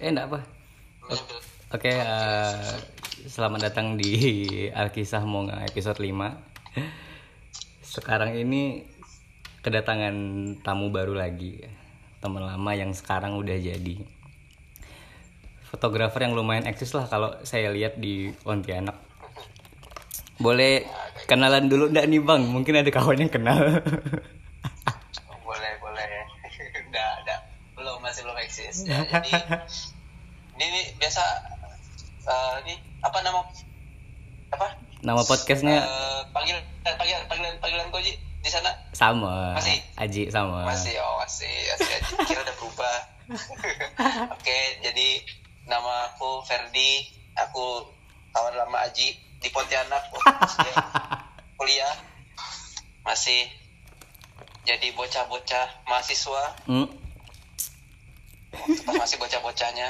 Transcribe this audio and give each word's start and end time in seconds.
Eh, 0.00 0.08
enggak 0.08 0.32
apa. 0.32 0.40
Oke, 1.76 1.92
eh, 1.92 2.72
selamat 3.28 3.68
datang 3.68 4.00
di 4.00 4.16
Alkisah 4.72 5.28
Monga 5.28 5.60
episode 5.60 6.00
5. 6.00 6.40
Sekarang 7.84 8.32
ini 8.32 8.88
kedatangan 9.60 10.16
tamu 10.64 10.88
baru 10.88 11.12
lagi. 11.12 11.60
Teman 12.16 12.48
lama 12.48 12.72
yang 12.72 12.96
sekarang 12.96 13.36
udah 13.36 13.60
jadi 13.60 14.00
fotografer 15.68 16.24
yang 16.24 16.32
lumayan 16.32 16.64
eksis 16.64 16.96
lah 16.96 17.04
kalau 17.04 17.36
saya 17.44 17.68
lihat 17.68 18.00
di 18.00 18.32
Pontianak. 18.40 18.96
Boleh 20.40 20.88
kenalan 21.28 21.68
dulu 21.68 21.92
enggak 21.92 22.08
nih 22.08 22.24
Bang? 22.24 22.48
Mungkin 22.48 22.80
ada 22.80 22.88
kawan 22.88 23.20
yang 23.20 23.28
kenal. 23.28 23.84
boleh 25.44 25.72
boleh 25.76 26.08
udah 26.88 27.08
udah 27.20 27.38
belum 27.76 28.00
eksis 28.70 28.86
ya, 28.86 29.02
jadi 29.02 29.30
ini, 30.54 30.64
ini 30.64 30.80
biasa 30.96 31.22
eh, 32.22 32.54
ini 32.64 32.74
apa 33.02 33.18
nama 33.20 33.40
apa 34.50 34.66
Nama 35.00 35.24
podcastnya 35.24 35.80
Eh, 35.80 36.20
panggilan 36.28 36.60
panggilan 36.84 37.24
panggilan 37.24 37.54
panggilan 37.58 37.88
kau 37.88 37.98
Ji, 37.98 38.12
di 38.14 38.50
sana 38.52 38.68
sama. 38.92 39.56
Masih? 39.56 39.80
Aji 39.96 40.28
sama. 40.28 40.68
masih 40.68 40.92
oh 41.00 41.16
masih 41.18 41.48
masih 41.48 41.88
aja 41.96 41.96
kira 42.28 42.40
udah 42.44 42.54
berubah 42.60 42.96
oke 44.36 44.58
jadi 44.84 45.08
nama 45.64 46.12
aku 46.12 46.44
Ferdi 46.44 47.08
aku 47.32 47.88
kawan 48.30 48.54
lama 48.54 48.84
Aji 48.84 49.16
di 49.40 49.48
Pontianak 49.48 50.04
waktu 50.14 50.68
kuliah 51.56 51.96
masih 53.00 53.48
jadi 54.62 54.92
bocah-bocah 54.92 55.88
mahasiswa 55.88 56.60
Hmm. 56.68 56.86
Masih 58.86 59.16
bocah-bocahnya 59.18 59.88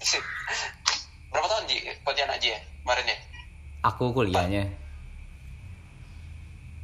berapa 1.30 1.46
tahun 1.50 1.64
Ji 1.68 1.76
Pontianak 2.06 2.38
Ji 2.38 2.54
ya 2.54 2.60
kemarin 2.84 3.06
ya 3.10 3.18
Aku 3.86 4.10
kuliahnya 4.10 4.64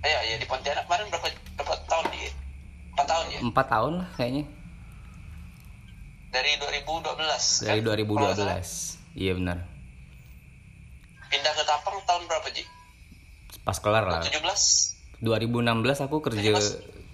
Eh, 0.03 0.11
ya 0.11 0.19
ya 0.27 0.37
di 0.39 0.47
Pontianak 0.51 0.85
kemarin 0.91 1.07
berapa 1.11 1.29
berapa 1.59 1.75
tahun 1.87 2.05
Ji 2.11 2.29
empat 2.93 3.07
tahun 3.09 3.27
ya 3.31 3.41
empat 3.41 3.67
tahun 3.71 3.93
lah 4.03 4.09
kayaknya 4.19 4.45
dari 6.33 6.53
2012 6.57 7.69
dari 7.69 7.81
kan? 7.85 8.17
Nggak 8.17 8.37
salah. 8.41 8.57
2012. 8.57 9.21
Iya 9.21 9.33
benar. 9.37 9.59
pindah 11.29 11.53
ke 11.53 11.65
Tapang 11.65 11.97
tahun 12.09 12.23
berapa 12.29 12.49
Ji 12.53 12.65
Pas 13.63 13.79
kelar 13.79 14.05
lah. 14.05 14.25
17 14.25 14.43
2016 15.23 16.05
aku 16.09 16.17
kerja 16.19 16.51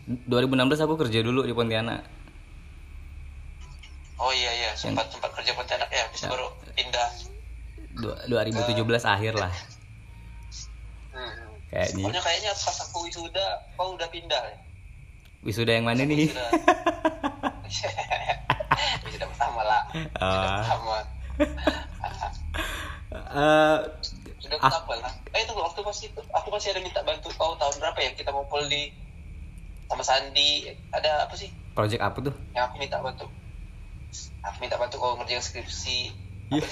2016 0.09 0.85
aku 0.89 0.95
kerja 0.97 1.21
dulu 1.21 1.45
di 1.45 1.53
Pontianak. 1.53 2.18
Oh 4.19 4.31
iya 4.31 4.51
iya 4.53 4.71
sempat 4.75 5.09
sempat 5.09 5.31
kerja 5.33 5.53
Pontianak 5.53 5.89
ya, 5.89 6.03
habis 6.03 6.21
Ya. 6.21 6.29
baru 6.29 6.47
pindah. 6.73 7.09
Du- 7.95 8.19
2017 8.29 9.05
akhir 9.05 9.33
lah 9.35 9.51
Hmm. 11.11 11.35
kayaknya. 11.69 12.01
Pokoknya 12.01 12.21
kayaknya 12.21 12.51
pas 12.53 12.77
aku 12.81 12.97
wisuda, 13.05 13.47
kau 13.75 13.93
udah 13.93 14.09
pindah 14.09 14.41
ya. 14.45 14.57
Wisuda 15.41 15.71
yang 15.73 15.85
mana 15.85 16.03
nih? 16.03 16.27
Wisuda. 16.27 16.45
wisuda 19.05 19.25
pertama 19.29 19.61
lah. 19.63 19.83
Wisuda 19.93 20.19
Ah. 20.19 20.61
pertama. 20.61 20.97
Eh, 23.09 23.77
Wisuda 24.37 24.55
Ah. 24.57 24.69
pertama 24.69 24.93
lah. 25.01 25.13
Eh 25.31 25.41
itu 25.41 25.53
waktu 25.55 25.79
masih 25.81 26.07
aku 26.29 26.49
masih 26.49 26.69
ada 26.71 26.81
minta 26.81 27.01
bantu 27.01 27.29
kau 27.33 27.53
tahun 27.55 27.75
berapa 27.79 27.97
ya 28.01 28.11
kita 28.13 28.29
ngumpul 28.29 28.61
di 28.65 28.89
sama 29.87 30.01
Sandi 30.01 30.69
ada 30.91 31.25
apa 31.25 31.33
sih 31.33 31.49
project 31.73 31.99
apa 31.99 32.17
tuh? 32.21 32.35
yang 32.53 32.67
aku 32.67 32.75
minta 32.77 32.99
bantu 32.99 33.25
aku 34.41 34.57
minta 34.59 34.75
bantu 34.75 34.97
kau 34.97 35.17
ngerjain 35.17 35.41
skripsi 35.41 35.99
Iya. 36.49 36.65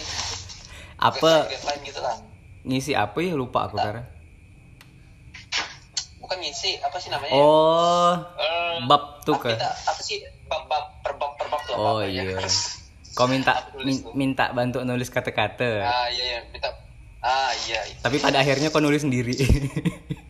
apa 0.98 1.12
sih 1.12 1.20
Apa 1.20 1.32
deadline 1.46 1.82
gitu 1.84 2.00
lah 2.00 2.16
ngisi 2.62 2.92
apa 2.92 3.18
ya 3.18 3.32
lupa 3.32 3.64
aku 3.64 3.76
sekarang. 3.76 4.06
bukan 6.18 6.36
ngisi 6.40 6.80
apa 6.80 6.96
sih 6.96 7.08
namanya 7.08 7.32
Oh, 7.32 8.12
Eh, 8.34 8.76
bab 8.84 9.22
tuh 9.22 9.38
minta 9.38 9.70
apa 9.70 10.00
sih 10.00 10.18
bab 10.44 10.66
bab 10.66 10.84
per 10.98 11.14
bab 11.14 11.32
per 11.34 11.46
bab 11.46 11.60
tuh 11.62 11.74
Oh 11.74 11.98
apa 11.98 12.06
ya? 12.06 12.26
iya. 12.26 12.42
Kau 13.12 13.24
minta 13.26 13.52
min- 13.78 14.04
minta 14.12 14.50
bantu 14.50 14.82
nulis 14.82 15.08
kata-kata. 15.08 15.80
ah 15.80 16.06
iya 16.06 16.24
iya 16.26 16.40
minta 16.46 16.68
ah 17.20 17.48
iya 17.62 17.80
itu. 17.86 18.00
Tapi 18.00 18.16
pada 18.18 18.38
akhirnya 18.38 18.68
kau 18.68 18.78
nulis 18.78 19.00
sendiri. 19.00 19.32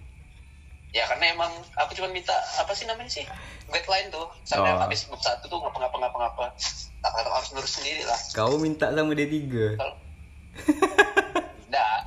ya 0.96 1.04
karena 1.06 1.28
emang 1.30 1.52
aku 1.74 1.92
cuma 1.92 2.08
minta 2.08 2.32
apa 2.56 2.72
sih 2.72 2.84
namanya 2.84 3.10
sih 3.10 3.24
guideline 3.68 4.08
tuh 4.08 4.24
sampai 4.42 4.70
Oh. 4.70 4.80
habis 4.80 5.04
bab 5.04 5.20
satu 5.20 5.44
tuh 5.44 5.58
ngapa 5.58 5.76
ngapa 5.78 5.96
ngapa 5.98 6.18
ngapa 6.18 6.44
tak 6.98 7.12
harus 7.12 7.50
nulis 7.52 7.68
sendiri 7.70 8.02
lah 8.02 8.16
Kau 8.32 8.56
minta 8.56 8.88
sama 8.88 9.12
D3. 9.12 9.76
kalau 9.76 9.94
enggak 11.62 11.98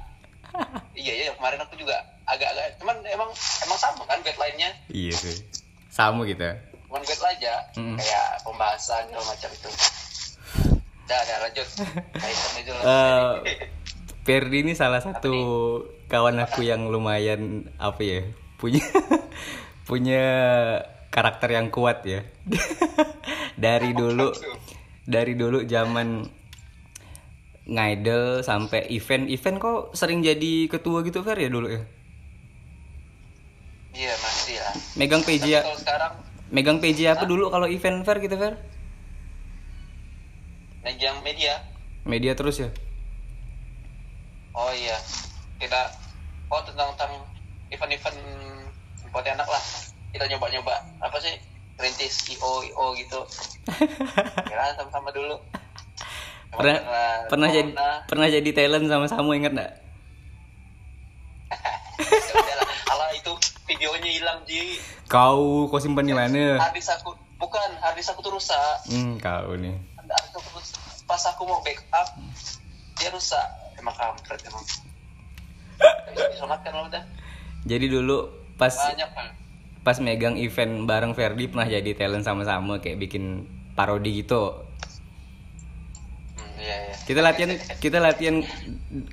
iya 0.94 1.13
iya 1.16 1.31
kemarin 1.31 1.61
aku 1.61 1.75
juga 1.75 1.95
agak-agak 2.25 2.78
cuman 2.78 2.97
emang 3.05 3.29
emang 3.61 3.78
sama 3.78 4.01
kan 4.03 4.19
guideline-nya 4.19 4.69
Iya 4.88 5.13
sih. 5.16 5.38
Sama 5.88 6.25
kita. 6.25 6.57
cuman 6.85 7.01
guideline 7.03 7.38
aja 7.38 7.53
Mm. 7.78 7.95
kayak 7.95 8.28
pembahasan 8.41 9.05
segala 9.05 9.23
macam 9.23 9.49
itu 9.51 9.69
udah 11.05 11.19
udah 11.19 11.38
lanjut 11.39 11.67
kaitan 12.11 12.51
itu 12.57 12.72
Eh, 12.73 13.29
Ferdi 14.22 14.61
ini 14.61 14.73
salah 14.73 14.97
satu 14.99 15.33
kawan 16.05 16.38
aku 16.39 16.61
yang 16.61 16.85
lumayan 16.85 17.69
apa 17.78 18.01
ya 18.01 18.22
punya 18.59 18.84
punya 19.90 20.24
karakter 21.09 21.56
yang 21.56 21.72
kuat 21.72 22.03
ya. 22.06 22.22
Dari 23.64 23.92
dulu 23.92 24.31
dari 25.09 25.34
dulu 25.34 25.66
zaman 25.66 26.22
ngaidel 27.66 28.46
sampai 28.46 28.86
event 28.94 29.25
event 29.25 29.58
kok 29.58 29.97
sering 29.97 30.22
jadi 30.22 30.70
ketua 30.70 31.02
gitu 31.02 31.25
Fer 31.25 31.38
ya 31.38 31.50
dulu 31.50 31.66
ya? 31.66 31.81
Iya 33.97 34.14
masih 34.22 34.58
lah 34.62 34.74
megang 35.02 35.26
PJ 35.26 35.46
ya 35.50 35.66
sekarang 35.81 36.14
megang 36.53 36.78
PJ 36.78 37.09
apa 37.09 37.26
dulu 37.26 37.50
kalau 37.50 37.66
event 37.66 38.06
Fer 38.06 38.22
gitu 38.22 38.38
Fer? 38.38 38.53
Megang 40.86 41.22
media. 41.26 41.62
Media 42.06 42.34
terus 42.38 42.62
ya? 42.62 42.70
Oh 44.53 44.72
iya. 44.74 44.97
Kita 45.62 45.94
oh 46.50 46.62
tentang 46.66 46.96
tentang 46.96 47.22
event-event 47.70 48.18
Pontianak 49.09 49.47
lah. 49.50 49.64
Kita 50.09 50.25
nyoba-nyoba 50.25 50.75
apa 51.02 51.18
sih? 51.22 51.34
Rintis 51.80 52.28
IO 52.36 52.52
IO 52.66 52.86
gitu. 52.97 53.20
Ya 54.52 54.75
sama-sama 54.75 55.09
dulu. 55.16 55.40
Pernah 56.50 56.78
Karena 56.81 57.30
pernah 57.30 57.47
jadi 57.53 57.72
pernah 58.09 58.28
jadi 58.28 58.50
talent 58.52 58.86
sama-sama 58.90 59.31
ingat 59.38 59.53
nggak? 59.56 59.74
Ya 62.00 62.34
udahlah. 62.36 62.70
Alah 62.90 63.09
itu 63.16 63.31
videonya 63.70 64.12
hilang 64.12 64.40
ji. 64.44 64.81
Kau 65.08 65.70
kau 65.70 65.80
simpan 65.80 66.09
di 66.09 66.16
mana? 66.16 66.58
Harddisk 66.59 66.91
aku 67.00 67.16
bukan 67.40 67.70
harddisk 67.80 68.12
aku 68.12 68.22
tuh 68.26 68.34
rusak. 68.36 68.76
Hmm, 68.91 69.16
kau 69.22 69.56
nih. 69.56 69.78
Pas 71.06 71.24
aku 71.26 71.41
mau 71.47 71.62
backup 71.64 72.08
dia 73.00 73.09
rusak. 73.14 73.47
Emang 73.80 73.96
kampret 73.96 74.41
emang. 74.44 74.66
Disolatkan 76.36 76.91
udah. 76.91 77.03
Jadi 77.64 77.86
dulu 77.88 78.48
pas 78.59 78.75
banyak 78.75 79.09
kan 79.09 79.28
pas 79.80 79.97
megang 79.97 80.36
event 80.36 80.84
bareng 80.84 81.14
Ferdi 81.14 81.47
pernah 81.47 81.64
jadi 81.66 81.96
talent 81.96 82.22
sama-sama 82.22 82.78
kayak 82.78 83.00
bikin 83.00 83.47
parodi 83.74 84.20
gitu. 84.20 84.59
hmm, 86.36 86.59
iya 86.59 86.75
iya 86.84 86.96
Kita 87.02 87.20
latihan 87.20 87.50
kita 87.80 87.97
latihan 87.97 88.44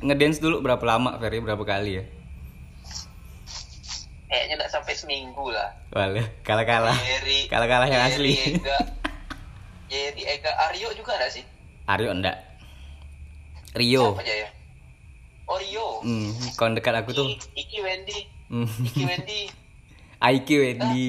ngedance 0.01 0.37
dulu 0.37 0.61
berapa 0.61 0.83
lama 0.84 1.15
Ferdi 1.17 1.39
berapa 1.39 1.62
kali 1.62 1.93
ya? 1.95 2.05
kayaknya 4.27 4.54
nggak 4.59 4.72
sampai 4.72 4.93
seminggu 4.93 5.47
lah 5.49 5.71
Walah, 5.89 6.27
kalah-kalah. 6.42 6.99
Jerry 6.99 7.47
Kalah-kalah 7.47 7.87
yang 7.87 8.03
Jerry, 8.04 8.34
asli. 8.34 8.59
Ega 8.59 8.78
Jerry 9.91 10.22
Ega 10.27 10.51
Aryo 10.66 10.91
juga 10.92 11.15
ada 11.15 11.31
sih 11.31 11.47
Aryo 11.87 12.10
enggak. 12.10 12.37
Rio. 13.72 14.10
siapa 14.10 14.21
aja 14.21 14.34
ya 14.37 14.49
oh 15.47 15.57
Rio 15.57 15.87
Hmm, 16.03 16.28
kawan 16.53 16.75
dekat 16.75 16.95
aku 16.97 17.10
tuh. 17.13 17.27
I- 17.28 17.39
Iki 17.57 17.78
Wendy 17.81 18.19
Hmm. 18.47 18.66
Iki 18.69 19.03
Wendy 19.04 19.41
IQ 20.34 20.48
Wendy. 20.63 21.07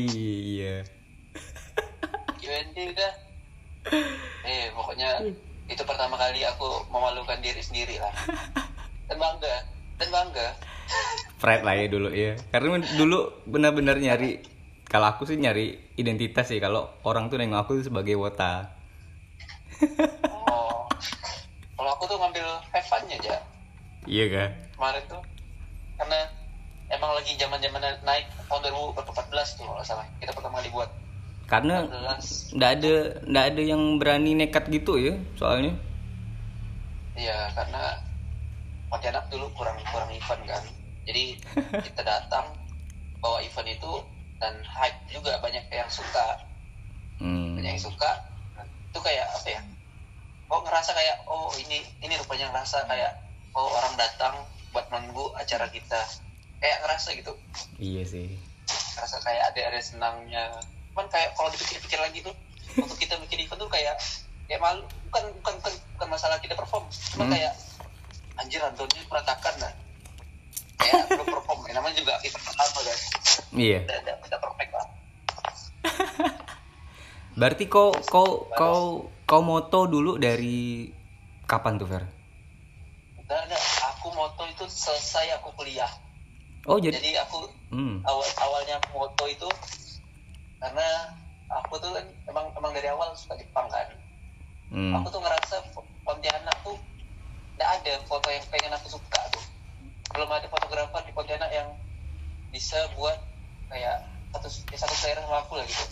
Iya. 0.58 0.76
Iki 2.38 2.46
Wendy 2.50 2.82
udah 2.94 3.12
eh 4.50 4.68
pokoknya 4.76 5.10
itu 5.68 5.84
pertama 5.84 6.16
kali 6.16 6.44
aku 6.44 6.88
memalukan 6.92 7.40
diri 7.40 7.60
sendiri 7.64 8.00
lah 8.00 8.12
dan 9.08 9.18
bangga 9.20 9.56
dan 10.00 10.10
bangga 10.12 10.48
Pride 11.38 11.64
lah 11.68 11.76
ya 11.76 11.86
dulu 11.92 12.10
ya. 12.12 12.34
Karena 12.50 12.80
dulu 12.96 13.44
benar-benar 13.46 14.00
nyari 14.00 14.40
kalau 14.88 15.12
aku 15.12 15.28
sih 15.28 15.36
nyari 15.36 15.76
identitas 16.00 16.48
sih 16.48 16.58
kalau 16.58 16.88
orang 17.04 17.28
tuh 17.28 17.36
nengok 17.38 17.60
aku 17.68 17.84
sebagai 17.84 18.16
wota. 18.16 18.72
oh 20.32 20.88
kalau 21.76 21.92
aku 21.94 22.08
tuh 22.08 22.18
ngambil 22.18 22.48
have 22.74 22.88
fun-nya 22.88 23.20
aja 23.22 23.38
Iya 24.08 24.26
kan? 24.32 24.50
kemarin 24.74 25.04
tuh 25.06 25.22
karena 26.00 26.20
emang 26.88 27.12
lagi 27.16 27.36
zaman 27.36 27.60
zaman 27.60 27.84
naik 28.04 28.26
tahun 28.48 28.72
2014 28.96 29.58
tuh 29.60 29.66
kalau 29.68 29.84
salah 29.84 30.08
kita 30.20 30.32
pertama 30.32 30.60
kali 30.64 30.72
buat 30.72 30.90
Karena 31.48 31.88
14 31.88 32.56
nggak 32.60 32.72
ada 32.80 32.94
nggak 33.24 33.46
ada 33.56 33.62
yang 33.64 33.82
berani 34.00 34.32
nekat 34.36 34.68
gitu 34.68 35.00
ya 35.00 35.16
soalnya. 35.40 35.76
Iya, 37.18 37.50
karena 37.58 37.98
Pontianak 38.88 39.28
dulu 39.28 39.52
kurang 39.52 39.76
kurang 39.92 40.08
event 40.16 40.44
kan. 40.48 40.64
Jadi 41.04 41.36
kita 41.92 42.02
datang 42.04 42.56
bawa 43.20 43.44
event 43.44 43.68
itu 43.68 43.92
dan 44.40 44.54
hype 44.64 45.00
juga 45.12 45.36
banyak 45.44 45.66
yang 45.72 45.90
suka, 45.92 46.40
Hmm. 47.18 47.58
banyak 47.58 47.76
yang 47.76 47.84
suka. 47.84 48.12
Itu 48.94 49.00
kayak 49.02 49.28
apa 49.28 49.48
ya? 49.50 49.62
Oh 50.48 50.64
ngerasa 50.64 50.96
kayak 50.96 51.28
oh 51.28 51.52
ini 51.60 51.84
ini 52.00 52.14
rupanya 52.16 52.48
ngerasa 52.54 52.88
kayak 52.88 53.12
oh 53.58 53.68
orang 53.68 53.96
datang 54.00 54.36
buat 54.72 54.88
nunggu 54.88 55.36
acara 55.36 55.68
kita. 55.68 56.27
Kayak 56.58 56.78
ngerasa 56.84 57.10
gitu. 57.14 57.34
Iya 57.78 58.04
sih. 58.04 58.28
Ngerasa 58.96 59.18
kayak 59.22 59.44
ada 59.54 59.62
ada 59.70 59.80
senangnya. 59.80 60.44
Cuman 60.92 61.06
kayak 61.08 61.34
kalau 61.34 61.50
dipikir-pikir 61.50 62.00
lagi 62.00 62.20
tuh 62.22 62.34
untuk 62.78 62.98
kita 62.98 63.18
bikin 63.22 63.46
event 63.46 63.58
tuh 63.58 63.70
kayak 63.70 63.96
kayak 64.46 64.62
malu 64.62 64.80
bukan 65.10 65.24
bukan 65.42 65.54
bukan, 65.60 65.74
bukan 65.98 66.08
masalah 66.08 66.38
kita 66.38 66.54
perform 66.54 66.86
cuma 67.12 67.26
Hmm. 67.26 67.34
kayak 67.34 67.52
anjir 68.38 68.62
Antoni 68.62 69.02
berantakan 69.10 69.56
lah 69.60 69.74
kayak 70.78 71.04
belum 71.10 71.26
perform 71.26 71.60
ya, 71.66 71.72
namanya 71.76 71.96
juga 71.98 72.14
event 72.22 72.44
pertama 72.46 72.80
guys 72.80 73.04
Iya. 73.52 73.80
tidak 73.84 74.00
tidak 74.06 74.18
tidak 74.24 74.40
perfect 74.40 74.72
lah 74.72 74.88
Berarti 77.40 77.64
kau 77.68 77.92
kau 78.08 78.50
kau 78.50 78.82
kau 79.26 79.42
moto 79.42 79.86
dulu 79.86 80.16
dari 80.16 80.90
kapan 81.44 81.78
tuh 81.78 81.88
Fer? 81.88 82.04
udah 83.20 83.40
ada 83.44 83.58
aku 83.92 84.08
moto 84.16 84.48
itu 84.48 84.64
selesai 84.66 85.36
aku 85.38 85.52
kuliah 85.54 85.90
Oh 86.68 86.78
jadi. 86.78 87.00
jadi 87.00 87.24
aku 87.24 87.48
Hmm. 87.72 88.00
awal 88.04 88.28
awalnya 88.44 88.80
aku 88.80 89.08
moto 89.08 89.24
itu 89.28 89.50
karena 90.60 90.88
aku 91.48 91.76
tuh 91.80 91.92
kan 91.96 92.06
emang 92.28 92.48
emang 92.56 92.72
dari 92.76 92.88
awal 92.92 93.12
suka 93.16 93.36
Jepang 93.40 93.68
kan 93.72 93.88
Hmm. 94.68 95.00
aku 95.00 95.08
tuh 95.12 95.24
ngerasa 95.24 95.64
Pontianak 96.04 96.56
tuh 96.64 96.76
tidak 97.56 97.70
ada 97.80 97.94
foto 98.08 98.28
yang 98.32 98.44
pengen 98.52 98.72
aku 98.76 98.88
suka 99.00 99.20
tuh 99.32 99.44
belum 100.12 100.28
ada 100.28 100.48
fotografer 100.52 101.04
di 101.08 101.12
Pontianak 101.16 101.52
yang 101.52 101.72
bisa 102.52 102.80
buat 102.96 103.16
kayak 103.72 104.08
satu 104.32 104.48
ya 104.72 104.78
satu 104.80 104.96
selera 104.96 105.24
sama 105.24 105.40
aku 105.44 105.60
lah 105.60 105.66
gitu 105.68 105.86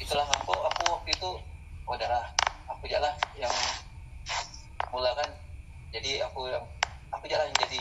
itulah 0.00 0.24
aku 0.24 0.52
aku 0.56 0.82
waktu 0.88 1.10
itu 1.12 1.30
oh, 1.84 1.92
udahlah 1.96 2.24
aku 2.68 2.84
jalan 2.88 3.12
yang 3.36 3.52
mula 4.88 5.12
kan 5.16 5.28
jadi 5.92 6.24
aku 6.28 6.48
yang 6.48 6.64
aku 7.12 7.24
jalan 7.28 7.48
jadi 7.60 7.80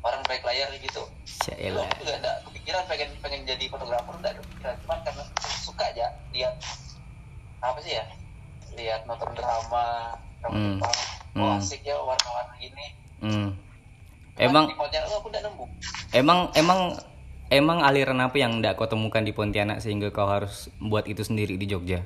orang 0.00 0.22
baik 0.24 0.42
layar 0.42 0.68
gitu 0.74 1.02
Cyaelah. 1.40 1.84
aku 1.86 2.00
juga 2.00 2.14
ada 2.16 2.32
kepikiran 2.42 2.82
pengen 2.86 3.10
pengen 3.20 3.40
jadi 3.44 3.64
fotografer 3.66 4.14
enggak 4.14 4.32
kepikiran 4.38 4.74
cuman 4.80 4.98
karena 5.02 5.24
suka 5.58 5.84
aja 5.86 6.06
lihat 6.30 6.54
apa 7.60 7.78
sih 7.80 7.92
ya 7.92 8.04
lihat 8.72 9.04
nonton 9.04 9.28
drama 9.32 10.16
drama. 10.40 10.56
Jepang 10.78 10.94
oh 11.32 11.46
Hmm. 11.46 11.56
asik 11.56 11.80
ya 11.82 11.94
warna-warna 11.96 12.54
gini 12.56 12.86
Hmm. 13.20 13.48
Cuman 14.32 14.40
Emang 14.40 14.64
di 14.66 14.74
Pontianak 14.74 15.12
aku 15.12 15.28
udah 15.28 15.42
nemu 15.42 15.64
emang 16.12 16.38
emang 16.54 16.80
emang 17.50 17.78
aliran 17.80 18.18
apa 18.18 18.34
yang 18.34 18.58
ndak 18.58 18.74
kau 18.74 18.86
temukan 18.86 19.20
di 19.20 19.30
Pontianak 19.30 19.78
sehingga 19.78 20.08
kau 20.08 20.24
harus 20.24 20.72
buat 20.78 21.04
itu 21.04 21.20
sendiri 21.20 21.54
di 21.54 21.66
Jogja? 21.66 22.00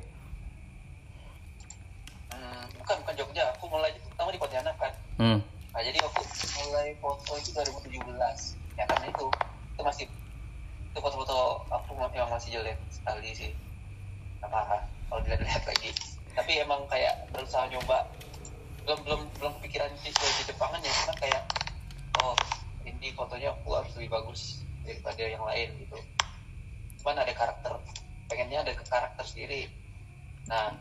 hmm, 2.28 2.62
bukan 2.76 2.96
bukan 3.00 3.14
Jogja 3.14 3.54
aku 3.54 3.64
mulai 3.64 3.94
pertama 4.02 4.28
di 4.28 4.40
Pontianak 4.40 4.74
kan 4.74 4.92
Hmm. 5.14 5.38
Nah 5.74 5.82
jadi 5.82 5.98
aku 6.06 6.22
mulai 6.62 6.94
foto 7.02 7.34
itu 7.34 7.50
2017 7.50 7.98
ya 8.78 8.84
karena 8.86 9.06
itu 9.10 9.26
itu 9.74 9.82
masih 9.82 10.06
itu 10.94 10.98
foto-foto 11.02 11.66
aku 11.74 11.98
yang 12.14 12.30
masih 12.30 12.54
jelek 12.54 12.78
sekali 12.86 13.34
sih. 13.34 13.50
Apa 14.46 14.86
kalau 15.10 15.18
dilihat-lihat 15.26 15.66
lagi. 15.66 15.90
Tapi 16.30 16.62
emang 16.62 16.86
kayak 16.86 17.26
berusaha 17.34 17.66
nyoba. 17.66 18.06
Belum 18.86 19.02
belum 19.02 19.20
belum 19.42 19.52
kepikiran 19.58 19.90
di, 19.98 20.14
di 20.14 20.42
Jepangan 20.46 20.78
ya 20.78 20.92
cuman 21.02 21.16
kayak 21.18 21.42
oh 22.22 22.38
ini 22.86 23.10
fotonya 23.16 23.50
aku 23.50 23.74
harus 23.74 23.90
lebih 23.98 24.14
bagus 24.14 24.62
daripada 24.86 25.22
yang 25.26 25.42
lain 25.42 25.68
gitu. 25.82 25.98
Cuman 27.02 27.18
ada 27.18 27.32
karakter 27.34 27.74
pengennya 28.30 28.62
ada 28.62 28.72
karakter 28.86 29.24
sendiri. 29.26 29.66
Nah 30.46 30.78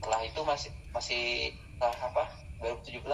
setelah 0.00 0.20
itu 0.24 0.40
masih 0.48 0.70
masih 0.96 1.24
setelah 1.76 1.96
apa? 2.08 2.24
2017 2.64 3.04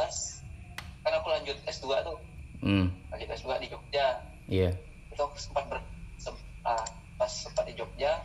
kan 1.13 1.21
aku 1.21 1.29
lanjut 1.31 1.57
S2 1.63 1.85
tuh 2.01 2.17
Hmm. 2.59 2.89
lanjut 3.13 3.29
S2 3.29 3.53
di 3.59 3.69
Jogja 3.69 4.07
Iya. 4.49 4.73
itu 5.07 5.21
aku 5.21 5.37
sempat 5.37 5.69
ber 5.69 5.77
sem- 6.17 6.33
ah, 6.63 6.81
pas 7.15 7.29
sempat 7.29 7.69
di 7.69 7.77
Jogja 7.77 8.17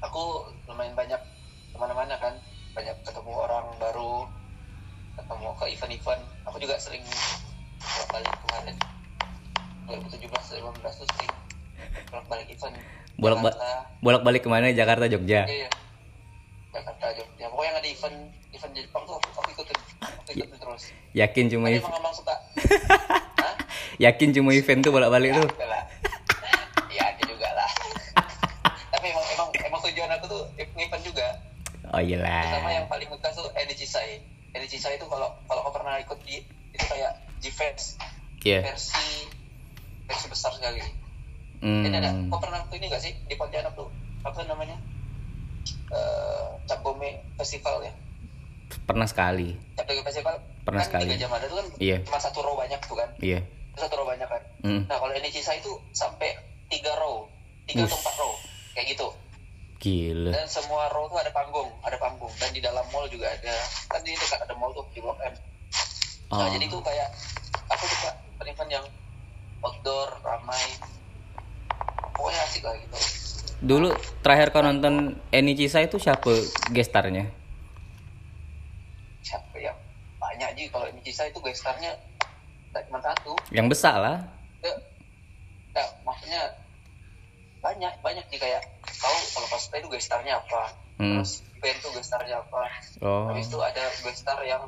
aku 0.00 0.22
lumayan 0.66 0.90
banyak 0.92 1.22
ke 1.70 1.76
mana-mana 1.78 2.18
kan 2.18 2.34
banyak 2.72 2.98
ketemu 3.00 3.30
orang 3.30 3.62
baru 3.78 4.26
ketemu 5.14 5.48
ke 5.54 5.64
event-event 5.70 6.22
aku 6.42 6.56
juga 6.58 6.74
sering 6.76 7.06
bolak 7.78 8.08
balik 8.10 8.34
kemarin 8.42 8.76
2017 9.86 10.58
2018 10.58 10.98
tuh 10.98 11.06
sering 11.14 11.32
bolak 12.10 12.26
balik 12.26 12.48
event 12.50 12.74
Bolak 13.14 13.38
ba- 13.38 13.54
Jakarta, 13.54 13.70
Bolak-balik 14.02 14.42
ke 14.42 14.50
mana? 14.50 14.66
Jakarta, 14.72 15.04
Jogja. 15.06 15.46
iya, 15.46 15.62
iya. 15.62 15.70
Jakarta 16.72 17.06
Jogja 17.12 17.46
pokoknya 17.46 17.72
ada 17.76 17.86
event 17.86 18.18
event 18.62 18.78
Jepang 18.78 19.02
tuh 19.02 19.18
aku, 19.18 19.50
ikutin. 19.50 19.78
Aku 19.98 20.30
ikutin 20.30 20.54
terus. 20.54 20.82
Yakin 21.18 21.44
cuma 21.50 21.66
Tapi 21.66 21.76
ev- 21.76 21.82
emang 21.82 21.98
emang 21.98 22.14
suka. 22.14 22.34
Yakin 24.06 24.28
cuma 24.30 24.50
event 24.54 24.80
tuh 24.80 24.92
bolak-balik 24.94 25.34
tuh. 25.34 25.48
Ada 25.50 25.66
lah. 25.66 25.82
ya 26.96 27.02
ada 27.10 27.22
juga 27.26 27.48
lah. 27.50 27.70
Tapi 28.94 29.06
emang 29.10 29.26
emang 29.34 29.48
emang 29.66 29.80
tujuan 29.82 30.10
aku 30.14 30.26
tuh 30.30 30.42
event 30.54 31.02
juga. 31.02 31.26
Oh 31.90 31.98
iyalah. 31.98 32.46
pertama 32.46 32.70
yang 32.70 32.86
paling 32.86 33.08
ngegas 33.10 33.34
tuh 33.34 33.50
Energy 33.52 33.84
Sai 33.84 34.22
Energy 34.54 34.78
Sai 34.78 34.96
itu 34.96 35.04
kalau 35.10 35.28
kalau 35.44 35.60
kau 35.66 35.74
pernah 35.74 35.98
ikut 35.98 36.16
di 36.22 36.38
itu 36.72 36.84
kayak 36.86 37.18
G-Fest. 37.42 37.98
Iya. 38.42 38.62
versi 38.62 39.26
versi 40.06 40.26
besar 40.30 40.54
sekali. 40.54 40.78
Hmm. 41.62 41.82
ini 41.82 41.94
ada 41.98 42.14
kau 42.30 42.38
pernah 42.38 42.62
tuh 42.64 42.78
ini 42.78 42.86
gak 42.86 43.02
sih? 43.02 43.10
Di 43.26 43.34
Pontianak 43.34 43.74
tuh. 43.74 43.90
Apa 44.22 44.46
namanya? 44.46 44.78
Eh 45.90 46.46
Cap 46.64 46.78
Gome 46.80 47.26
Festival 47.36 47.82
ya 47.82 47.92
Pernah 48.82 49.04
sekali. 49.04 49.54
Gome 49.76 50.02
Festival 50.02 50.34
Pernah 50.62 50.80
kan 50.80 50.88
sekali. 50.88 51.04
tiga 51.06 51.16
jam 51.18 51.30
ada 51.30 51.44
tuh 51.44 51.56
kan 51.56 51.66
Iya. 51.76 51.96
cuma 52.02 52.18
satu 52.18 52.38
row 52.40 52.54
banyak 52.54 52.80
tuh 52.80 52.94
kan 52.94 53.08
Iya. 53.18 53.40
satu 53.74 53.94
row 53.94 54.06
banyak 54.06 54.24
kan 54.24 54.42
Hmm. 54.60 54.82
Nah 54.86 54.96
kalau 54.96 55.10
Energy 55.10 55.38
Sai 55.38 55.58
itu 55.58 55.74
sampai 55.90 56.30
tiga 56.68 56.94
row, 56.94 57.26
tiga 57.64 57.82
atau 57.82 57.98
empat 57.98 58.14
row, 58.14 58.32
kayak 58.72 58.86
gitu. 58.88 59.08
Gila. 59.76 60.30
Dan 60.30 60.46
semua 60.46 60.86
row 60.88 61.04
tuh 61.04 61.18
ada 61.18 61.28
panggung, 61.28 61.66
ada 61.82 61.98
panggung. 61.98 62.30
Dan 62.38 62.48
di 62.48 62.62
dalam 62.62 62.86
mall 62.88 63.04
juga 63.06 63.26
ada. 63.26 63.50
Kan 63.88 64.00
di 64.00 64.14
dekat 64.14 64.38
ada 64.40 64.54
mall 64.54 64.70
tuh 64.70 64.86
di 64.88 65.02
Blok 65.02 65.18
M. 65.18 65.34
Nah 66.30 66.38
Oh. 66.38 66.48
jadi 66.48 66.64
tuh 66.64 66.78
kayak 66.78 67.10
aku 67.66 67.84
suka 67.84 68.10
event 68.40 68.70
yang 68.70 68.86
outdoor, 69.60 70.14
ramai. 70.22 70.62
Pokoknya 72.12 72.40
asik 72.44 72.62
lah 72.62 72.74
gitu. 72.76 72.96
Dulu 73.60 73.88
terakhir 74.22 74.50
kau 74.50 74.60
nonton 74.60 74.94
Eni 75.28 75.54
Cisa 75.54 75.78
itu 75.78 75.98
siapa 75.98 76.30
gestarnya? 76.70 77.30
Siapa 79.22 79.56
yang 79.56 79.78
banyak 80.18 80.48
aja 80.48 80.62
kalau 80.70 80.86
Cisa 81.00 81.26
itu 81.26 81.38
gestarnya 81.40 81.94
tidak 82.68 82.82
cuma 82.86 83.00
satu. 83.00 83.32
Yang 83.50 83.66
besar 83.72 83.96
lah. 83.98 84.18
Ya, 84.62 84.72
ya, 85.72 85.84
maksudnya 86.02 86.42
banyak 87.58 87.92
banyak 88.00 88.24
sih 88.26 88.38
kayak 88.38 88.62
tahu 88.82 89.16
kalau 89.32 89.48
cosplay 89.48 89.78
itu 89.78 89.88
gestarnya 89.88 90.36
apa 90.36 90.74
Hmm. 90.92 91.18
terus 91.18 91.40
band 91.58 91.78
tuh 91.80 91.90
gestarnya 91.94 92.36
apa 92.36 92.62
Oh. 93.00 93.26
habis 93.26 93.48
itu 93.48 93.58
ada 93.58 93.80
gestar 94.02 94.38
yang 94.44 94.60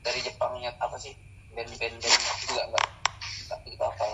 dari 0.00 0.20
Jepangnya 0.20 0.72
apa 0.78 0.94
sih 0.96 1.12
band-band 1.52 1.96
band 1.98 2.16
juga 2.40 2.62
enggak 2.64 2.86
enggak 3.44 3.58
begitu 3.66 3.82
apa 3.82 4.04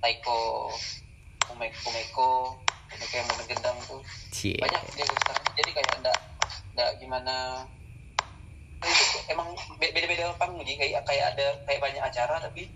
Taiko 0.00 0.70
Kumeko 1.44 1.78
Kumeko 1.84 2.28
Kumeko 2.88 3.14
yang 3.14 3.26
main 3.28 3.46
gendang 3.46 3.76
tuh 3.84 4.00
Cie. 4.32 4.58
banyak 4.58 4.80
dia 4.94 5.06
gestarnya 5.06 5.50
jadi 5.54 5.70
kayak 5.72 5.90
enggak 5.98 6.18
enggak 6.72 6.90
gimana 6.98 7.34
itu 8.86 9.02
emang 9.26 9.48
be- 9.74 9.90
beda-beda 9.90 10.32
panggung 10.34 10.60
jadi 10.60 10.76
kayak 10.78 11.00
kayak 11.02 11.24
ada 11.30 11.46
kayak 11.64 11.80
banyak 11.80 12.02
acara 12.02 12.36
tapi 12.38 12.68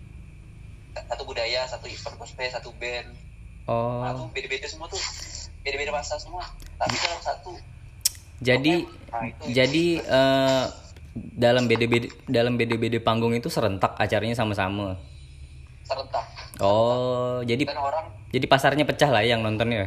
satu 0.91 1.23
budaya 1.23 1.63
satu 1.65 1.85
event 1.85 2.15
cosplay 2.15 2.47
satu 2.47 2.71
band 2.73 3.09
Oh. 3.63 4.01
Nah, 4.01 4.17
tuh 4.17 4.25
beda-beda 4.31 4.65
semua 4.65 4.85
tuh 4.85 4.97
beda-beda 5.61 5.91
masa 5.91 6.17
semua 6.17 6.41
tapi 6.75 6.97
dalam 6.97 7.19
satu 7.19 7.53
Jadi 8.39 8.81
Nah, 9.07 9.25
itu- 9.25 9.45
jadi 9.47 9.85
eh, 9.99 10.63
dalam 11.35 11.65
BDBD 11.65 12.09
dalam 12.25 12.55
BDBD 12.55 12.97
panggung 12.97 13.29
itu 13.31 13.45
serentak 13.47 13.93
acaranya 13.95 14.33
sama-sama. 14.33 14.97
serentak 15.83 16.25
Oh, 16.57 17.41
jadi 17.43 17.61
dan 17.63 17.77
orang 17.77 18.09
jadi 18.29 18.45
pasarnya 18.45 18.85
pecah 18.85 19.07
lah 19.07 19.21
yang 19.21 19.39
nontonnya. 19.39 19.85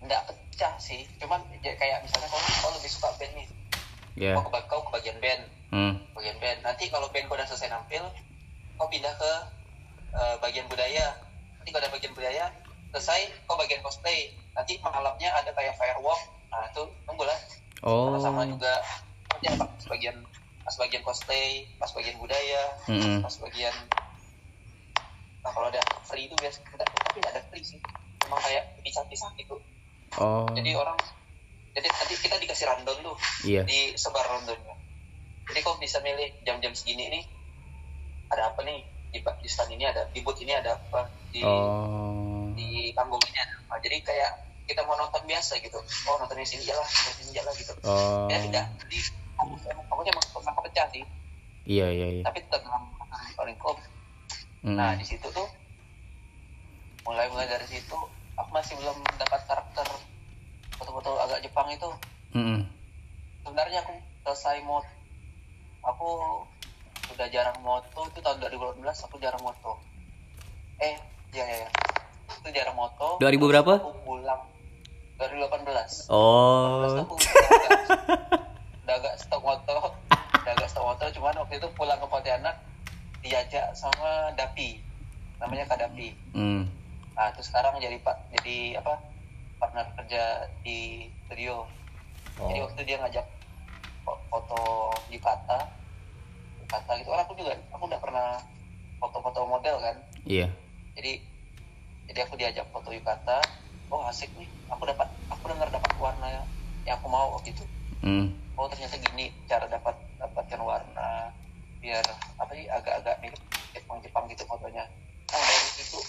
nggak 0.00 0.22
pecah 0.24 0.72
sih 0.76 1.04
cuman 1.16 1.36
ya 1.58 1.72
kayak 1.74 2.00
misalnya 2.00 2.28
kalau 2.28 2.44
kau 2.58 2.70
lebih 2.74 2.90
suka 2.90 3.08
band 3.14 3.32
nih 3.34 3.46
Ya. 4.18 4.34
kau, 4.34 4.50
ke, 4.50 4.58
kau 4.66 4.82
ke 4.82 4.90
bagian 4.98 5.18
band. 5.22 5.42
Hmm. 5.70 5.94
bagian 6.16 6.36
band. 6.42 6.58
Nanti 6.66 6.90
kalau 6.90 7.06
band 7.14 7.30
kau 7.30 7.38
udah 7.38 7.46
selesai 7.46 7.70
nampil 7.70 8.02
kau 8.74 8.90
pindah 8.90 9.14
ke 9.14 9.32
eh, 10.12 10.34
bagian 10.42 10.66
budaya. 10.66 11.14
Nanti 11.62 11.70
kalau 11.70 11.82
ada 11.86 11.94
bagian 11.94 12.12
budaya 12.18 12.44
selesai 12.90 13.30
kau 13.46 13.54
bagian 13.54 13.78
cosplay. 13.86 14.34
Nanti 14.58 14.74
malamnya 14.82 15.30
ada 15.38 15.54
kayak 15.54 15.78
firework 15.78 16.18
nah 16.48 16.64
itu 16.66 16.82
tunggulah. 17.06 17.38
Oh. 17.86 18.10
sama-sama 18.10 18.42
juga. 18.50 18.74
Nanti 19.30 19.46
ada 19.54 19.64
sebagian 19.78 20.16
pas 20.66 20.74
bagian 20.76 21.00
cosplay 21.06 21.64
pas 21.80 21.88
bagian 21.96 22.20
budaya 22.20 22.62
Mm-mm. 22.92 23.24
pas 23.24 23.32
bagian 23.40 23.72
nah 25.40 25.48
kalau 25.54 25.70
ada 25.70 25.80
free 26.04 26.26
itu 26.26 26.34
biasa. 26.34 26.58
Tapi 26.66 27.16
nggak 27.22 27.32
ada 27.38 27.42
free 27.54 27.62
sih. 27.62 27.78
Emang 28.26 28.42
kayak 28.42 28.82
pisah-pisah 28.82 29.30
gitu. 29.38 29.56
Oh. 30.18 30.48
Jadi 30.56 30.74
orang 30.74 30.98
jadi 31.76 31.88
tadi 31.90 32.14
kita 32.16 32.36
dikasih 32.40 32.66
rundown 32.68 32.98
tuh 33.02 33.16
iya. 33.44 33.62
disebar 33.64 34.24
rundownnya 34.28 34.76
jadi 35.48 35.58
kau 35.64 35.80
bisa 35.80 35.98
milih 36.04 36.28
jam-jam 36.44 36.72
segini 36.76 37.08
nih 37.08 37.24
ada 38.28 38.52
apa 38.52 38.60
nih? 38.64 38.84
Di, 39.08 39.24
di 39.24 39.48
stand 39.48 39.72
ini 39.72 39.88
ada 39.88 40.04
di 40.12 40.20
booth 40.20 40.36
ini 40.44 40.52
ada 40.52 40.76
apa? 40.76 41.08
Di 41.32 41.40
oh. 41.40 42.52
di 42.52 42.92
panggung 42.92 43.20
ini 43.24 43.38
ada 43.40 43.56
apa? 43.64 43.80
Jadi 43.80 44.04
kayak 44.04 44.30
kita 44.68 44.84
mau 44.84 45.00
nonton 45.00 45.24
biasa 45.24 45.56
gitu. 45.64 45.80
Oh 46.04 46.16
nonton 46.20 46.36
di 46.36 46.44
sini 46.44 46.68
jalan 46.68 46.84
nonton 46.84 47.12
di 47.16 47.16
sini 47.24 47.30
jalan 47.40 47.52
gitu. 47.56 47.72
Oh. 47.88 48.28
Ya 48.28 48.38
tidak. 48.44 48.64
Di 48.92 48.98
pokoknya 49.88 50.12
emang 50.12 50.26
emang 50.36 50.64
pecah 50.68 50.86
sih. 50.92 51.04
Iya 51.64 51.86
iya 51.88 52.06
iya. 52.20 52.22
Tapi 52.24 52.44
tetap 52.44 52.64
dalam 52.64 52.84
lingkup 53.48 53.78
Mm. 54.58 54.74
nah 54.74 54.90
di 54.98 55.06
situ 55.06 55.22
tuh 55.30 55.46
mulai 57.06 57.30
mulai 57.30 57.46
dari 57.46 57.62
situ 57.70 57.94
aku 58.34 58.50
masih 58.50 58.74
belum 58.74 58.98
dapat 59.14 59.46
karakter 59.46 59.86
foto-foto 60.78 61.18
agak 61.18 61.42
Jepang 61.42 61.68
itu. 61.74 61.90
Mm-mm. 62.38 62.60
sebenarnya 63.42 63.82
aku 63.82 63.94
selesai 64.24 64.62
mod. 64.62 64.84
Aku 65.82 66.08
udah 67.18 67.26
jarang 67.32 67.58
moto 67.64 68.00
itu 68.06 68.20
tahun 68.20 68.38
2018 68.46 68.84
aku 68.84 69.16
jarang 69.18 69.40
moto 69.40 69.80
eh 70.78 70.94
ya 71.32 71.44
ya 71.44 71.66
ya 71.66 71.68
itu 72.38 72.48
jarang 72.52 72.76
moto 72.76 73.18
2000 73.18 73.50
berapa? 73.50 73.72
aku 73.80 73.92
pulang. 74.04 74.42
2018 75.18 76.14
oh. 76.14 76.86
Aku 77.02 77.18
udah, 77.18 77.34
udah 78.86 78.94
agak 79.02 79.14
stok 79.18 79.42
moto 79.42 79.76
udah 80.14 80.52
agak 80.54 80.68
stok 80.70 80.84
moto 80.86 81.04
cuman 81.10 81.34
waktu 81.42 81.58
itu 81.58 81.68
pulang 81.74 81.98
ke 81.98 82.06
Pontianak 82.06 82.56
diajak 83.18 83.74
sama 83.74 84.30
Dapi. 84.38 84.78
Namanya 85.42 85.66
Kak 85.66 85.82
Dapi. 85.82 86.14
Mm. 86.38 86.70
nah 87.18 87.34
terus 87.34 87.50
sekarang 87.50 87.74
jadi 87.82 87.98
pak 87.98 88.14
jadi 88.30 88.78
apa 88.78 88.94
partner 89.68 89.84
kerja 90.00 90.24
di 90.64 91.04
studio. 91.28 91.68
Jadi 92.40 92.56
oh 92.56 92.64
waktu 92.64 92.80
dia 92.88 92.96
ngajak 93.04 93.26
fo- 94.00 94.16
foto 94.32 94.88
Yukata 95.12 95.68
Yukata 96.64 96.92
gitu 96.96 97.12
orang 97.12 97.28
aku 97.28 97.36
juga 97.36 97.52
aku 97.68 97.84
udah 97.84 98.00
pernah 98.00 98.40
foto-foto 98.96 99.44
model 99.44 99.76
kan. 99.76 99.96
Iya. 100.24 100.48
Jadi 100.96 101.20
jadi 102.08 102.24
aku 102.24 102.40
diajak 102.40 102.64
foto 102.72 102.88
Yukata 102.96 103.44
oh 103.92 104.08
asik 104.08 104.32
nih 104.40 104.48
aku 104.72 104.88
dapat 104.88 105.04
aku 105.28 105.44
dengar 105.52 105.68
dapat 105.68 105.92
warna 106.00 106.48
yang 106.88 106.96
aku 106.96 107.12
mau 107.12 107.36
waktu 107.36 107.52
itu. 107.52 107.64
Mm. 108.00 108.32
oh 108.56 108.70
ternyata 108.72 108.96
gini 109.04 109.34
cara 109.44 109.68
dapat 109.68 109.92
dapatkan 110.16 110.62
warna 110.64 111.28
biar 111.82 112.06
apa 112.40 112.50
sih 112.56 112.64
agak-agak 112.72 113.20
mirip 113.20 113.42
Jepang-Jepang 113.76 114.32
gitu 114.32 114.48
fotonya. 114.48 114.88
Nah 115.28 115.42
dari 115.44 115.70
situ 115.76 116.00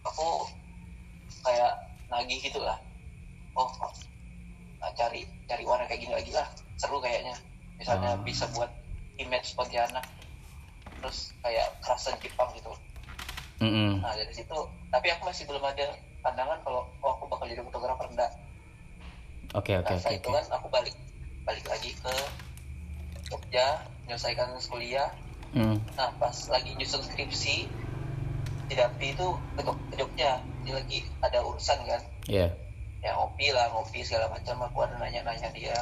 aku 0.00 0.48
kayak 1.44 1.76
nagih 2.08 2.38
gitu 2.40 2.60
lah. 2.62 2.78
Oh 3.56 3.70
nah, 4.78 4.92
cari 4.94 5.24
cari 5.48 5.64
warna 5.66 5.88
kayak 5.88 6.00
gini 6.04 6.14
lagi 6.14 6.30
lah. 6.30 6.46
Seru 6.76 7.00
kayaknya. 7.00 7.34
Misalnya 7.76 8.16
Ah. 8.16 8.20
bisa 8.20 8.44
buat 8.52 8.70
image 9.16 9.56
Pontianak. 9.56 10.04
Terus 11.00 11.32
kayak 11.40 11.76
kerasan 11.84 12.16
Jepang 12.22 12.50
gitu. 12.56 12.72
Mm-mm. 13.56 14.04
nah 14.04 14.12
dari 14.12 14.28
situ 14.36 14.52
tapi 14.92 15.08
aku 15.16 15.32
masih 15.32 15.48
belum 15.48 15.64
ada 15.64 15.96
pandangan 16.20 16.60
kalau 16.60 16.84
oh 17.00 17.10
aku 17.16 17.24
bakal 17.24 17.48
jadi 17.48 17.64
fotografer 17.64 18.04
enggak. 18.12 18.28
Oke 19.56 19.72
oke 19.80 19.88
nah 19.88 19.96
oke 19.96 20.04
setelah 20.04 20.16
itu 20.20 20.28
kan 20.28 20.44
aku 20.60 20.66
balik 20.68 20.96
balik 21.48 21.64
lagi 21.64 21.96
ke 21.96 22.14
Jogja 23.32 23.80
menyelesaikan 24.04 24.52
kuliah. 24.68 25.08
Mm. 25.56 25.80
nah 25.96 26.12
pas 26.20 26.36
lagi 26.52 26.76
nyusun 26.76 27.00
skripsi 27.00 27.64
di 28.66 28.74
Dapi 28.74 29.14
itu 29.14 29.26
Jog- 29.62 29.84
ke 29.90 29.94
Jogja 29.94 30.42
dia 30.66 30.74
lagi 30.74 30.98
ada 31.22 31.38
urusan 31.46 31.78
kan. 31.86 32.02
Iya. 32.26 32.50
Ya 33.02 33.14
ngopi 33.14 33.54
lah 33.54 33.70
ngopi 33.70 34.02
segala 34.02 34.26
macam 34.26 34.58
aku 34.66 34.82
ada 34.82 34.98
nanya-nanya 34.98 35.48
dia. 35.54 35.78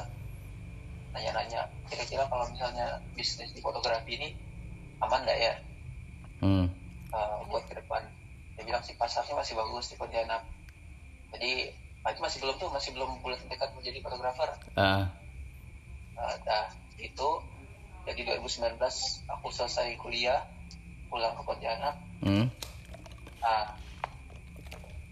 Nanya-nanya. 1.16 1.64
Kira-kira 1.88 2.28
kalau 2.28 2.44
misalnya 2.52 3.00
bisnis 3.16 3.48
di 3.56 3.64
fotografi 3.64 4.20
ini 4.20 4.28
aman 5.00 5.24
nggak 5.24 5.38
ya? 5.40 5.54
Mm. 6.44 6.68
uh, 7.14 7.40
buat 7.48 7.64
ke 7.64 7.80
depan. 7.80 8.04
Dia 8.60 8.64
bilang 8.68 8.84
sih 8.84 8.92
pasarnya 9.00 9.32
masih 9.32 9.56
bagus 9.56 9.88
di 9.88 9.96
Pontianak. 9.96 10.44
Jadi 11.32 11.72
nah, 12.04 12.12
itu 12.12 12.20
masih 12.20 12.38
belum 12.44 12.56
tuh 12.60 12.68
masih 12.68 12.92
belum 12.92 13.10
bulan 13.24 13.40
dekat 13.48 13.72
menjadi 13.72 13.98
fotografer. 14.04 14.50
Ah. 14.76 15.08
Nah, 16.12 16.36
dah. 16.44 16.68
Itu 17.00 17.40
jadi 18.04 18.36
2019 18.36 18.76
aku 19.32 19.48
selesai 19.48 19.96
kuliah 19.96 20.44
pulang 21.08 21.32
ke 21.32 21.42
Pontianak. 21.48 21.96
Mm. 22.20 22.52
Nah 23.44 23.76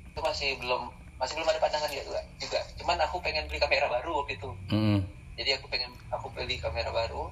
itu 0.09 0.21
masih 0.25 0.51
belum 0.57 0.89
masih 1.21 1.37
belum 1.37 1.49
ada 1.53 1.61
pandangan 1.61 1.93
juga 1.93 2.21
juga 2.41 2.61
cuman 2.81 2.97
aku 3.05 3.21
pengen 3.21 3.45
beli 3.47 3.61
kamera 3.61 3.87
baru 3.93 4.25
waktu 4.25 4.41
itu. 4.41 4.51
Mm. 4.73 5.05
jadi 5.37 5.61
aku 5.61 5.69
pengen 5.69 5.93
aku 6.09 6.33
beli 6.33 6.57
kamera 6.57 6.89
baru. 6.93 7.29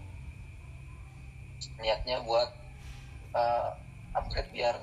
Niatnya 1.81 2.25
buat 2.25 2.49
uh, 3.37 3.77
upgrade 4.17 4.49
biar 4.53 4.77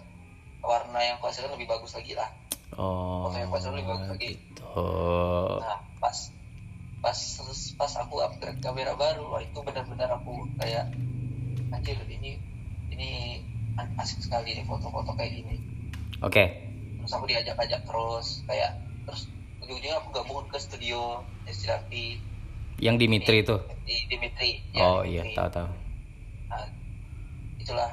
warna 0.62 1.00
yang 1.02 1.18
kuhasilkan 1.22 1.54
lebih 1.58 1.70
bagus 1.70 1.94
lagi 1.98 2.14
lah. 2.14 2.30
Oh 2.78 3.30
Foto 3.30 3.38
yang 3.38 3.50
pas 3.50 3.64
dulu 3.64 3.82
bagus 3.82 4.10
lagi. 4.14 4.38
gitu. 4.38 4.66
Nah 5.62 5.80
pas 5.98 6.18
pas 7.02 7.20
pas 7.78 7.92
aku 8.02 8.16
upgrade 8.22 8.62
kamera 8.62 8.94
baru 8.98 9.30
wah 9.30 9.42
itu 9.42 9.60
benar-benar 9.62 10.18
aku 10.18 10.46
kayak 10.58 10.90
anjir 11.74 11.98
ini 12.10 12.42
ini 12.94 13.10
asik 14.02 14.26
sekali 14.26 14.58
nih 14.58 14.66
foto-foto 14.66 15.14
kayak 15.14 15.42
gini 15.42 15.62
oke. 16.24 16.44
Terus 17.04 17.12
aku 17.14 17.26
diajak-ajak 17.30 17.82
terus 17.88 18.28
kayak 18.48 18.72
terus 19.08 19.32
ujung-ujungnya 19.64 19.98
aku 20.00 20.10
gabung 20.16 20.44
ke 20.48 20.58
studio 20.60 21.24
Destinapi 21.48 22.20
yang 22.78 23.02
Dimitri 23.02 23.42
itu? 23.42 23.58
Di 23.90 24.06
Dimitri 24.06 24.62
oh 24.78 25.02
Dimitri. 25.02 25.12
iya 25.18 25.22
tahu 25.34 25.50
tahu. 25.50 25.70
Nah, 26.50 26.68
itulah. 27.58 27.90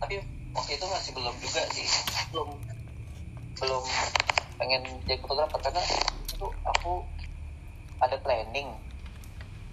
Tapi 0.00 0.16
waktu 0.56 0.72
itu 0.80 0.86
masih 0.88 1.12
belum 1.12 1.34
juga 1.36 1.62
sih. 1.76 1.86
Belum 2.32 2.48
belum 3.60 3.84
pengen 4.56 4.82
jadi 5.04 5.20
fotografer 5.20 5.60
karena 5.60 5.82
itu 6.32 6.46
aku 6.64 7.04
ada 8.00 8.16
planning. 8.24 8.72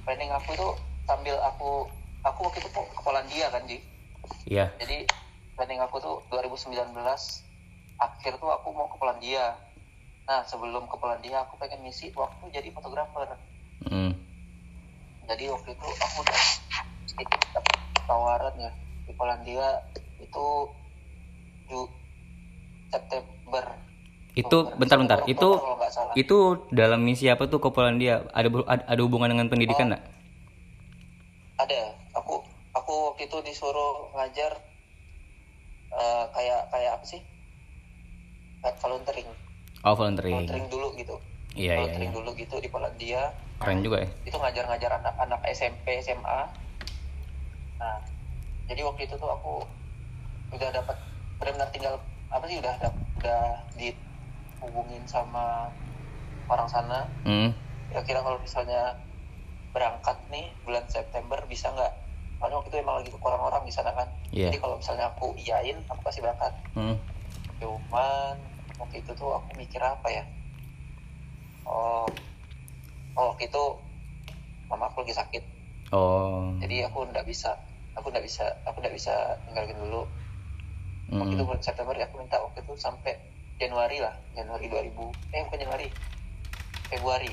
Planning 0.03 0.31
aku 0.35 0.49
itu 0.59 0.67
sambil 1.07 1.39
aku 1.39 1.87
aku 2.27 2.39
waktu 2.51 2.59
itu 2.59 2.69
ke 2.75 2.99
Polandia 2.99 3.47
kan 3.47 3.63
Ji? 3.63 3.79
Iya. 4.51 4.75
Jadi 4.83 5.07
planning 5.55 5.79
aku 5.79 6.03
tuh 6.03 6.19
2019 6.35 6.75
akhir 7.97 8.37
tuh 8.37 8.49
aku 8.53 8.69
mau 8.73 8.87
ke 8.89 8.97
Polandia. 9.01 9.57
Nah 10.29 10.45
sebelum 10.45 10.85
ke 10.85 10.95
Polandia 10.97 11.45
aku 11.45 11.57
pengen 11.57 11.81
ngisi 11.85 12.13
waktu 12.13 12.45
jadi 12.53 12.69
fotografer. 12.73 13.37
Mm. 13.87 14.09
jadi 15.27 15.53
waktu 15.53 15.69
itu 15.75 15.87
aku 16.01 16.17
udah 16.23 16.41
sedikit 17.05 17.39
tawaran 18.09 18.55
ya 18.57 18.71
di 19.05 19.13
Polandia 19.13 19.83
itu 20.17 20.47
Ju 21.67 21.85
September. 22.89 23.65
Itu 24.33 24.71
bentar-bentar 24.79 25.27
itu 25.27 25.59
itu 26.15 26.37
dalam 26.71 27.03
misi 27.03 27.27
apa 27.27 27.45
tuh 27.51 27.59
ke 27.59 27.69
Polandia? 27.69 28.23
Ada 28.31 28.49
ada 28.87 29.01
hubungan 29.03 29.29
dengan 29.29 29.51
pendidikan 29.51 29.89
Oh. 29.89 29.89
nggak? 29.93 30.03
Ada. 31.59 31.81
Aku 32.23 32.41
aku 32.71 32.93
waktu 33.13 33.27
itu 33.27 33.37
disuruh 33.43 34.09
ngajar 34.15 34.57
eh, 35.91 36.25
kayak 36.33 36.71
kayak 36.71 36.91
apa 36.97 37.05
sih 37.05 37.21
volunteering. 38.61 39.29
Oh 39.85 39.93
volunteering. 39.93 40.33
Volunteering 40.33 40.67
dulu 40.69 40.87
gitu. 40.97 41.15
Iya 41.57 41.57
iya 41.57 41.65
iya. 41.65 41.77
volunteering 41.81 42.13
dulu 42.13 42.29
gitu 42.37 42.55
di 42.61 42.69
Polandia 42.69 43.33
keren 43.57 43.81
juga 43.81 44.05
ya. 44.05 44.09
Itu 44.25 44.37
ngajar-ngajar 44.37 44.91
anak-anak 45.01 45.41
SMP 45.49 46.01
SMA 46.05 46.41
nah 47.77 48.01
jadi 48.65 48.81
waktu 48.81 49.05
itu 49.05 49.13
tuh 49.21 49.29
aku 49.29 49.61
udah 50.49 50.69
dapat 50.73 50.97
benar-benar 51.37 51.69
tinggal 51.69 52.01
apa 52.33 52.41
sih 52.49 52.57
udah 52.57 52.73
udah 53.21 53.41
dihubungin 53.77 55.05
sama 55.05 55.69
orang 56.47 56.67
sana. 56.69 57.05
Hmm. 57.27 57.53
kira-kira 57.87 58.19
kalau 58.19 58.35
misalnya 58.41 58.99
berangkat 59.71 60.17
nih 60.27 60.51
bulan 60.67 60.83
September 60.89 61.39
bisa 61.47 61.71
nggak? 61.71 61.93
Karena 62.37 62.53
waktu 62.59 62.69
itu 62.69 62.77
emang 62.81 62.95
lagi 62.99 63.09
kurang 63.15 63.41
orang 63.41 63.63
di 63.63 63.73
sana 63.73 63.93
kan. 63.95 64.07
Iya. 64.33 64.51
jadi 64.51 64.59
kalau 64.59 64.75
misalnya 64.81 65.05
aku 65.13 65.33
iyain 65.39 65.77
aku 65.87 66.01
pasti 66.03 66.19
berangkat. 66.19 66.53
Hmm. 66.75 66.95
Cuman 67.57 68.33
waktu 68.77 69.01
itu 69.01 69.11
tuh 69.13 69.33
aku 69.33 69.49
mikir 69.55 69.79
apa 69.79 70.07
ya? 70.07 70.23
Oh 71.63 72.05
oh 73.13 73.33
waktu 73.33 73.45
itu 73.45 73.63
mama 74.67 74.87
aku 74.87 75.01
lagi 75.01 75.15
sakit. 75.15 75.43
Oh. 75.89 76.53
Jadi 76.59 76.83
aku 76.83 77.07
nggak 77.07 77.23
bisa 77.23 77.55
aku 77.93 78.07
nggak 78.07 78.23
bisa 78.23 78.45
aku 78.63 78.77
nggak 78.79 78.93
bisa 78.93 79.13
tinggalin 79.45 79.77
dulu. 79.77 80.01
Waktu 81.07 81.33
itu 81.33 81.39
Hmm. 81.39 81.47
bulan 81.47 81.63
September 81.63 81.95
aku 81.95 82.15
minta 82.17 82.35
waktu 82.37 82.59
itu 82.59 82.73
sampai 82.75 83.15
Januari 83.57 83.97
lah 83.97 84.11
Januari 84.31 84.67
2000 84.67 85.07
eh 85.31 85.41
bukan 85.43 85.57
Januari 85.57 85.87
Februari. 86.87 87.31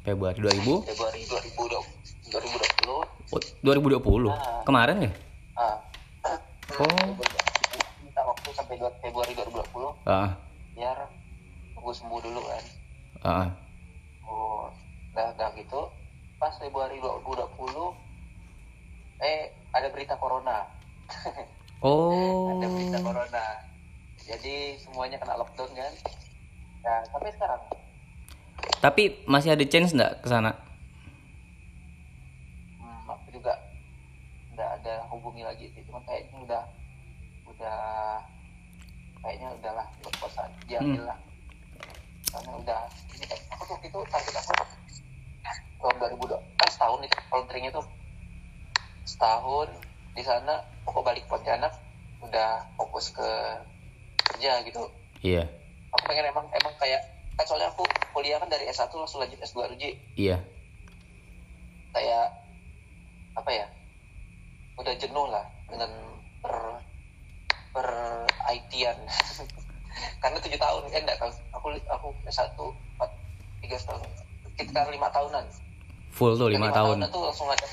Februari 0.00 0.38
2000 0.38 0.86
Februari 0.86 1.20
2020 1.26 2.32
2020 2.32 2.88
oh, 2.88 3.40
2020 3.60 4.30
Ah. 4.30 4.62
kemarin 4.62 4.96
ya? 5.04 5.10
Ah. 5.54 5.76
Oh. 6.78 7.12
Sampai 8.58 8.74
dua- 8.74 8.98
Februari 8.98 9.32
2020 9.32 9.94
ah 10.04 10.34
biar 10.74 10.98
tunggu 11.72 11.92
sembuh 11.92 12.18
dulu 12.18 12.40
kan. 12.42 12.64
Ah 13.20 13.48
oh 14.24 14.66
udah 15.10 15.26
udah 15.32 15.48
gitu 15.54 15.80
pas 16.36 16.54
Februari 16.54 16.98
2020 16.98 17.94
eh 19.20 19.40
ada 19.70 19.86
berita 19.88 20.18
corona. 20.18 20.66
Oh. 21.78 22.50
Ada 22.50 22.66
berita 22.66 22.98
corona. 22.98 23.46
Jadi 24.18 24.74
semuanya 24.76 25.14
kena 25.14 25.38
lockdown 25.38 25.70
kan. 25.70 25.92
Nah 26.82 27.06
sampai 27.06 27.30
sekarang. 27.30 27.62
Tapi 28.82 29.22
masih 29.30 29.54
ada 29.54 29.62
chance 29.62 29.94
nggak 29.94 30.18
ke 30.18 30.26
sana? 30.26 30.58
Hmm, 32.76 33.06
aku 33.06 33.30
juga 33.30 33.54
nggak 34.52 34.70
ada 34.82 35.06
hubungi 35.06 35.46
lagi 35.46 35.70
sih. 35.70 35.86
Cuma 35.86 36.02
kayaknya 36.02 36.34
udah 36.42 36.62
udah 37.46 37.78
kayaknya 39.24 39.48
udahlah 39.58 39.86
buat 40.04 40.14
kosan 40.22 40.50
diambil 40.68 41.02
lah 41.08 41.18
karena 42.28 42.52
udah 42.60 42.82
ini 43.16 43.24
kan 43.24 43.40
aku 43.56 43.62
tuh 43.72 43.78
itu 43.82 43.98
target 44.12 44.34
aku 44.36 44.52
tahun 45.78 45.94
2002 46.18 46.58
kan 46.58 46.68
setahun 46.68 47.00
itu 47.06 47.16
volunteering 47.30 47.66
itu. 47.70 47.82
Setahun 49.06 49.68
di 50.12 50.22
sana 50.26 50.60
aku 50.84 51.00
balik 51.00 51.24
Pontianak 51.30 51.72
udah 52.18 52.66
fokus 52.74 53.14
ke 53.14 53.28
kerja 54.34 54.60
gitu. 54.66 54.82
Iya. 55.22 55.46
Aku 55.94 56.02
pengen 56.10 56.28
emang 56.28 56.46
emang 56.50 56.74
kayak 56.76 57.00
kan 57.38 57.46
soalnya 57.46 57.70
aku 57.70 57.86
kuliah 58.10 58.42
kan 58.42 58.50
dari 58.50 58.66
S1 58.66 58.90
langsung 58.90 59.22
lanjut 59.22 59.38
S2 59.38 59.70
Ruji 59.70 59.94
iya. 60.18 60.42
Kayak 61.94 62.34
apa 63.38 63.50
ya 63.54 63.66
udah 64.78 64.94
jenuh 64.98 65.26
lah 65.30 65.46
dengan 65.70 65.90
per 66.42 66.82
per 67.78 67.88
IT-an 68.58 68.98
karena 70.22 70.38
tujuh 70.42 70.58
tahun 70.58 70.82
kan 70.90 71.02
enggak 71.06 71.18
aku 71.54 71.70
aku 71.86 72.08
satu 72.26 72.74
empat 72.98 73.10
tiga 73.62 73.78
tahun 73.86 74.02
sekitar 74.58 74.90
lima 74.90 75.06
tahunan. 75.14 75.44
Full 76.10 76.34
tuh 76.34 76.50
lima 76.50 76.74
tahun. 76.74 77.06
tuh 77.14 77.22
langsung 77.30 77.46
ada 77.46 77.66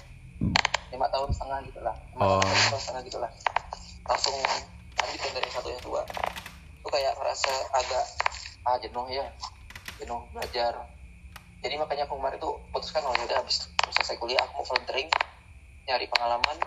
lima 0.93 1.09
tahun 1.09 1.29
setengah 1.33 1.59
gitu 1.65 1.81
lah. 1.81 1.97
Lima 2.13 2.37
Oh. 2.37 2.41
tahun 2.45 2.77
setengah 2.77 3.01
gitu 3.09 3.17
lah. 3.17 3.31
Langsung 4.05 4.37
lanjut 5.01 5.19
kan 5.25 5.31
dari 5.33 5.49
satu 5.49 5.67
yang 5.73 5.81
dua 5.81 6.01
itu 6.85 6.87
kayak 6.93 7.17
ngerasa 7.17 7.51
agak 7.73 8.05
ah 8.69 8.77
jenuh 8.77 9.05
ya. 9.09 9.25
Jenuh 9.97 10.21
belajar. 10.29 10.73
Jadi 11.65 11.75
makanya 11.81 12.05
aku 12.05 12.21
kemarin 12.21 12.37
tuh 12.37 12.61
putuskan 12.69 13.01
oh 13.01 13.17
udah 13.17 13.37
habis 13.41 13.65
selesai 13.89 14.21
kuliah 14.21 14.37
aku 14.45 14.61
mau 14.61 14.65
volunteering 14.69 15.09
nyari 15.89 16.05
pengalaman. 16.13 16.57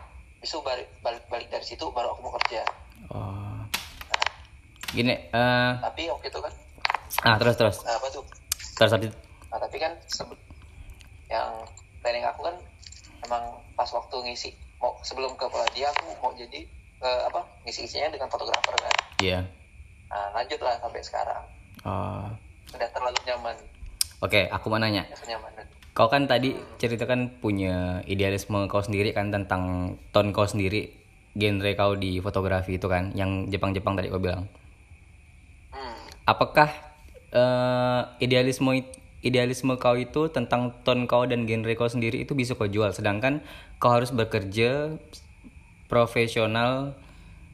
Besok 0.43 0.67
balik, 0.67 0.87
balik 1.03 1.23
balik 1.31 1.47
dari 1.51 1.67
situ 1.67 1.87
baru 1.95 2.15
aku 2.15 2.27
mau 2.27 2.35
kerja 2.43 2.63
oh. 3.13 3.61
Gini 4.89 5.15
eh 5.15 5.73
tapi 5.85 6.09
waktu 6.09 6.33
itu 6.33 6.41
kan 6.41 6.53
ah 7.25 7.37
terus 7.37 7.57
terus. 7.61 7.77
Nah, 7.85 7.97
apa 7.99 8.07
tuh? 8.09 8.25
Terus 8.79 8.91
tadi. 8.91 9.07
Nah 9.53 9.59
tapi 9.61 9.77
kan 9.77 9.93
yang 11.29 11.49
planning 12.01 12.25
aku 12.25 12.41
kan 12.49 12.57
emang 13.29 13.43
pas 13.77 13.91
waktu 13.93 14.17
ngisi 14.25 14.51
mau 14.81 14.97
sebelum 15.05 15.35
ke 15.37 15.45
Peladia 15.51 15.93
aku 15.93 16.15
mau 16.23 16.33
jadi 16.33 16.65
eh, 17.05 17.21
apa 17.29 17.45
ngisi 17.69 17.85
isinya 17.85 18.15
dengan 18.15 18.33
fotografer 18.33 18.75
kan. 18.81 18.95
Iya. 19.21 19.45
Nah 20.09 20.27
lanjut 20.33 20.61
lah 20.65 20.81
sampai 20.81 21.01
sekarang. 21.05 21.43
Oh. 21.85 22.29
Udah 22.73 22.89
terlalu 22.93 23.19
nyaman. 23.29 23.57
Oke 24.25 24.49
aku 24.49 24.73
mau 24.73 24.81
nanya. 24.81 25.05
Kenyamanan 25.13 25.69
kau 25.99 26.07
kan 26.07 26.31
tadi 26.31 26.55
ceritakan 26.79 27.43
punya 27.43 28.07
idealisme 28.07 28.71
kau 28.71 28.79
sendiri 28.79 29.11
kan 29.11 29.35
tentang 29.35 29.99
tone 30.15 30.31
kau 30.31 30.47
sendiri 30.47 30.95
genre 31.37 31.71
kau 31.77 31.93
di 31.99 32.23
fotografi 32.23 32.81
itu 32.81 32.87
kan 32.89 33.13
yang 33.13 33.51
Jepang-Jepang 33.53 33.99
tadi 33.99 34.09
kau 34.09 34.23
bilang. 34.23 34.49
Hmm. 35.69 35.97
apakah 36.25 36.73
eh, 37.29 38.03
idealisme 38.25 38.85
idealisme 39.21 39.77
kau 39.77 39.99
itu 39.99 40.33
tentang 40.33 40.81
tone 40.87 41.05
kau 41.05 41.29
dan 41.29 41.45
genre 41.45 41.73
kau 41.77 41.91
sendiri 41.91 42.25
itu 42.25 42.33
bisa 42.33 42.57
kau 42.57 42.71
jual? 42.71 42.95
Sedangkan 42.95 43.45
kau 43.77 43.93
harus 43.93 44.15
bekerja 44.15 44.97
profesional 45.93 46.97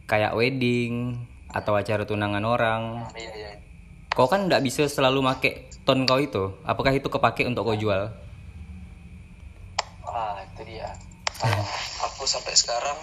kayak 0.06 0.37
wedding 0.37 1.18
atau 1.50 1.74
acara 1.74 2.06
tunangan 2.06 2.44
orang. 2.46 2.82
Iya 3.14 3.32
iya 3.34 3.64
kau 4.14 4.30
kan 4.30 4.46
nggak 4.46 4.62
bisa 4.62 4.87
selalu 4.87 5.26
make 5.26 5.66
tone 5.82 6.06
kau 6.06 6.22
itu. 6.22 6.54
Apakah 6.62 6.94
itu 6.94 7.10
kepake 7.10 7.42
untuk 7.50 7.66
kau 7.66 7.74
jual? 7.74 8.14
Ah 10.06 10.38
itu 10.38 10.62
dia. 10.70 10.94
Aku 12.06 12.22
sampai 12.22 12.54
sekarang 12.54 12.94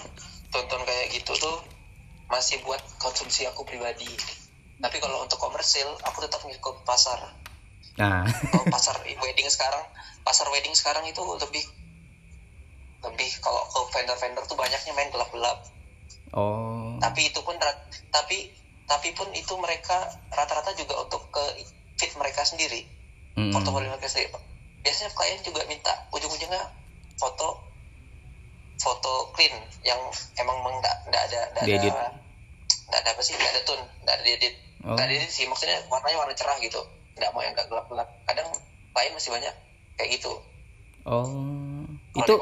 tonton 0.52 0.82
kayak 0.84 1.16
gitu 1.16 1.34
tuh 1.40 1.58
masih 2.28 2.64
buat 2.64 2.80
konsumsi 3.00 3.48
aku 3.48 3.64
pribadi. 3.68 4.08
Tapi 4.82 4.98
kalau 5.00 5.24
untuk 5.24 5.40
komersil 5.40 5.88
aku 6.04 6.24
tetap 6.24 6.44
ngikut 6.44 6.84
pasar. 6.88 7.20
Nah. 8.00 8.24
Kalau 8.24 8.66
pasar 8.76 8.96
wedding 9.04 9.50
sekarang 9.52 9.84
pasar 10.22 10.48
wedding 10.54 10.76
sekarang 10.78 11.04
itu 11.10 11.20
lebih 11.20 11.66
lebih 13.02 13.30
kalau 13.42 13.66
ke 13.66 13.80
vendor-vendor 13.98 14.46
tuh 14.46 14.58
banyaknya 14.60 14.94
main 14.94 15.10
gelap-gelap. 15.10 15.58
Oh. 16.32 16.96
Tapi 17.02 17.34
itu 17.34 17.42
pun 17.42 17.58
tapi 18.14 18.54
tapi 18.86 19.10
pun 19.16 19.28
itu 19.34 19.54
mereka 19.58 20.14
rata-rata 20.30 20.76
juga 20.78 21.02
untuk 21.02 21.28
ke 21.34 21.66
fit 21.98 22.14
mereka 22.20 22.46
sendiri. 22.46 22.86
Mm-mm. 23.32 23.56
portofolio 23.56 23.90
mereka 23.92 24.12
sendiri. 24.12 24.30
Biasanya 24.84 25.12
klien 25.16 25.40
juga 25.42 25.64
minta 25.66 25.94
ujung-ujungnya 26.12 26.62
foto 27.16 27.70
foto 28.82 29.12
clean 29.32 29.54
yang 29.82 30.00
emang 30.36 30.58
enggak 30.63 30.96
enggak 31.06 31.22
ada 31.24 31.39
enggak 31.54 31.63
ada 31.78 31.89
enggak 32.84 33.00
ada 33.00 33.10
apa 33.10 33.22
sih 33.22 33.34
enggak 33.34 33.52
ada 33.52 33.62
tone 33.63 33.84
enggak 34.02 34.15
ada 34.15 34.26
edit 34.28 34.56
Oh. 34.82 34.98
enggak 34.98 35.06
ada 35.06 35.13
edit 35.15 35.30
sih 35.30 35.46
maksudnya 35.46 35.78
warnanya 35.86 36.17
warna 36.17 36.34
cerah 36.34 36.58
gitu. 36.58 36.82
Enggak 37.13 37.30
mau 37.30 37.39
yang 37.39 37.54
enggak 37.54 37.70
gelap-gelap. 37.70 38.10
Kadang 38.26 38.50
klien 38.91 39.13
masih 39.13 39.30
banyak 39.30 39.54
kayak 39.96 40.10
gitu. 40.12 40.34
Oh. 41.04 41.86
Itu 42.15 42.34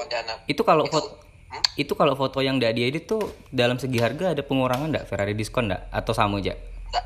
itu 0.48 0.62
kalau 0.64 0.84
Itu- 0.86 0.96
foto 0.96 1.10
Hmm? 1.50 1.66
itu 1.76 1.94
kalau 1.96 2.14
foto 2.14 2.40
yang 2.40 2.56
tidak 2.56 2.78
diedit 2.78 3.04
tuh 3.04 3.20
dalam 3.50 3.76
segi 3.76 3.98
harga 3.98 4.32
ada 4.32 4.40
pengurangan 4.40 4.88
nggak? 4.88 5.04
Ferrari 5.04 5.34
diskon 5.34 5.66
nggak? 5.66 5.90
Atau 5.90 6.14
sama 6.14 6.38
aja? 6.38 6.54
Enggak 6.86 7.06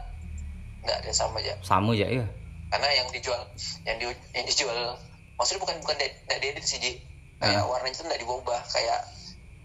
enggak 0.84 0.98
ada 1.00 1.12
sama 1.12 1.40
aja. 1.40 1.54
Sama 1.60 1.92
aja 1.94 2.06
ya 2.06 2.26
karena 2.70 2.90
yang 2.92 3.08
dijual 3.10 3.42
yang 3.84 3.96
di 3.96 4.06
yang 4.34 4.44
dijual 4.44 4.98
maksudnya 5.36 5.62
bukan 5.62 5.76
bukan 5.80 5.96
de- 5.96 6.18
nggak 6.24 6.40
diedit 6.40 6.62
sih 6.64 6.78
Ji. 6.78 6.92
kayak 7.38 7.56
Ah. 7.56 7.66
warnanya 7.66 7.90
itu 7.92 8.04
nggak 8.04 8.20
diubah. 8.20 8.62
Kayak 8.68 9.00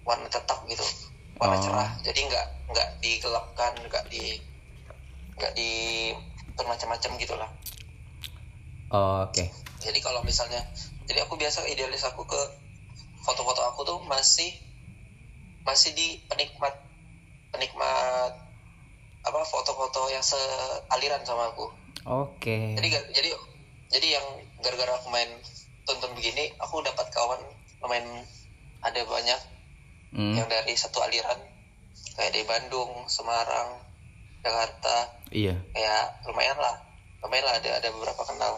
warna 0.09 0.25
tetap 0.27 0.65
gitu 0.65 0.83
warna 1.37 1.55
Oh. 1.55 1.63
cerah. 1.63 1.91
Jadi 2.01 2.21
nggak 2.25 2.47
nggak 2.73 2.89
digelapkan 2.99 3.73
nggak 3.85 4.05
di 4.09 4.41
nggak 5.37 5.53
di 5.53 5.71
macam-macam 6.59 7.13
gitu 7.17 7.37
lah 7.39 7.47
Oh, 8.89 9.23
oke. 9.23 9.45
Jadi 9.79 9.99
kalau 10.01 10.25
misalnya 10.25 10.65
jadi 11.05 11.21
aku 11.23 11.37
biasa 11.37 11.69
idealis 11.69 12.03
aku 12.03 12.25
ke 12.25 12.41
foto-foto 13.21 13.61
aku 13.63 13.85
tuh 13.85 14.01
masih 14.03 14.49
masih 15.63 15.93
di 15.93 16.17
penikmat 16.25 16.73
penikmat 17.53 18.33
apa 19.21 19.41
foto-foto 19.45 20.09
yang 20.09 20.25
sealiran 20.25 21.21
sama 21.23 21.53
aku. 21.53 21.69
Oke. 22.09 22.75
Jadi 22.75 22.89
gar- 22.89 23.11
jadi 23.13 23.29
jadi 23.93 24.09
yang 24.17 24.27
gara-gara 24.59 24.97
aku 24.97 25.13
main 25.13 25.29
tonton 25.85 26.17
begini 26.17 26.57
aku 26.57 26.81
dapat 26.81 27.13
kawan 27.13 27.41
lumayan 27.81 28.25
ada 28.81 29.01
banyak 29.05 29.41
Hmm, 30.09 30.35
yang 30.35 30.49
dari 30.49 30.73
satu 30.73 31.05
aliran 31.05 31.37
kayak 32.17 32.33
dari 32.33 32.45
Bandung 32.49 33.07
Semarang 33.07 33.79
Jakarta. 34.41 35.21
Iya. 35.29 35.55
Kayak 35.77 36.25
lumayan 36.25 36.57
lah. 36.57 36.77
Lumayan 37.21 37.45
lah 37.45 37.55
ada 37.61 37.71
ada 37.77 37.89
beberapa 37.93 38.23
kenal. 38.25 38.55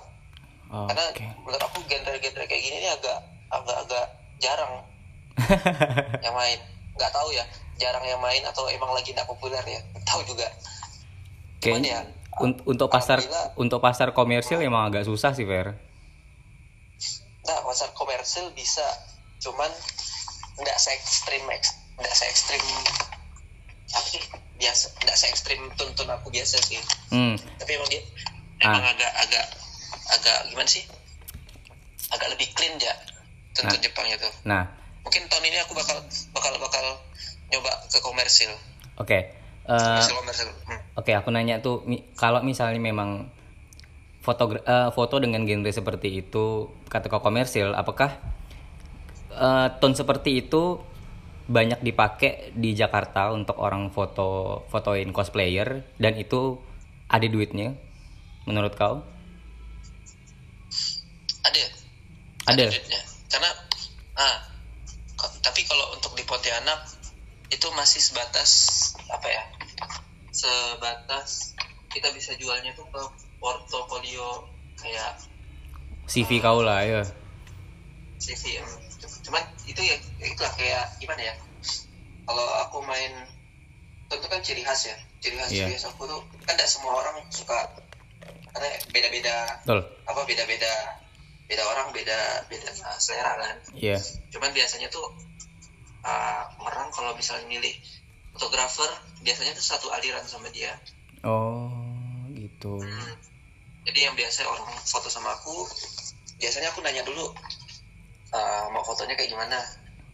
Karena 0.70 1.02
oke. 1.10 1.26
menurut 1.42 1.62
aku 1.66 1.82
genre-genre 1.90 2.44
kayak 2.46 2.62
gini 2.62 2.76
nih 2.78 2.92
agak 2.94 3.18
agak-agak 3.50 4.06
jarang 4.38 4.86
yang 6.24 6.34
main. 6.36 6.60
Nggak 6.94 7.10
tahu 7.10 7.28
ya 7.34 7.42
jarang 7.80 8.04
yang 8.06 8.22
main 8.22 8.44
atau 8.46 8.70
emang 8.70 8.94
lagi 8.94 9.10
nggak 9.10 9.26
populer 9.26 9.62
ya? 9.66 9.80
Tahu 10.06 10.22
juga. 10.30 10.46
Cuman 11.58 11.82
ya 11.82 12.00
un- 12.38 12.62
untuk 12.64 12.86
pasar 12.88 13.18
untuk 13.58 13.82
pasar 13.82 14.14
komersil 14.14 14.62
emang 14.62 14.86
agak 14.86 15.04
susah 15.04 15.34
sih 15.34 15.44
Fer. 15.44 15.74
Nah 17.44 17.58
pasar 17.66 17.90
komersil 17.92 18.54
bisa. 18.54 18.86
Cuman 19.42 19.68
nggak 20.60 20.76
se 20.76 20.90
ekstrim 20.92 21.42
nggak 21.96 22.14
se 22.14 22.24
ekstrim 22.26 22.62
biasa 24.54 24.86
nggak 25.00 25.16
se 25.16 25.26
ekstrim 25.26 25.60
tuntun 25.74 26.06
aku 26.06 26.28
biasa 26.28 26.56
sih. 26.60 26.78
Hmm. 27.08 27.34
Tapi 27.56 27.70
emang 27.72 27.88
dia 27.88 28.02
Ah. 28.60 28.76
emang 28.76 28.86
agak 28.86 29.12
agak 29.18 29.46
agak 30.10 30.38
gimana 30.46 30.68
sih? 30.68 30.84
Agak 32.10 32.28
lebih 32.30 32.52
clean 32.52 32.76
ya 32.76 32.92
tuntun 33.52 33.72
Nah. 33.72 33.82
Jepangnya 33.82 34.16
tuh. 34.18 34.32
Nah. 34.44 34.64
Mungkin 35.00 35.24
tahun 35.26 35.44
ini 35.44 35.58
aku 35.58 35.72
bakal 35.72 35.96
bakal 36.30 36.52
bakal 36.60 36.84
nyoba 37.48 37.72
ke 37.86 37.98
komersil. 37.98 38.52
Oke 38.96 39.32
Eh, 39.62 39.76
komersil 39.76 40.16
komersil. 40.16 40.48
Hmm. 40.66 40.80
Oke, 40.94 41.12
aku 41.12 41.30
nanya 41.30 41.60
tuh, 41.60 41.80
mi- 41.84 42.02
kalau 42.12 42.42
misalnya 42.42 42.76
memang 42.76 43.30
foto 44.20 44.50
eh, 44.52 44.90
foto 44.90 45.16
dengan 45.16 45.40
genre 45.42 45.70
seperti 45.70 46.20
itu 46.20 46.46
kata 46.86 47.08
komersil 47.08 47.72
apakah 47.72 48.18
eh, 49.30 49.68
tone 49.78 49.96
seperti 49.96 50.46
itu 50.46 50.82
banyak 51.50 51.82
dipakai 51.82 52.54
di 52.54 52.78
Jakarta 52.78 53.34
untuk 53.34 53.58
orang 53.58 53.90
foto 53.90 54.62
fotoin 54.70 55.10
cosplayer 55.10 55.82
dan 55.98 56.14
itu 56.14 56.62
ada 57.10 57.26
duitnya 57.26 57.74
menurut 58.46 58.78
kau? 58.78 59.02
Ada. 61.42 61.64
Ada? 62.54 62.64
Duitnya. 62.70 63.00
Karena 63.26 63.50
ah 64.14 64.36
tapi 65.42 65.66
kalau 65.66 65.90
untuk 65.98 66.14
di 66.14 66.22
Pontianak 66.22 66.86
itu 67.50 67.66
masih 67.74 67.98
sebatas 67.98 68.50
apa 69.10 69.26
ya 69.26 69.42
sebatas 70.30 71.58
kita 71.90 72.14
bisa 72.14 72.30
jualnya 72.38 72.70
tuh 72.78 72.86
ke 72.86 73.02
portofolio 73.42 74.46
kayak 74.78 75.18
CV 76.06 76.38
kau 76.38 76.62
lah 76.62 76.82
ya. 76.86 77.02
CV 78.18 78.62
em. 78.62 78.89
Cuman 79.26 79.42
itu 79.68 79.80
ya 79.80 79.96
itulah 80.22 80.52
kayak 80.56 80.84
gimana 81.00 81.22
ya 81.22 81.34
kalau 82.24 82.46
aku 82.66 82.78
main 82.86 83.12
tentu 84.10 84.26
kan 84.26 84.40
ciri 84.42 84.62
khas 84.66 84.90
ya 84.90 84.96
ciri 85.22 85.36
khas 85.38 85.50
Iya. 85.52 85.66
ciri 85.70 85.74
khas 85.78 85.86
aku 85.92 86.06
tuh 86.08 86.20
kan 86.46 86.54
tidak 86.58 86.70
semua 86.70 86.98
orang 86.98 87.22
suka 87.30 87.58
karena 88.50 88.68
beda-beda 88.90 89.36
betul. 89.62 89.80
apa 90.10 90.20
beda-beda 90.26 90.72
beda 91.50 91.62
orang 91.66 91.90
beda 91.90 92.46
beda 92.46 92.70
selera 93.02 93.34
kan. 93.42 93.56
Iya. 93.74 93.98
Cuman 94.30 94.54
biasanya 94.54 94.86
tuh 94.90 95.02
uh, 96.06 96.42
orang 96.62 96.90
kalau 96.94 97.10
misalnya 97.18 97.46
milih 97.50 97.74
fotografer 98.34 98.86
biasanya 99.26 99.54
tuh 99.58 99.62
satu 99.66 99.90
aliran 99.90 100.22
sama 100.30 100.46
dia. 100.54 100.78
Oh 101.26 101.70
gitu. 102.34 102.78
Hmm. 102.80 103.14
jadi 103.88 104.06
yang 104.10 104.14
biasa 104.14 104.46
orang 104.46 104.70
foto 104.86 105.08
sama 105.10 105.32
aku 105.34 105.66
biasanya 106.38 106.70
aku 106.70 106.80
nanya 106.84 107.02
dulu 107.02 107.32
uh, 108.34 108.64
mau 108.70 108.82
fotonya 108.82 109.14
kayak 109.18 109.30
gimana? 109.32 109.58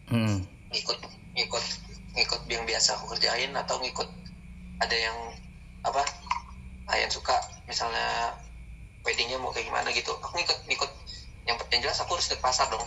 Hmm. 0.07 0.39
ngikut 0.71 0.99
ngikut 1.35 1.65
ngikut 2.15 2.41
yang 2.47 2.63
biasa 2.63 2.95
aku 2.95 3.15
kerjain 3.15 3.51
atau 3.51 3.75
ngikut 3.83 4.07
ada 4.79 4.95
yang 4.95 5.17
apa 5.83 6.03
yang 6.95 7.11
suka 7.11 7.35
misalnya 7.67 8.35
weddingnya 9.03 9.39
mau 9.39 9.51
kayak 9.51 9.67
gimana 9.67 9.91
gitu. 9.91 10.11
Aku 10.19 10.35
ngikut 10.35 10.59
ngikut. 10.67 10.91
Yang, 11.47 11.63
yang 11.71 11.81
jelas 11.87 11.99
aku 12.03 12.19
harus 12.19 12.27
ke 12.27 12.35
pasar 12.43 12.67
dong. 12.67 12.83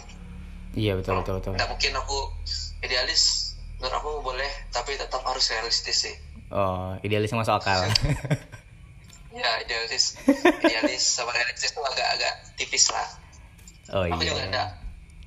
Iya 0.76 0.96
betul 0.96 1.20
betul 1.24 1.40
betul. 1.40 1.52
Nggak 1.56 1.70
mungkin 1.72 1.92
aku 1.96 2.18
idealis 2.84 3.56
menurut 3.80 3.96
aku 3.96 4.10
boleh 4.20 4.50
tapi 4.72 4.96
tetap 4.96 5.24
harus 5.24 5.48
realistis 5.48 6.08
sih. 6.08 6.14
Oh 6.52 6.96
idealis 7.04 7.32
masuk 7.32 7.60
akal. 7.60 7.84
Ya 9.30 9.62
idealis. 9.62 10.18
Idealis 10.66 11.06
sama 11.06 11.30
realistis 11.30 11.70
tuh 11.70 11.86
agak-agak 11.86 12.34
tipis 12.58 12.90
lah. 12.90 13.06
Oh 13.94 14.02
aku 14.02 14.26
juga 14.26 14.42
iya 14.42 14.74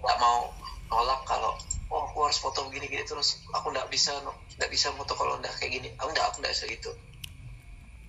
nggak 0.03 0.17
mau 0.19 0.51
nolak 0.91 1.23
kalau 1.23 1.55
oh 1.93 2.03
aku 2.09 2.25
harus 2.25 2.41
foto 2.41 2.65
begini 2.67 2.89
gini 2.89 3.03
terus 3.05 3.45
aku 3.53 3.69
nggak 3.69 3.87
bisa 3.87 4.13
nggak 4.57 4.69
bisa 4.69 4.89
foto 4.93 5.13
kalau 5.13 5.37
nggak 5.39 5.53
kayak 5.61 5.79
gini. 5.79 5.89
Aku 5.97 6.09
nggak 6.11 6.25
aku 6.29 6.37
nggak 6.41 6.53
segitu. 6.53 6.91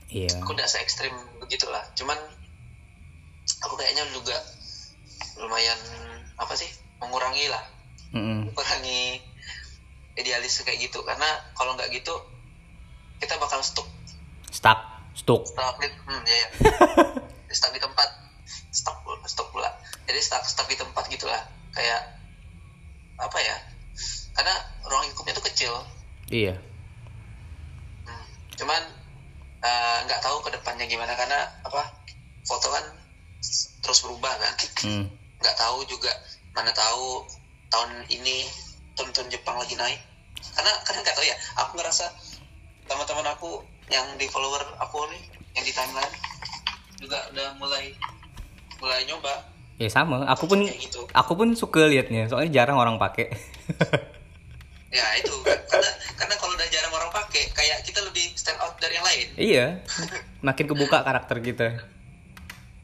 Iya. 0.09 0.41
Aku 0.41 0.53
nggak 0.53 0.69
se 0.69 0.81
ekstrim 0.81 1.13
begitulah. 1.41 1.85
Cuman 1.93 2.17
aku 3.65 3.75
kayaknya 3.77 4.05
juga 4.13 4.37
lumayan 5.41 5.79
apa 6.41 6.55
sih 6.57 6.69
mengurangi 6.99 7.47
lah 7.51 7.65
Mm-mm. 8.15 8.51
mengurangi 8.51 9.21
idealis 10.17 10.65
kayak 10.65 10.81
gitu. 10.81 11.05
Karena 11.05 11.29
kalau 11.53 11.77
nggak 11.77 11.93
gitu 11.93 12.15
kita 13.21 13.37
bakal 13.37 13.61
stuck. 13.61 13.89
Stuck. 14.49 14.81
Stuck. 15.15 15.47
Stuck 15.47 15.77
di 15.79 15.89
hmm, 15.89 16.23
ya, 16.27 16.37
ya. 16.37 16.49
stuck 17.57 17.73
di 17.73 17.81
tempat. 17.81 18.09
Stuck 18.73 18.97
stuck 19.29 19.49
pula. 19.53 19.69
Jadi 20.09 20.21
stuck 20.25 20.45
stuck 20.45 20.69
di 20.73 20.77
tempat 20.81 21.05
gitulah 21.13 21.45
kayak 21.75 22.03
apa 23.15 23.39
ya 23.39 23.57
karena 24.35 24.55
ruang 24.85 25.07
lingkupnya 25.07 25.35
tuh 25.35 25.47
kecil 25.47 25.73
iya 26.29 26.55
Hmm. 28.05 28.25
cuman 28.55 28.83
eh, 29.61 29.99
nggak 30.05 30.21
tahu 30.21 30.43
ke 30.43 30.51
depannya 30.53 30.85
gimana 30.85 31.15
karena 31.15 31.41
apa 31.63 31.83
foto 32.45 32.69
kan 32.69 32.85
terus 33.81 34.03
berubah 34.03 34.35
kan 34.35 34.53
Hmm. 34.83 35.07
nggak 35.41 35.57
tahu 35.57 35.85
juga 35.87 36.13
mana 36.53 36.71
tahu 36.71 37.25
tahun 37.69 37.91
ini 38.09 38.45
tonton 38.95 39.27
Jepang 39.27 39.57
lagi 39.57 39.75
naik 39.75 39.99
karena 40.55 40.73
karena 40.85 41.01
nggak 41.03 41.17
tahu 41.17 41.27
ya 41.27 41.37
aku 41.57 41.71
ngerasa 41.75 42.07
teman-teman 42.85 43.27
aku 43.33 43.51
yang 43.89 44.05
di 44.15 44.29
follower 44.29 44.61
aku 44.79 45.09
nih 45.11 45.23
yang 45.57 45.65
di 45.65 45.73
timeline 45.73 46.15
juga 47.01 47.19
udah 47.33 47.49
mulai 47.57 47.91
mulai 48.79 49.01
nyoba 49.05 49.35
ya 49.81 49.89
sama. 49.91 50.27
Aku 50.31 50.47
pun 50.47 50.63
gitu. 50.65 51.07
aku 51.11 51.33
pun 51.35 51.49
suka 51.59 51.87
liatnya 51.91 52.31
soalnya 52.31 52.63
jarang 52.63 52.79
orang 52.79 52.97
pakai 52.97 53.31
ya 54.97 55.07
itu. 55.19 55.35
Karena 55.45 55.91
karena 56.15 56.35
kalau 56.39 56.53
udah 56.55 56.69
jarang 56.71 56.93
orang 56.95 57.11
pakai 57.11 57.51
kayak 57.51 57.83
kita 57.83 58.01
lebih 58.07 58.31
stand 58.39 58.59
out 58.63 58.79
dari 58.79 58.95
yang 58.95 59.07
lain. 59.07 59.27
Iya. 59.35 59.67
Makin 60.47 60.65
kebuka 60.71 61.03
karakter 61.03 61.43
kita. 61.43 61.69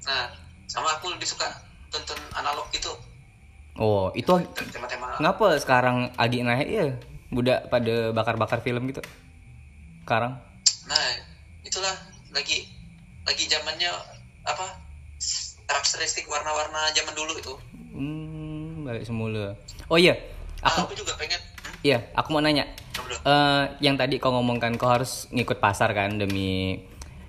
Nah 0.07 0.35
sama 0.67 0.99
aku 0.99 1.11
lebih 1.15 1.27
suka 1.27 1.47
tonton 1.91 2.19
analog 2.35 2.67
gitu. 2.75 2.91
Oh 3.79 4.11
itu 4.19 4.31
tema-tema. 4.75 5.19
Ngapa 5.23 5.59
sekarang 5.63 6.11
lagi 6.19 6.43
naik 6.43 6.69
ya 6.69 6.87
budak 7.31 7.71
pada 7.71 8.11
bakar-bakar 8.11 8.59
film 8.61 8.91
gitu. 8.91 9.01
Sekarang. 10.05 10.43
Nah, 10.91 11.11
itulah. 11.63 11.95
Lagi 12.31 12.67
lagi 13.27 13.47
zamannya 13.51 13.91
apa? 14.47 14.67
Karakteristik 15.71 16.27
warna-warna 16.27 16.91
zaman 16.91 17.15
dulu 17.15 17.33
itu. 17.39 17.55
hmm, 17.95 18.83
balik 18.83 19.07
semula. 19.07 19.55
Oh 19.87 19.95
iya. 19.95 20.19
Ah, 20.61 20.75
aku 20.75 20.91
aku 20.91 20.95
juga 20.99 21.15
pengen. 21.15 21.39
Hmm, 21.39 21.79
iya 21.87 21.99
aku 22.13 22.35
mau 22.35 22.43
nanya. 22.43 22.67
Eh 23.23 23.63
yang 23.79 23.95
tadi 23.95 24.19
kau 24.19 24.35
ngomongkan 24.35 24.75
kau 24.75 24.91
harus 24.91 25.31
ngikut 25.31 25.63
pasar 25.63 25.95
kan 25.95 26.19
demi 26.19 26.83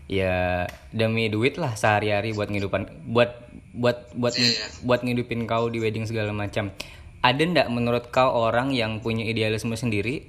ya 0.09 0.65
demi 0.89 1.29
duit 1.29 1.55
lah 1.55 1.77
sehari-hari 1.77 2.33
buat 2.33 2.49
ngidupan 2.49 3.05
buat 3.07 3.31
buat 3.71 4.11
buat 4.11 4.33
Iya, 4.35 4.49
iya. 4.51 4.65
buat 4.83 4.99
ngidupin 5.05 5.45
kau 5.45 5.69
di 5.69 5.77
wedding 5.77 6.09
segala 6.09 6.33
macam. 6.33 6.73
Ada 7.21 7.41
ndak 7.45 7.67
menurut 7.69 8.09
kau 8.09 8.33
orang 8.33 8.73
yang 8.73 8.97
punya 8.99 9.23
idealisme 9.23 9.77
sendiri 9.77 10.25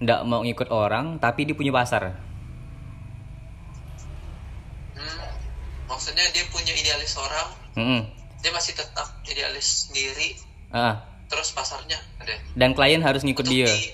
ndak 0.00 0.22
mau 0.24 0.40
ngikut 0.40 0.70
orang 0.70 1.18
tapi 1.18 1.44
dia 1.44 1.52
punya 1.52 1.74
pasar 1.74 2.14
Hmm, 4.96 5.28
maksudnya 5.90 6.22
dia 6.30 6.46
punya 6.46 6.70
idealis 6.72 7.12
orang, 7.16 7.48
Mm-mm. 7.74 8.00
dia 8.38 8.50
masih 8.50 8.72
tetap 8.72 9.10
idealis 9.24 9.66
sendiri, 9.84 10.38
Ah, 10.70 11.02
terus 11.26 11.50
pasarnya 11.50 11.98
ada. 12.16 12.34
dan 12.54 12.70
klien 12.70 13.00
harus 13.00 13.20
ngikut 13.20 13.42
Untuk 13.42 13.52
dia 13.52 13.66
di- 13.68 13.90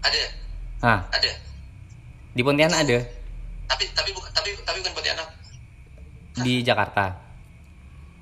ada, 0.00 0.22
ah 0.82 1.00
ada. 1.10 1.32
di 2.30 2.42
Pontianak 2.42 2.78
ada 2.78 2.98
Tapi 3.66 3.84
tapi 3.90 4.10
bukan 4.12 4.30
tapi 4.30 4.52
tapi 4.62 4.78
bukan 4.78 4.92
Pontianak, 4.94 5.28
di 6.38 6.60
Jakarta 6.60 7.16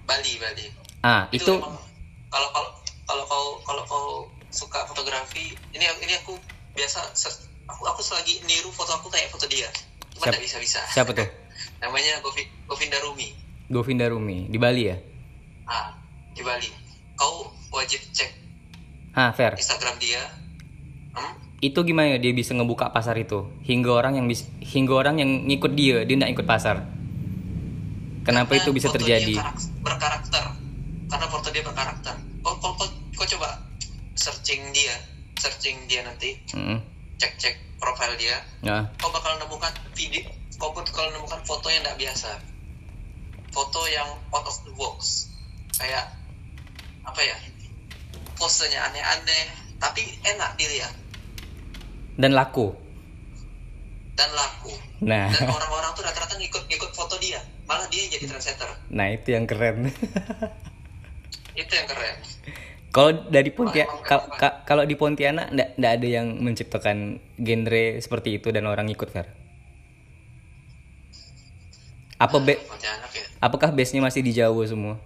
Bali, 0.04 0.32
Bali. 0.36 0.64
ah 1.02 1.26
itu 1.30 1.50
emang 1.52 1.74
kalau 2.28 2.48
kalau 2.50 2.70
kalau 3.04 3.24
kau 3.24 3.46
kalau 3.62 3.82
kau 3.84 4.06
suka 4.48 4.86
fotografi, 4.86 5.52
ini 5.70 5.84
ini 6.00 6.14
aku 6.16 6.38
biasa 6.72 7.10
aku 7.66 7.82
aku 7.84 8.00
selagi 8.00 8.38
niru 8.42 8.70
foto 8.70 8.94
aku 8.94 9.06
kayak 9.08 9.28
foto 9.28 9.46
dia. 9.46 9.66
Cuma 10.08 10.24
Siap- 10.24 10.32
nggak 10.32 10.44
bisa 10.44 10.56
bisa. 10.58 10.80
siapa 10.88 11.10
tuh 11.12 11.26
namanya 11.82 12.20
Govi, 12.24 12.44
Govinda 12.66 12.98
Rumi 13.04 13.28
Govinda 13.66 14.06
Rumi 14.06 14.46
di 14.46 14.58
Bali 14.62 14.82
ya? 14.86 14.96
Ah 15.66 15.98
di 16.36 16.42
Bali. 16.44 16.70
Kau 17.16 17.50
wajib 17.72 17.98
cek 18.14 18.30
ah 19.16 19.32
fair. 19.32 19.56
Instagram 19.56 19.96
dia. 19.98 20.22
Hmm? 21.16 21.32
itu 21.64 21.80
gimana 21.80 22.20
dia 22.20 22.36
bisa 22.36 22.52
ngebuka 22.52 22.92
pasar 22.92 23.16
itu? 23.16 23.48
Hingga 23.64 23.90
orang 23.90 24.20
yang 24.20 24.28
bis, 24.28 24.44
hingga 24.60 24.92
orang 24.92 25.16
yang 25.18 25.48
ngikut 25.48 25.72
dia 25.72 26.04
dia 26.04 26.14
nggak 26.20 26.32
ikut 26.36 26.46
pasar? 26.46 26.84
Kenapa 28.22 28.52
Karena 28.52 28.62
itu 28.62 28.70
bisa 28.76 28.88
terjadi? 28.92 29.34
berkarakter. 29.80 30.44
Karena 31.08 31.26
foto 31.30 31.48
dia 31.48 31.62
berkarakter. 31.64 32.14
Kau 32.44 32.54
kau 32.60 32.76
kau, 32.76 32.86
kau 33.16 33.26
coba 33.26 33.62
searching 34.14 34.60
dia 34.76 34.94
searching 35.40 35.76
dia 35.88 36.04
nanti. 36.04 36.36
Mm-mm. 36.52 36.78
cek 37.16 37.32
cek 37.40 37.54
profil 37.80 38.12
dia. 38.20 38.36
Ya. 38.60 38.78
Kau 39.00 39.08
bakal 39.08 39.40
nemukan 39.40 39.72
video 39.96 40.26
kau 40.56 40.72
pun 40.72 40.84
kalau 40.88 41.12
nemukan 41.12 41.40
foto 41.44 41.68
yang 41.68 41.84
tidak 41.84 41.98
biasa. 42.00 42.30
Foto 43.52 43.80
yang 43.88 44.08
out 44.32 44.44
of 44.44 44.56
the 44.64 44.72
box. 44.76 45.30
Kayak 45.76 46.12
apa 47.04 47.20
ya? 47.20 47.36
Posenya 48.36 48.92
aneh-aneh 48.92 49.44
tapi 49.80 50.04
enak 50.24 50.56
dilihat. 50.56 50.92
Dan 52.16 52.32
laku. 52.32 52.72
Dan 54.16 54.30
laku. 54.32 54.72
Nah. 55.04 55.28
Dan 55.28 55.48
orang-orang 55.56 55.92
tuh 55.92 56.04
rata-rata 56.04 56.34
ngikut 56.40 56.64
ngikut 56.68 56.90
foto 56.96 57.20
dia. 57.20 57.40
Malah 57.68 57.88
dia 57.92 58.08
yang 58.08 58.12
jadi 58.16 58.24
trendsetter. 58.32 58.70
Nah 58.92 59.12
itu 59.12 59.32
yang 59.32 59.44
keren. 59.44 59.88
Itu 61.56 61.72
yang 61.72 61.88
keren. 61.88 62.16
Kalau 62.92 63.12
dari 63.32 63.48
Pontianak 63.48 64.04
kalau 64.68 64.84
di 64.84 64.92
Pontianak 64.92 65.52
ndak 65.52 65.68
ndak 65.80 65.92
ada 66.00 66.08
yang 66.08 66.36
menciptakan 66.40 67.20
genre 67.40 68.00
seperti 68.00 68.40
itu 68.40 68.48
dan 68.52 68.68
orang 68.68 68.88
ikut 68.92 69.08
Fer 69.08 69.45
Apa 72.16 72.36
be 72.40 72.56
ya? 72.56 72.96
apakah 73.44 73.68
base-nya 73.68 74.00
masih 74.00 74.24
di 74.24 74.32
Jawa 74.32 74.64
semua? 74.64 74.96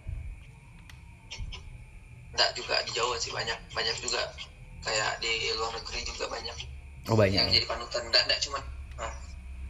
enggak 2.31 2.51
juga 2.55 2.79
di 2.87 2.93
Jawa 2.95 3.15
sih 3.19 3.35
banyak. 3.35 3.59
Banyak 3.75 3.97
juga. 3.99 4.23
Kayak 4.81 5.21
di 5.21 5.51
luar 5.59 5.75
negeri 5.77 6.01
juga 6.07 6.25
banyak. 6.31 6.57
Oh 7.11 7.19
yang 7.19 7.45
banyak. 7.51 7.61
jadi 7.61 7.67
panutan. 7.67 8.03
Enggak 8.07 8.23
enggak 8.31 8.41
cuma 8.47 8.59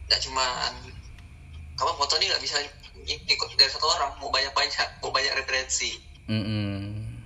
enggak 0.07 0.21
cuma 0.23 0.45
kamu 1.75 1.91
foto 1.97 2.13
ini 2.21 2.29
nggak 2.29 2.43
bisa 2.45 2.57
ik- 3.09 3.25
ikut 3.25 3.47
dari 3.57 3.71
satu 3.73 3.89
orang. 3.89 4.13
Mau 4.21 4.29
banyak 4.29 4.53
banyak 4.53 4.87
mau 5.01 5.11
banyak 5.11 5.33
referensi. 5.35 5.97
Mm-mm. 6.31 7.19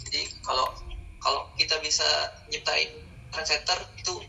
jadi 0.00 0.24
kalau 0.40 0.72
kalau 1.20 1.44
kita 1.60 1.76
bisa 1.84 2.06
nyiptain 2.48 2.88
trendsetter 3.28 3.76
itu 4.00 4.24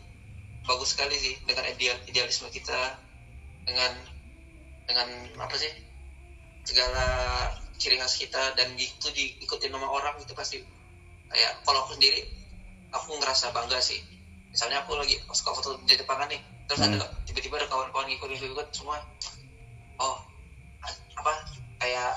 bagus 0.68 0.92
sekali 0.92 1.16
sih 1.16 1.40
dengan 1.48 1.64
ideal 1.72 1.96
idealisme 2.04 2.52
kita 2.52 3.00
dengan 3.64 3.96
dengan 4.86 5.08
apa 5.38 5.54
sih 5.56 5.70
segala 6.62 7.04
ciri 7.76 7.98
khas 7.98 8.14
kita 8.14 8.54
dan 8.54 8.70
itu 8.78 9.08
diikuti 9.10 9.66
sama 9.66 9.86
orang 9.86 10.14
itu 10.18 10.30
pasti. 10.32 10.58
Kayak 11.32 11.58
kalau 11.64 11.82
aku 11.82 11.96
sendiri 11.98 12.22
aku 12.92 13.16
ngerasa 13.18 13.50
bangga 13.50 13.80
sih. 13.80 13.98
Misalnya 14.52 14.84
aku 14.84 14.94
lagi 14.94 15.16
suka 15.32 15.50
foto 15.56 15.80
di 15.88 15.96
depan 15.96 16.28
nih 16.28 16.38
terus 16.68 16.84
Hmm. 16.84 16.94
ada 16.94 17.08
tiba-tiba 17.24 17.56
ada 17.58 17.66
kawan-kawan 17.66 18.06
ngikut 18.06 18.28
ngikut 18.30 18.68
semua. 18.70 19.00
Oh 19.98 20.16
apa 21.16 21.32
kayak 21.78 22.12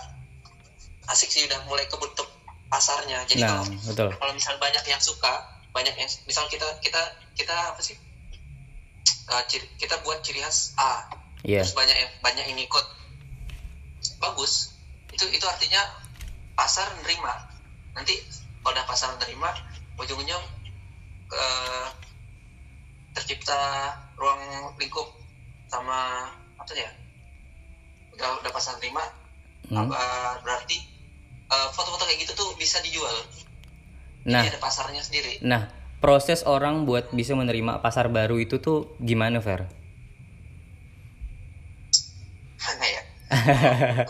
asik 1.09 1.29
sih 1.29 1.45
udah 1.47 1.63
mulai 1.65 1.85
kebentuk 1.87 2.27
pasarnya. 2.67 3.23
Jadi 3.25 3.41
Nah, 3.45 3.61
kalau 3.61 3.65
betul. 3.87 4.09
kalau 4.19 4.33
misal 4.33 4.55
banyak 4.57 4.83
yang 4.83 4.99
suka 4.99 5.33
banyak 5.71 5.95
yang 5.95 6.09
misal 6.25 6.45
kita 6.47 6.65
kita 6.81 7.01
kita 7.33 7.55
apa 7.73 7.81
sih 7.81 7.95
Uh, 9.25 9.41
ciri- 9.49 9.73
kita 9.81 9.97
buat 10.05 10.21
ciri 10.21 10.37
khas 10.37 10.77
A 10.77 11.01
Iya. 11.45 11.61
terus 11.61 11.77
banyak 11.77 11.93
yang 11.93 12.11
banyak 12.25 12.45
yang 12.49 12.59
ikut 12.65 12.85
bagus. 14.17 14.73
Itu 15.13 15.29
itu 15.29 15.45
artinya 15.45 15.81
pasar 16.57 16.89
nerima. 17.05 17.33
Nanti 17.93 18.17
kalau 18.65 18.73
udah 18.73 18.85
pasar 18.89 19.13
nerima 19.21 19.53
ujung-ujungnya 20.01 20.41
eh, 21.31 21.87
tercipta 23.13 23.93
ruang 24.17 24.73
lingkup 24.81 25.07
sama 25.69 26.29
apa 26.57 26.71
ya? 26.73 26.89
Udah 28.17 28.41
udah 28.41 28.51
pasar 28.51 28.81
nerima 28.81 29.05
Hmm. 29.65 29.89
apa 29.89 29.97
berarti 30.45 30.77
eh, 31.49 31.67
foto-foto 31.73 32.05
kayak 32.05 32.25
gitu 32.25 32.33
tuh 32.37 32.49
bisa 32.57 32.81
dijual. 32.81 33.13
Nah, 34.25 34.41
jadi 34.41 34.57
ada 34.57 34.61
pasarnya 34.61 35.01
sendiri. 35.05 35.41
Nah 35.45 35.69
proses 36.01 36.45
orang 36.45 36.85
buat 36.85 37.09
bisa 37.13 37.33
menerima 37.33 37.81
pasar 37.81 38.13
baru 38.13 38.37
itu 38.37 38.61
tuh 38.61 38.93
gimana, 39.01 39.41
Fer? 39.41 39.65
Mana 42.65 42.85
ya 42.87 43.01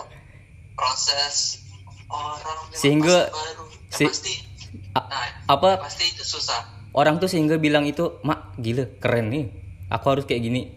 proses 0.76 1.63
orang 2.08 2.60
Sehingga- 2.72 3.30
baru 3.30 3.63
Ya 3.86 3.98
si- 3.98 4.08
pasti 4.08 4.34
nah, 4.91 5.28
apa 5.48 5.80
pasti 5.80 6.04
itu 6.06 6.20
susah 6.22 6.68
orang 6.91 7.15
tuh 7.15 7.28
sehingga 7.28 7.56
bilang 7.56 7.84
itu, 7.84 8.20
"Mak, 8.22 8.56
gila, 8.58 8.88
keren 8.98 9.28
nih. 9.28 9.46
Aku 9.89 10.06
harus 10.10 10.24
kayak 10.24 10.41
gini." 10.41 10.68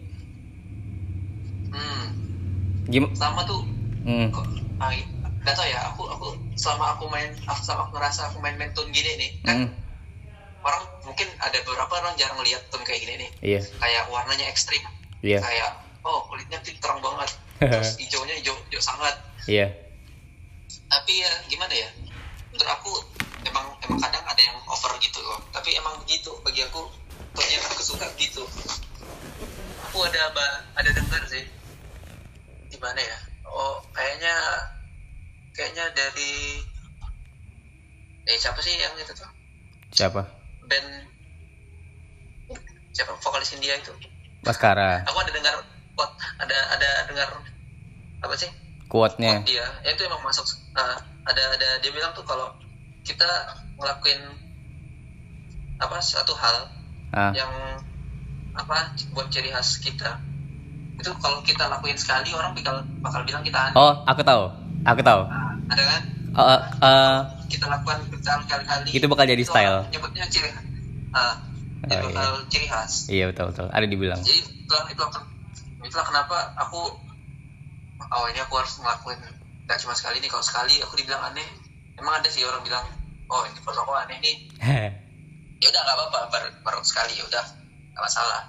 hmm 1.69 2.05
Gim 2.87 3.05
sama 3.13 3.43
tuh 3.43 3.61
Hmm. 3.99 4.27
kok 4.29 4.47
ah, 4.77 4.89
gak 5.41 5.53
tau 5.53 5.63
ya 5.63 5.79
aku 5.85 6.07
aku 6.07 6.27
selama 6.55 6.95
aku 6.95 7.05
main 7.07 7.27
aku 7.43 7.59
selama 7.61 7.85
aku 7.85 7.93
ngerasa 7.93 8.21
aku 8.25 8.37
main 8.39 8.55
main 8.55 8.71
tune 8.71 8.89
gini 8.89 9.11
nih 9.17 9.31
kan 9.43 9.57
Hmm. 9.59 9.69
orang 10.61 10.83
mungkin 11.03 11.27
ada 11.37 11.59
beberapa 11.61 11.93
orang 11.93 12.15
jarang 12.15 12.39
lihat 12.39 12.63
tune 12.69 12.81
kayak 12.81 12.99
gini 12.99 13.13
nih 13.17 13.29
Iya. 13.41 13.61
kayak 13.75 14.03
warnanya 14.07 14.47
ekstrim 14.47 14.79
Iya. 15.19 15.39
kayak 15.39 15.69
oh 16.01 16.23
kulitnya 16.25 16.57
terang 16.63 16.99
banget 16.99 17.35
terus 17.59 17.95
hijaunya 18.01 18.35
hijau 18.39 18.55
hijau 18.67 18.81
sangat. 18.81 19.15
Iya. 19.45 19.67
tapi 20.85 21.21
ya 21.21 21.31
gimana 21.45 21.73
ya? 21.73 21.89
Menurut 22.49 22.69
aku 22.69 22.91
emang 23.43 23.65
emang 23.81 23.99
kadang 23.99 24.21
ada 24.23 24.41
yang 24.41 24.57
over 24.65 24.93
gitu 24.97 25.19
loh. 25.19 25.37
Tapi 25.49 25.73
emang 25.73 25.97
begitu 25.99 26.33
bagi 26.41 26.65
aku 26.65 26.85
ternyata 27.33 27.67
aku 27.69 27.83
suka 27.83 28.05
gitu. 28.15 28.41
Aku 29.89 29.97
ada 30.03 30.29
ba- 30.31 30.61
ada 30.75 30.89
dengar 30.89 31.21
sih. 31.25 31.45
Gimana 32.69 32.97
ya? 32.97 33.17
Oh 33.45 33.81
kayaknya 33.91 34.33
kayaknya 35.51 35.85
dari 35.91 36.61
eh 38.23 38.37
siapa 38.37 38.61
sih 38.61 38.73
yang 38.73 38.93
itu 38.95 39.13
tuh? 39.13 39.29
Siapa? 39.89 40.21
band 40.65 40.89
siapa? 42.93 43.13
Vokalis 43.15 43.53
India 43.53 43.73
itu. 43.73 43.89
Baskara. 44.39 45.01
aku 45.03 45.17
ada 45.19 45.31
dengar 45.33 45.53
quote 45.99 46.15
ada 46.39 46.55
ada 46.71 46.89
dengar 47.05 47.27
apa 48.19 48.33
sih 48.33 48.47
Quote-nya. 48.87 49.43
dia 49.43 49.67
ya 49.83 49.91
itu 49.91 50.01
emang 50.01 50.23
masuk 50.23 50.47
uh, 50.73 50.97
ada 51.21 51.43
ada 51.51 51.67
dia 51.77 51.91
bilang 51.91 52.09
tuh 52.09 52.23
kalau 52.23 52.47
kita 53.03 53.27
ngelakuin 53.75 54.17
apa 55.77 55.97
satu 55.99 56.31
hal 56.33 56.71
Ah. 57.09 57.33
yang 57.33 57.49
apa 58.53 58.93
buat 59.11 59.27
ciri 59.27 59.49
khas 59.49 59.77
kita 59.77 60.21
itu 60.95 61.09
kalau 61.17 61.41
kita 61.41 61.65
lakuin 61.65 61.97
sekali 61.97 62.29
orang 62.31 62.53
bakal 62.53 62.75
bakal 63.01 63.21
bilang 63.23 63.41
kita 63.41 63.57
aneh 63.57 63.73
Oh, 63.73 64.05
aku 64.05 64.21
tahu. 64.21 64.45
Aku 64.85 65.01
tahu. 65.01 65.25
Nah, 65.25 65.57
ada 65.67 65.83
kan 65.87 66.01
Oh, 66.29 66.45
eh, 66.45 66.61
eh, 66.85 67.17
kita 67.49 67.65
lakukan 67.65 67.97
berkali-kali 68.05 68.93
Itu 68.93 69.05
bakal 69.07 69.25
jadi 69.25 69.41
itu 69.41 69.49
style. 69.49 69.89
nyebutnya 69.89 70.25
ciri 70.29 70.49
ah 71.09 71.33
Oh, 71.81 71.89
itu 71.89 72.07
iya. 72.13 72.29
ciri 72.45 72.67
khas 72.67 72.93
iya 73.09 73.25
betul 73.25 73.49
betul. 73.49 73.65
Ada 73.69 73.85
dibilang. 73.85 74.21
jadi 74.21 74.37
itulah 74.45 74.85
itu 74.85 75.01
akan 75.01 75.23
itulah 75.83 76.05
kenapa 76.05 76.37
aku 76.59 76.81
oh 77.99 78.25
ini 78.31 78.39
aku 78.43 78.53
harus 78.59 78.79
ngelakuin 78.79 79.19
nggak 79.69 79.77
cuma 79.85 79.93
sekali 79.95 80.17
nih 80.19 80.29
kalau 80.31 80.43
sekali 80.43 80.81
aku 80.81 80.97
dibilang 80.97 81.31
aneh 81.31 81.45
emang 81.95 82.19
ada 82.19 82.29
sih 82.31 82.43
orang 82.43 82.63
bilang 82.65 82.85
oh 83.29 83.43
ini 83.45 83.59
foto 83.61 83.85
aku 83.85 83.93
aneh 83.95 84.17
nih 84.19 84.35
ya 85.61 85.67
udah 85.67 85.81
nggak 85.83 85.95
apa-apa 85.95 86.19
baru, 86.31 86.49
baru 86.63 86.79
sekali 86.83 87.15
ya 87.19 87.23
udah 87.27 87.45
nggak 87.95 88.03
masalah 88.03 88.41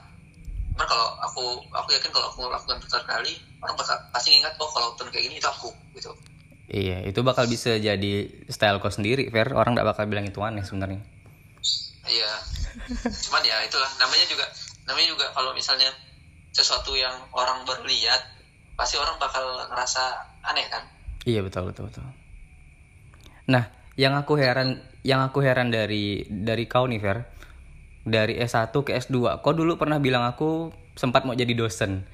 cuman 0.74 0.86
kalau 0.86 1.08
aku 1.26 1.44
aku 1.76 1.88
yakin 1.92 2.10
kalau 2.14 2.26
aku 2.32 2.38
melakukan 2.46 2.78
berkali 2.80 3.34
orang 3.60 3.76
bakal 3.76 3.96
pasti 4.14 4.32
ingat 4.32 4.54
oh 4.56 4.70
kalau 4.72 4.96
turun 4.96 5.12
kayak 5.12 5.28
gini 5.28 5.36
itu 5.36 5.48
aku 5.50 5.70
gitu 5.92 6.14
iya, 6.70 7.02
itu 7.02 7.20
bakal 7.26 7.50
bisa 7.50 7.82
jadi 7.82 8.30
style 8.46 8.78
kau 8.78 8.94
sendiri, 8.94 9.26
Fer. 9.34 9.50
Orang 9.58 9.74
nggak 9.74 9.90
bakal 9.90 10.06
bilang 10.06 10.30
itu 10.30 10.38
aneh 10.38 10.62
sebenarnya. 10.62 11.02
iya 12.06 12.30
cuman 13.26 13.42
ya 13.42 13.56
itulah 13.66 13.90
namanya 13.98 14.26
juga 14.30 14.46
namanya 14.86 15.08
juga 15.10 15.26
kalau 15.34 15.50
misalnya 15.54 15.90
sesuatu 16.50 16.94
yang 16.98 17.14
orang 17.34 17.62
baru 17.62 17.86
lihat 17.86 18.22
pasti 18.74 18.96
orang 18.96 19.16
bakal 19.20 19.44
ngerasa 19.70 20.02
aneh 20.42 20.66
kan 20.70 20.82
Iya 21.28 21.44
betul 21.44 21.68
betul 21.68 21.92
betul. 21.92 22.06
Nah, 23.50 23.68
yang 24.00 24.16
aku 24.16 24.40
heran, 24.40 24.80
yang 25.04 25.20
aku 25.20 25.44
heran 25.44 25.68
dari 25.68 26.24
dari 26.28 26.64
kau 26.64 26.88
nih 26.88 27.00
Fer, 27.02 27.28
dari 28.08 28.40
S1 28.40 28.72
ke 28.72 28.96
S2, 28.96 29.44
kau 29.44 29.52
dulu 29.52 29.76
pernah 29.76 30.00
bilang 30.00 30.24
aku 30.24 30.72
sempat 30.96 31.28
mau 31.28 31.36
jadi 31.36 31.52
dosen. 31.52 32.08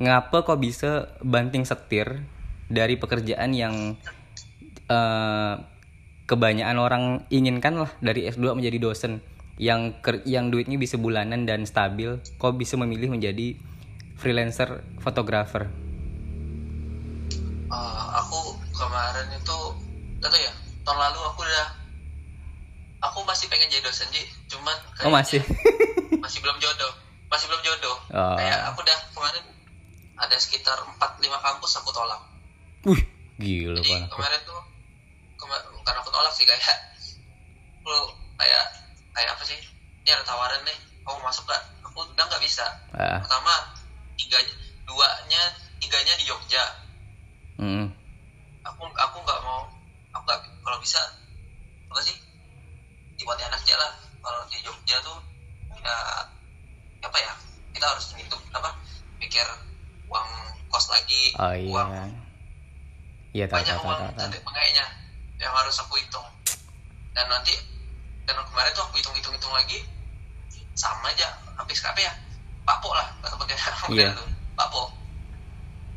Ngapa 0.00 0.46
kau 0.46 0.56
bisa 0.56 1.12
banting 1.20 1.68
setir 1.68 2.24
dari 2.72 2.96
pekerjaan 2.96 3.52
yang 3.52 3.98
eh, 4.88 5.54
kebanyakan 6.28 6.78
orang 6.78 7.04
inginkan 7.28 7.84
lah 7.84 7.90
dari 8.00 8.24
S2 8.30 8.56
menjadi 8.56 8.78
dosen 8.80 9.20
yang 9.58 9.92
ker- 9.98 10.22
yang 10.24 10.48
duitnya 10.48 10.74
bisa 10.74 10.94
bulanan 10.94 11.42
dan 11.42 11.62
stabil, 11.62 12.08
kau 12.36 12.50
bisa 12.50 12.74
memilih 12.74 13.10
menjadi 13.10 13.58
freelancer 14.14 14.82
fotografer. 14.96 15.66
Eh, 17.68 18.04
aku 18.16 18.38
kemarin 18.72 19.28
itu 19.32 19.56
tau 20.18 20.32
ya 20.32 20.52
tahun 20.82 20.98
lalu 21.00 21.20
aku 21.20 21.40
udah 21.42 21.66
aku 23.00 23.18
masih 23.22 23.46
pengen 23.46 23.68
jadi 23.68 23.84
dosen 23.84 24.08
Ji 24.08 24.24
cuman 24.48 24.74
Oh 25.04 25.12
masih? 25.12 25.38
masih 26.24 26.40
belum 26.40 26.58
jodoh 26.58 26.90
masih 27.28 27.46
belum 27.46 27.62
jodoh 27.62 27.96
Oh. 28.08 28.34
kayak 28.34 28.72
aku 28.72 28.80
udah 28.80 28.98
kemarin 29.12 29.44
ada 30.16 30.34
sekitar 30.34 30.74
4-5 30.80 31.28
kampus 31.38 31.72
aku 31.76 31.92
tolak 31.92 32.18
Wih, 32.82 33.04
gila 33.36 33.78
jadi 33.78 34.08
kemarin 34.08 34.40
tuh 34.42 34.58
kema- 35.36 35.66
bukan 35.70 35.94
aku 35.94 36.08
tolak 36.08 36.32
sih 36.32 36.42
kayak 36.42 36.64
kayak 38.40 38.64
kayak 39.18 39.34
apa 39.34 39.42
sih? 39.42 39.58
Ini 40.06 40.14
ada 40.14 40.22
tawaran 40.22 40.62
nih 40.62 40.78
kamu 41.02 41.18
masuk 41.26 41.42
gak 41.50 41.62
aku 41.82 42.06
udah 42.06 42.24
nggak 42.30 42.42
bisa. 42.46 42.62
Ah, 42.94 43.18
pertama 43.18 43.50
tiga 44.14 44.38
duanya 44.86 45.42
tiganya 45.82 46.14
di 46.14 46.24
Jogja. 46.30 46.62
Mm, 47.58 47.90
aku 48.62 48.86
aku 48.94 49.16
nggak 49.26 49.40
mau 49.42 49.66
aku 50.14 50.22
nggak 50.22 50.40
kalau 50.62 50.78
bisa 50.78 51.02
apa 51.90 52.00
sih? 52.06 52.14
Di 53.18 53.26
Pontianak 53.26 53.58
aja 53.58 53.74
lah. 53.74 53.92
Kalau 54.22 54.46
di 54.46 54.62
Jogja 54.62 55.02
tuh 55.02 55.18
ya 55.88 55.98
apa 57.08 57.18
ya 57.18 57.32
kita 57.72 57.86
harus 57.88 58.12
hitung 58.12 58.42
apa 58.52 58.70
pikir 59.22 59.46
uang 60.10 60.28
kos 60.68 60.90
lagi 60.92 61.32
oh 61.38 61.54
iya. 61.54 61.70
uang 61.72 61.90
Iya 63.32 63.44
tahu 63.48 63.60
banyak 63.60 63.76
tahu 63.76 63.80
tahu 63.80 63.88
uang 63.88 63.98
tahu. 64.00 64.08
tahu. 64.12 64.20
nanti 64.24 64.38
makanya 64.42 64.84
yang 65.38 65.52
harus 65.54 65.76
aku 65.78 65.94
hitung. 66.00 66.26
Dan 67.14 67.26
nanti 67.30 67.54
dan 68.28 68.36
kemarin 68.44 68.70
tuh 68.70 68.84
aku 68.84 68.94
hitung 68.96 69.16
hitung 69.16 69.32
hitung 69.32 69.50
lagi 69.50 69.80
sama 70.76 71.08
aja 71.08 71.26
habis 71.56 71.80
apa 71.82 71.96
ya 71.98 72.12
papo 72.62 72.92
lah 72.92 73.08
Pontianak 73.24 73.88
Iya. 73.88 74.12
tuh 74.12 74.28
papo 74.54 74.82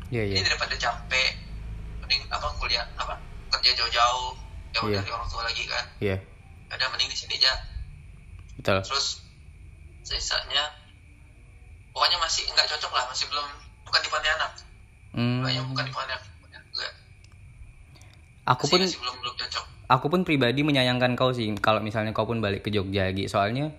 Iya, 0.08 0.22
iya. 0.26 0.34
ini 0.34 0.44
daripada 0.44 0.72
capek 0.74 1.30
mending 2.00 2.24
apa 2.28 2.48
kuliah 2.56 2.84
apa 2.96 3.14
kerja 3.50 3.76
jauh-jauh 3.76 4.32
jauh 4.72 4.88
Iya. 4.88 5.00
dari 5.00 5.12
orang 5.12 5.28
tua 5.28 5.44
lagi 5.44 5.62
kan 5.64 5.84
Iya, 6.00 6.16
ada 6.68 6.84
mending 6.88 7.08
di 7.08 7.16
sini 7.16 7.36
aja 7.36 7.52
betul. 8.56 8.80
terus 8.82 9.20
sisanya 10.02 10.72
pokoknya 11.92 12.16
masih 12.18 12.48
nggak 12.48 12.66
cocok 12.66 12.92
lah 12.92 13.04
masih 13.06 13.28
belum 13.28 13.46
bukan 13.84 14.00
di 14.00 14.08
Pontianak 14.08 14.52
Hmm, 15.12 15.44
Pokoknya 15.44 15.60
bukan 15.68 15.84
di 15.84 15.92
Pontianak. 15.92 16.24
Aku 18.44 18.66
Masih- 18.66 18.70
pun 18.70 18.80
masih 18.82 18.98
belum 18.98 19.16
belum 19.20 19.34
cocok 19.38 19.64
aku 19.86 20.06
pun 20.08 20.20
pribadi 20.24 20.60
menyayangkan 20.62 21.12
kau 21.14 21.30
sih 21.30 21.52
kalau 21.60 21.78
misalnya 21.78 22.10
kau 22.10 22.24
pun 22.24 22.40
balik 22.40 22.64
ke 22.64 22.72
Jogja 22.72 23.12
Gi. 23.12 23.28
Soalnya 23.28 23.76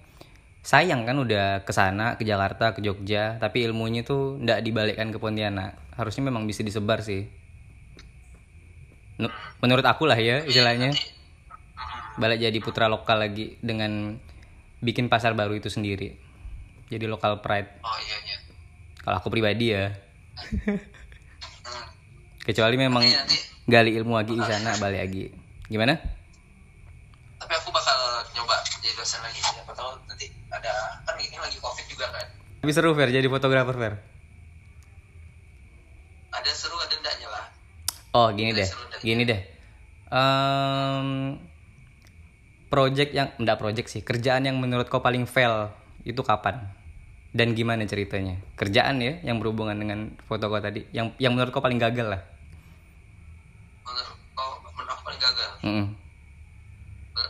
sayang 0.61 1.03
kan 1.03 1.17
udah 1.17 1.65
ke 1.65 1.73
sana 1.73 2.15
ke 2.15 2.23
Jakarta 2.23 2.71
ke 2.71 2.79
Jogja 2.79 3.35
tapi 3.35 3.65
ilmunya 3.65 4.05
tuh 4.05 4.37
ndak 4.37 4.61
dibalikkan 4.61 5.09
ke 5.09 5.17
Pontianak. 5.17 5.73
Harusnya 5.93 6.23
memang 6.23 6.45
bisa 6.45 6.61
disebar 6.61 7.01
sih. 7.01 7.25
Nu- 9.17 9.33
Menurut 9.59 9.83
aku 9.83 10.05
lah 10.05 10.15
ya 10.15 10.41
istilahnya 10.41 10.93
balik 12.13 12.37
jadi 12.39 12.57
putra 12.61 12.85
lokal 12.85 13.17
lagi 13.19 13.57
dengan 13.57 14.21
bikin 14.79 15.09
pasar 15.09 15.33
baru 15.33 15.57
itu 15.57 15.67
sendiri. 15.67 16.13
Jadi 16.87 17.09
lokal 17.09 17.41
pride. 17.41 17.81
oh 17.81 17.97
iya 17.99 18.17
iya 18.21 18.37
Kalau 19.01 19.17
aku 19.17 19.33
pribadi 19.33 19.73
ya. 19.73 19.89
Kecuali 22.43 22.75
memang 22.75 23.03
nanti 23.07 23.37
gali 23.63 23.95
ilmu 23.95 24.19
lagi 24.19 24.35
di 24.35 24.43
sana 24.43 24.75
balik 24.77 24.99
lagi. 25.07 25.23
Gimana? 25.71 26.23
tapi 27.43 27.59
aku 27.59 27.75
bakal 27.75 27.99
nyoba 28.39 28.55
jadi 28.79 28.95
dosen 28.95 29.19
lagi 29.19 29.35
siapa 29.43 29.75
tahu 29.75 29.99
nanti 30.07 30.31
ada 30.47 30.71
kan 31.03 31.19
ini 31.19 31.35
lagi 31.35 31.59
covid 31.59 31.83
juga 31.91 32.07
kan 32.07 32.23
Tapi 32.63 32.71
seru 32.71 32.95
Fer 32.95 33.11
jadi 33.11 33.27
fotografer 33.27 33.75
Fer. 33.75 33.93
ada 36.31 36.51
seru 36.55 36.79
ada 36.79 36.95
enggaknya 36.95 37.27
lah 37.27 37.45
Oh 38.13 38.29
gini 38.29 38.53
deh, 38.53 38.69
gini 39.01 39.25
deh. 39.25 39.41
Em, 40.13 41.41
project 42.69 43.09
yang 43.09 43.33
enggak 43.41 43.57
project 43.57 43.89
sih, 43.89 44.05
kerjaan 44.05 44.45
yang 44.45 44.61
menurut 44.61 44.85
kau 44.85 45.01
paling 45.01 45.25
fail 45.25 45.73
itu 46.05 46.21
kapan? 46.21 46.61
Dan 47.33 47.57
gimana 47.57 47.89
ceritanya? 47.89 48.37
Kerjaan 48.53 49.01
ya 49.01 49.17
yang 49.25 49.41
berhubungan 49.41 49.73
dengan 49.73 50.13
foto 50.29 50.45
kau 50.45 50.61
tadi, 50.61 50.85
yang 50.93 51.17
yang 51.17 51.33
menurut 51.33 51.49
kau 51.49 51.65
paling 51.65 51.81
gagal 51.81 52.05
lah. 52.05 52.21
menurut 53.81 54.13
kau 54.37 54.61
menurut 54.61 54.93
aku 54.93 55.09
menurut 55.63 55.95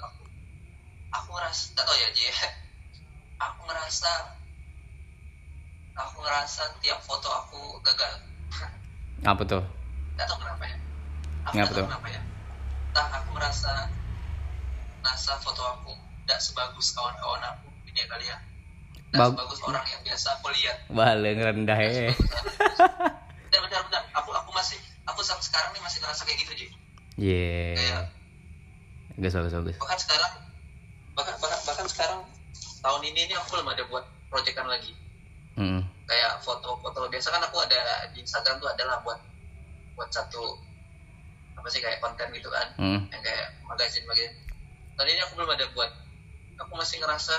aku 0.01 0.23
aku 1.13 1.29
ngerasa 1.31 1.63
gak 1.71 1.85
tau 1.85 1.95
ya 1.95 2.09
Ji 2.11 2.25
aku 3.37 3.59
ngerasa 3.63 4.11
aku 5.93 6.15
ngerasa 6.19 6.61
tiap 6.81 6.99
foto 6.99 7.29
aku 7.29 7.59
gagal 7.81 8.13
Apa 9.23 9.43
tuh? 9.45 9.63
gak 10.13 10.25
tau 10.25 10.37
kenapa 10.37 10.63
ya 10.65 10.77
aku 11.43 11.53
Kenapa 11.53 11.61
gak 11.61 11.69
tau 11.69 11.77
tuh? 11.77 11.87
kenapa 11.87 12.07
ya 12.09 12.21
entah 12.89 13.07
aku 13.13 13.29
merasa 13.31 13.71
merasa 14.99 15.31
foto 15.37 15.61
aku 15.61 15.91
gak 16.25 16.39
sebagus 16.39 16.89
kawan-kawan 16.91 17.43
aku 17.45 17.69
ini 17.85 17.99
ya 17.99 18.07
kali 18.09 18.25
ya 18.25 18.37
gak 19.13 19.19
Bag- 19.21 19.33
sebagus 19.37 19.59
orang 19.61 19.85
yang 19.85 20.01
biasa 20.01 20.27
aku 20.35 20.47
lihat 20.49 20.77
Balik 20.89 21.37
rendah 21.37 21.79
ya. 21.79 22.09
Bentar, 22.13 23.61
bentar, 23.61 23.81
bentar. 23.81 24.03
Aku, 24.13 24.29
aku 24.29 24.49
masih, 24.51 24.77
aku 25.05 25.21
sampai 25.21 25.41
sekarang 25.41 25.69
nih 25.73 25.81
masih 25.81 26.01
ngerasa 26.01 26.21
kayak 26.21 26.37
gitu, 26.41 26.53
Ji. 26.53 26.67
Yeah. 27.17 27.73
Kayak, 27.73 28.03
Bagus 29.13 29.33
bagus 29.37 29.53
bagus. 29.53 29.77
bahkan 29.77 29.99
sekarang, 30.01 30.33
bahkan, 31.13 31.35
bahkan, 31.37 31.59
bahkan 31.69 31.85
sekarang, 31.85 32.19
tahun 32.81 33.01
ini 33.13 33.29
ini 33.29 33.33
aku 33.37 33.57
belum 33.57 33.69
ada 33.69 33.83
buat 33.85 34.05
proyekan 34.33 34.65
lagi. 34.65 34.97
Mm. 35.53 35.85
Kayak 36.09 36.41
foto-foto, 36.41 37.05
biasa 37.13 37.29
kan 37.29 37.45
aku 37.45 37.61
ada 37.61 38.09
di 38.09 38.25
Instagram 38.25 38.57
tuh 38.57 38.73
adalah 38.73 39.05
buat, 39.05 39.21
buat 39.93 40.09
satu, 40.09 40.57
apa 41.53 41.67
sih, 41.69 41.77
kayak 41.77 42.01
konten 42.01 42.25
gitu 42.33 42.49
kan. 42.49 42.73
Mm. 42.81 42.99
Yang 43.13 43.21
kayak 43.21 43.47
magazine-magazine. 43.69 44.35
Tahun 44.97 45.09
ini 45.09 45.21
aku 45.21 45.33
belum 45.37 45.51
ada 45.53 45.65
buat. 45.77 45.91
Aku 46.65 46.73
masih 46.73 46.97
ngerasa, 46.97 47.37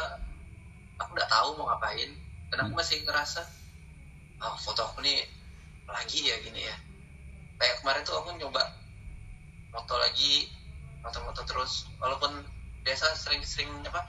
aku 1.02 1.10
nggak 1.10 1.30
tahu 1.30 1.58
mau 1.58 1.74
ngapain. 1.74 2.14
Dan 2.54 2.70
aku 2.70 2.72
masih 2.78 3.02
ngerasa, 3.02 3.42
oh, 4.46 4.54
foto 4.62 4.86
aku 4.86 5.02
nih 5.02 5.26
lagi 5.90 6.22
ya 6.22 6.38
gini 6.38 6.70
ya. 6.70 6.76
Kayak 7.58 7.82
kemarin 7.82 8.02
tuh 8.06 8.14
aku 8.14 8.30
nyoba 8.38 8.62
foto 9.74 9.98
lagi, 9.98 10.46
foto-foto 11.04 11.40
terus. 11.44 11.72
Walaupun 12.00 12.32
biasa 12.80 13.12
sering-sering 13.14 13.68
apa, 13.84 14.00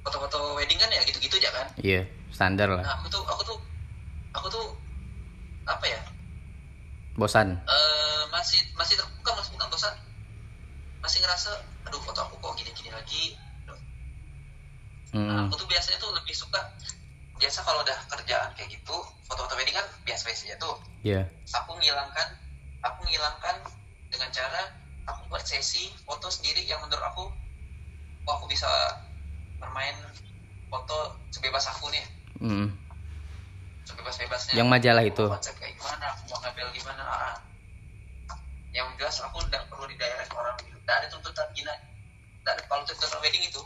foto-foto 0.00 0.56
wedding 0.56 0.76
kan 0.76 0.88
ya 0.88 1.04
gitu-gitu 1.04 1.36
aja 1.38 1.50
kan. 1.52 1.66
Iya, 1.78 2.04
standar 2.28 2.68
lah. 2.70 2.82
Nah 2.82 2.94
aku 2.98 3.06
tuh, 3.08 3.22
aku 3.22 3.42
tuh, 3.42 3.58
aku 4.32 4.46
tuh 4.48 4.66
apa 5.64 5.84
ya? 5.84 6.00
Bosan. 7.14 7.54
eh 7.54 8.22
masih 8.28 8.58
masih 8.74 8.98
terbuka 8.98 9.30
masih 9.38 9.54
bukan 9.54 9.70
bosan 9.70 9.94
masih 10.98 11.22
ngerasa 11.22 11.46
aduh 11.86 12.02
foto 12.02 12.20
aku 12.20 12.34
kok 12.36 12.58
gini-gini 12.58 12.90
lagi 12.90 13.38
Nah, 15.14 15.46
Mm. 15.46 15.46
aku 15.46 15.54
tuh 15.54 15.68
biasanya 15.70 15.94
tuh 15.96 16.10
lebih 16.10 16.34
suka 16.34 16.58
biasa 17.38 17.62
kalau 17.62 17.86
udah 17.86 17.94
kerjaan 18.10 18.50
kayak 18.58 18.66
gitu 18.66 18.96
foto-foto 19.22 19.54
wedding 19.54 19.70
kan 19.72 19.86
biasa-biasa 20.02 20.42
aja 20.44 20.56
tuh 20.58 20.74
Iya. 21.06 21.22
aku 21.54 21.78
ngilangkan 21.78 22.28
aku 22.82 23.00
ngilangkan 23.06 23.56
dengan 24.10 24.30
cara 24.34 24.62
aku 25.04 25.22
buat 25.26 25.42
sesi 25.42 25.88
foto 26.00 26.26
sendiri 26.26 26.62
yang 26.62 26.80
menurut 26.80 27.02
aku 27.02 27.24
oh 28.22 28.32
aku 28.32 28.46
bisa 28.46 28.66
bermain 29.56 29.94
foto 30.66 30.96
sebebas 31.30 31.64
aku 31.68 31.88
nih 31.88 32.04
Mm. 32.36 32.66
sebebas-bebasnya 33.84 34.52
Yang 34.54 34.68
majalah 34.68 35.04
itu. 35.04 35.24
konsep 35.24 35.54
kayak 35.54 35.74
gimana 35.74 36.06
mau 36.24 36.36
ngambil 36.40 36.66
gimana 36.72 37.02
ah. 37.04 37.34
yang 38.70 38.90
jelas 38.94 39.22
aku 39.22 39.38
nggak 39.40 39.62
perlu 39.64 39.86
di 39.86 39.94
daerah 39.94 40.26
orang 40.34 40.56
nggak 40.58 40.96
ada 40.96 41.06
tuntutan 41.06 41.46
gina 41.52 41.70
nggak 42.42 42.52
ada 42.52 42.62
kalau 42.66 42.82
tuntutan 42.82 43.18
wedding 43.20 43.44
itu 43.44 43.60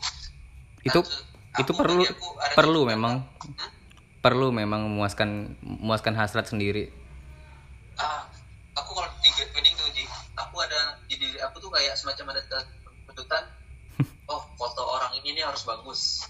Itu 0.85 1.01
Aku- 1.01 1.11
itu 1.59 1.72
perlu 1.72 2.03
aku 2.05 2.27
perlu 2.53 2.81
tuntutan, 2.83 2.92
memang 2.92 3.14
Hmm? 3.40 3.70
perlu 4.20 4.48
memang 4.51 4.81
memuaskan 4.85 5.29
memuaskan 5.59 6.12
hasrat 6.12 6.44
sendiri. 6.44 6.92
ah 7.96 8.29
aku 8.74 8.90
kalau 8.92 9.09
di 9.18 9.31
wedding 9.33 9.74
tuh 9.74 9.88
aku 10.38 10.62
ada 10.62 11.03
di 11.11 11.18
diri 11.18 11.38
aku 11.42 11.59
tuh 11.59 11.70
kayak 11.74 11.98
semacam 11.98 12.35
ada 12.35 12.42
tuntutan 13.11 13.44
oh 14.33 14.42
foto 14.55 14.83
orang 14.87 15.12
ini 15.18 15.35
nih 15.38 15.44
harus 15.44 15.66
bagus. 15.66 16.22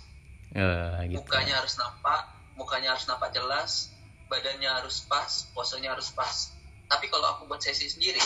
Ya, 0.57 1.05
gitu. 1.05 1.21
mukanya 1.21 1.61
harus 1.61 1.77
nampak 1.77 2.25
mukanya 2.57 2.97
harus 2.97 3.05
nampak 3.05 3.37
jelas 3.37 3.93
badannya 4.33 4.69
harus 4.69 5.05
pas 5.05 5.29
posenya 5.53 5.93
harus 5.93 6.09
pas. 6.17 6.57
Tapi 6.89 7.05
kalau 7.13 7.37
aku 7.37 7.53
buat 7.53 7.61
sesi 7.61 7.89
sendiri 7.89 8.21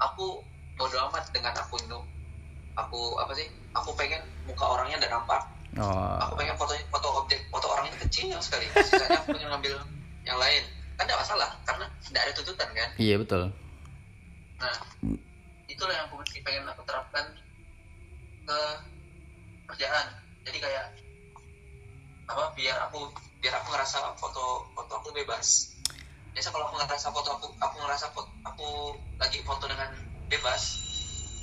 aku 0.00 0.40
bodo 0.74 0.96
amat 1.12 1.30
dengan 1.30 1.54
aku 1.54 1.78
itu 1.78 1.98
aku 2.74 3.00
apa 3.22 3.32
sih 3.38 3.46
aku 3.76 3.94
pengen 3.94 4.20
muka 4.48 4.64
orangnya 4.64 4.98
udah 5.04 5.12
nampak. 5.12 5.42
Oh, 5.74 6.16
aku 6.22 6.34
pengen 6.38 6.54
foto 6.54 6.74
foto 6.90 7.08
objek 7.22 7.40
foto 7.50 7.66
orangnya 7.68 7.94
kecil 8.06 8.38
sekali. 8.40 8.66
Sisanya 8.78 9.22
aku 9.22 9.34
pengen 9.36 9.50
ngambil 9.52 9.74
yang 10.24 10.38
lain. 10.38 10.62
Kan 10.94 11.10
tidak 11.10 11.26
masalah 11.26 11.50
karena 11.66 11.86
tidak 12.06 12.20
ada 12.22 12.32
tuntutan 12.38 12.68
kan? 12.70 12.88
Iya 12.98 13.16
betul. 13.18 13.50
Nah 14.58 14.74
itulah 15.66 15.92
yang 15.92 16.06
aku 16.06 16.16
mesti 16.20 16.38
pengen 16.40 16.64
aku 16.68 16.82
terapkan 16.86 17.26
ke 18.44 18.58
kerjaan 19.68 20.06
jadi 20.44 20.58
kayak 20.60 20.86
apa 22.24 22.44
biar 22.54 22.76
aku 22.88 23.10
biar 23.40 23.54
aku 23.60 23.68
ngerasa 23.72 24.16
foto 24.16 24.68
foto 24.72 24.92
aku 24.96 25.08
bebas 25.12 25.76
biasa 26.32 26.48
kalau 26.50 26.64
aku 26.66 26.76
ngerasa 26.78 27.08
foto 27.10 27.28
aku 27.30 27.46
aku 27.58 27.76
ngerasa 27.78 28.06
foto, 28.10 28.30
aku 28.42 28.68
lagi 29.18 29.38
foto 29.44 29.64
dengan 29.68 29.90
bebas 30.26 30.62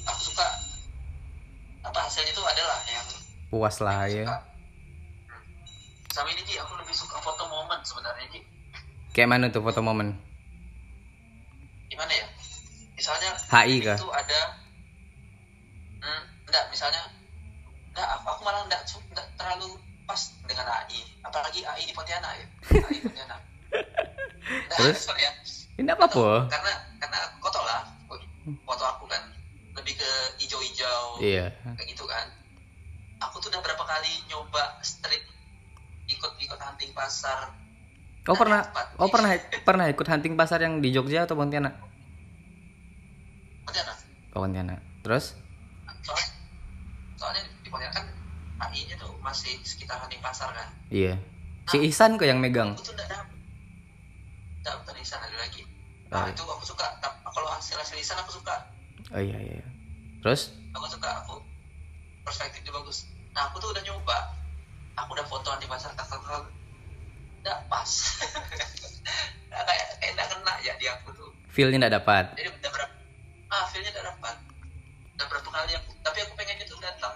aku 0.04 0.20
suka 0.32 0.48
apa 1.82 2.00
hasilnya 2.06 2.32
itu 2.32 2.42
adalah 2.42 2.80
yang 2.88 3.08
Puas 3.52 3.84
lah 3.84 4.08
yang 4.08 4.24
ya. 4.24 4.26
suka. 4.26 4.38
Hmm. 5.28 5.44
sama 6.12 6.28
ini 6.32 6.42
Ji 6.46 6.56
aku 6.56 6.74
lebih 6.80 6.96
suka 6.96 7.18
foto 7.20 7.44
momen 7.48 7.80
sebenarnya 7.84 8.26
Ji 8.32 8.42
Kayak 9.12 9.28
mana 9.28 9.46
tuh 9.52 9.60
foto 9.60 9.84
momen? 9.84 10.16
gimana 11.88 12.08
ya 12.16 12.24
misalnya 13.02 13.30
HI 13.50 13.76
kah? 13.82 13.98
itu 13.98 14.08
ada 14.14 14.40
hmm, 16.06 16.22
enggak 16.46 16.64
misalnya 16.70 17.02
enggak 17.90 18.08
aku, 18.14 18.26
aku 18.30 18.42
malah 18.46 18.62
enggak, 18.70 18.82
enggak 18.86 19.26
terlalu 19.42 19.74
pas 20.06 20.22
dengan 20.46 20.70
AI 20.70 21.02
apalagi 21.26 21.66
AI 21.66 21.84
di 21.90 21.94
Pontianak 21.98 22.32
ya 22.38 22.46
AI 22.86 23.00
Pontianak 23.02 23.42
Enggak, 24.52 24.78
Terus? 24.78 25.08
ya 25.18 25.32
Ini 25.82 25.90
apa 25.90 26.06
apa? 26.06 26.30
karena 26.52 26.74
karena 27.02 27.20
tau 27.42 27.64
lah 27.66 27.82
foto 28.70 28.84
aku 28.86 29.06
kan 29.10 29.22
lebih 29.82 29.98
ke 29.98 30.12
hijau-hijau 30.46 31.18
Iya. 31.18 31.50
kayak 31.74 31.88
gitu 31.90 32.06
kan 32.06 32.30
aku 33.18 33.42
tuh 33.42 33.50
udah 33.50 33.66
berapa 33.66 33.82
kali 33.82 34.12
nyoba 34.30 34.78
street 34.86 35.26
ikut-ikut 36.06 36.60
hunting 36.62 36.94
pasar 36.94 37.50
Oh 38.30 38.38
pernah. 38.38 38.62
Oh 39.02 39.10
pernah 39.10 39.34
pernah 39.66 39.90
ikut 39.90 40.06
hunting 40.06 40.38
pasar 40.38 40.62
yang 40.62 40.78
di 40.78 40.94
Jogja 40.94 41.26
atau 41.26 41.34
Pontianak? 41.34 41.74
Pontianak. 43.72 43.98
Oh, 44.32 44.40
Pontianak. 44.44 44.80
Terus? 45.02 45.26
soalnya, 46.02 46.28
soalnya 47.16 47.42
di 47.62 47.70
Pontianak 47.72 47.96
kan 47.96 48.06
AI-nya 48.62 48.96
tuh 48.96 49.16
masih 49.20 49.56
sekitar 49.64 49.96
hunting 49.98 50.20
pasar 50.20 50.52
kan? 50.52 50.68
Iya. 50.92 51.16
Si 51.68 51.80
Ihsan 51.88 52.20
kok 52.20 52.28
yang 52.28 52.44
megang. 52.44 52.76
tuh 52.76 52.92
nggak 52.92 53.08
dapet. 53.08 53.32
Nggak 54.60 54.76
bukan 54.84 54.96
Ihsan 55.00 55.20
ada 55.20 55.38
lagi. 55.40 55.64
Nah 56.12 56.22
Oh. 56.22 56.28
itu 56.28 56.44
aku 56.44 56.66
suka. 56.68 56.84
Nah, 57.00 57.12
kalau 57.24 57.48
hasil 57.48 57.80
hasil 57.80 57.96
lisan 57.96 58.20
aku 58.20 58.36
suka. 58.36 58.68
Oh 59.10 59.20
iya 59.20 59.40
iya 59.40 59.64
terus? 60.20 60.52
Aku 60.76 60.84
suka 60.86 61.24
aku 61.24 61.40
perspektifnya 62.22 62.76
bagus. 62.76 63.08
Nah 63.32 63.48
aku 63.48 63.58
tuh 63.58 63.72
udah 63.72 63.80
nyoba. 63.82 64.36
Aku 65.00 65.16
udah 65.16 65.24
fotoan 65.24 65.58
di 65.58 65.66
pasar 65.66 65.96
kakak 65.96 66.20
nggak 67.42 67.60
pas. 67.66 67.90
Kayak 69.52 69.88
kayak 69.98 70.12
nggak 70.14 70.28
kena 70.30 70.54
ya 70.62 70.74
di 70.76 70.86
aku 70.86 71.10
tuh. 71.16 71.32
Feelnya 71.48 71.88
nggak 71.88 71.96
dapat. 71.98 72.26
Jadi 72.36 72.50
udah 72.52 72.70
berapa 72.70 72.94
ah 73.52 73.64
feelnya 73.70 73.92
udah 73.92 74.16
dapat. 74.16 74.36
Udah 75.20 75.26
berapa 75.28 75.50
kali 75.52 75.72
aku 75.76 75.92
tapi 76.02 76.18
aku 76.24 76.34
pengennya 76.34 76.66
tuh 76.66 76.80
datang. 76.80 77.14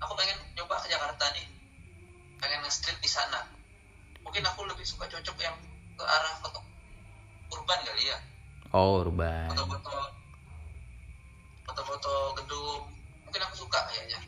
Aku 0.00 0.12
pengen 0.16 0.38
nyoba 0.54 0.78
ke 0.80 0.88
Jakarta 0.88 1.24
nih. 1.34 1.46
Pengen 2.40 2.62
nge-street 2.64 2.98
di 3.02 3.10
sana. 3.10 3.44
Mungkin 4.22 4.46
aku 4.46 4.64
lebih 4.64 4.86
suka 4.86 5.04
cocok 5.04 5.36
yang 5.42 5.56
ke 5.98 6.04
arah 6.06 6.32
foto 6.40 6.62
urban 7.50 7.78
kali 7.82 8.08
ya. 8.08 8.18
Oh 8.70 9.02
urban. 9.02 9.50
Foto-foto 9.52 9.92
foto-foto 11.66 12.12
gedung. 12.38 12.82
Mungkin 13.26 13.40
aku 13.44 13.54
suka 13.66 13.78
kayaknya. 13.90 14.18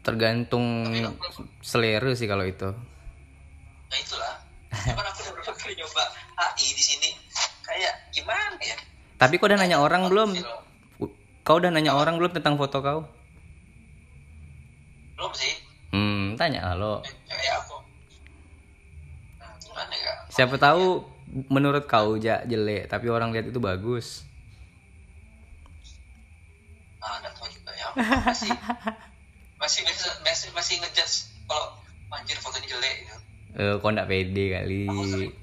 Tergantung 0.00 0.86
aku- 0.88 1.50
selera 1.60 2.14
sih 2.14 2.30
kalau 2.30 2.46
itu. 2.46 2.70
Nah 3.90 3.98
itulah. 3.98 4.34
Cuman 4.70 5.04
aku 5.04 5.18
udah 5.26 5.32
berapa 5.34 5.52
kali 5.52 5.74
nyoba. 5.74 6.04
AI 6.40 6.68
di 6.72 6.80
sini 6.80 7.10
kayak 7.60 7.94
gimana 8.10 8.56
ya 8.64 8.78
tapi 9.20 9.36
kau 9.36 9.46
udah 9.52 9.60
nanya 9.60 9.76
orang 9.84 10.08
belum? 10.08 10.32
Kau 11.44 11.60
udah 11.60 11.68
nanya 11.68 11.92
orang 11.92 12.16
belum 12.16 12.32
tentang 12.32 12.56
foto 12.56 12.80
kau? 12.80 13.00
Belum 15.20 15.32
sih. 15.36 15.52
Hmm 15.92 16.40
tanya 16.40 16.72
lah 16.72 16.74
lo 16.80 16.94
aku. 17.04 17.76
Nah, 19.36 19.52
gimana 19.60 19.94
ya? 19.94 20.12
Siapa 20.32 20.56
tahu 20.56 21.04
menurut 21.52 21.84
kau 21.84 22.16
ja 22.16 22.40
jelek 22.48 22.88
tapi 22.88 23.12
orang 23.12 23.28
lihat 23.34 23.52
itu 23.52 23.60
bagus. 23.60 24.24
Ah 27.04 27.20
tahu 27.20 27.48
juga 27.52 27.76
ya. 27.76 27.92
Masih 28.24 28.50
masih 29.60 29.82
masih 30.24 30.48
masih, 30.56 30.74
ngejudge 30.80 31.28
kalau 31.44 31.76
anjir 32.08 32.40
fotonya 32.40 32.68
jelek 32.72 32.94
gitu. 33.04 33.16
eh 33.60 33.74
kau 33.82 33.90
nggak 33.92 34.08
pede 34.08 34.44
kali. 34.56 34.88
Aku 34.88 35.04
sering- 35.04 35.36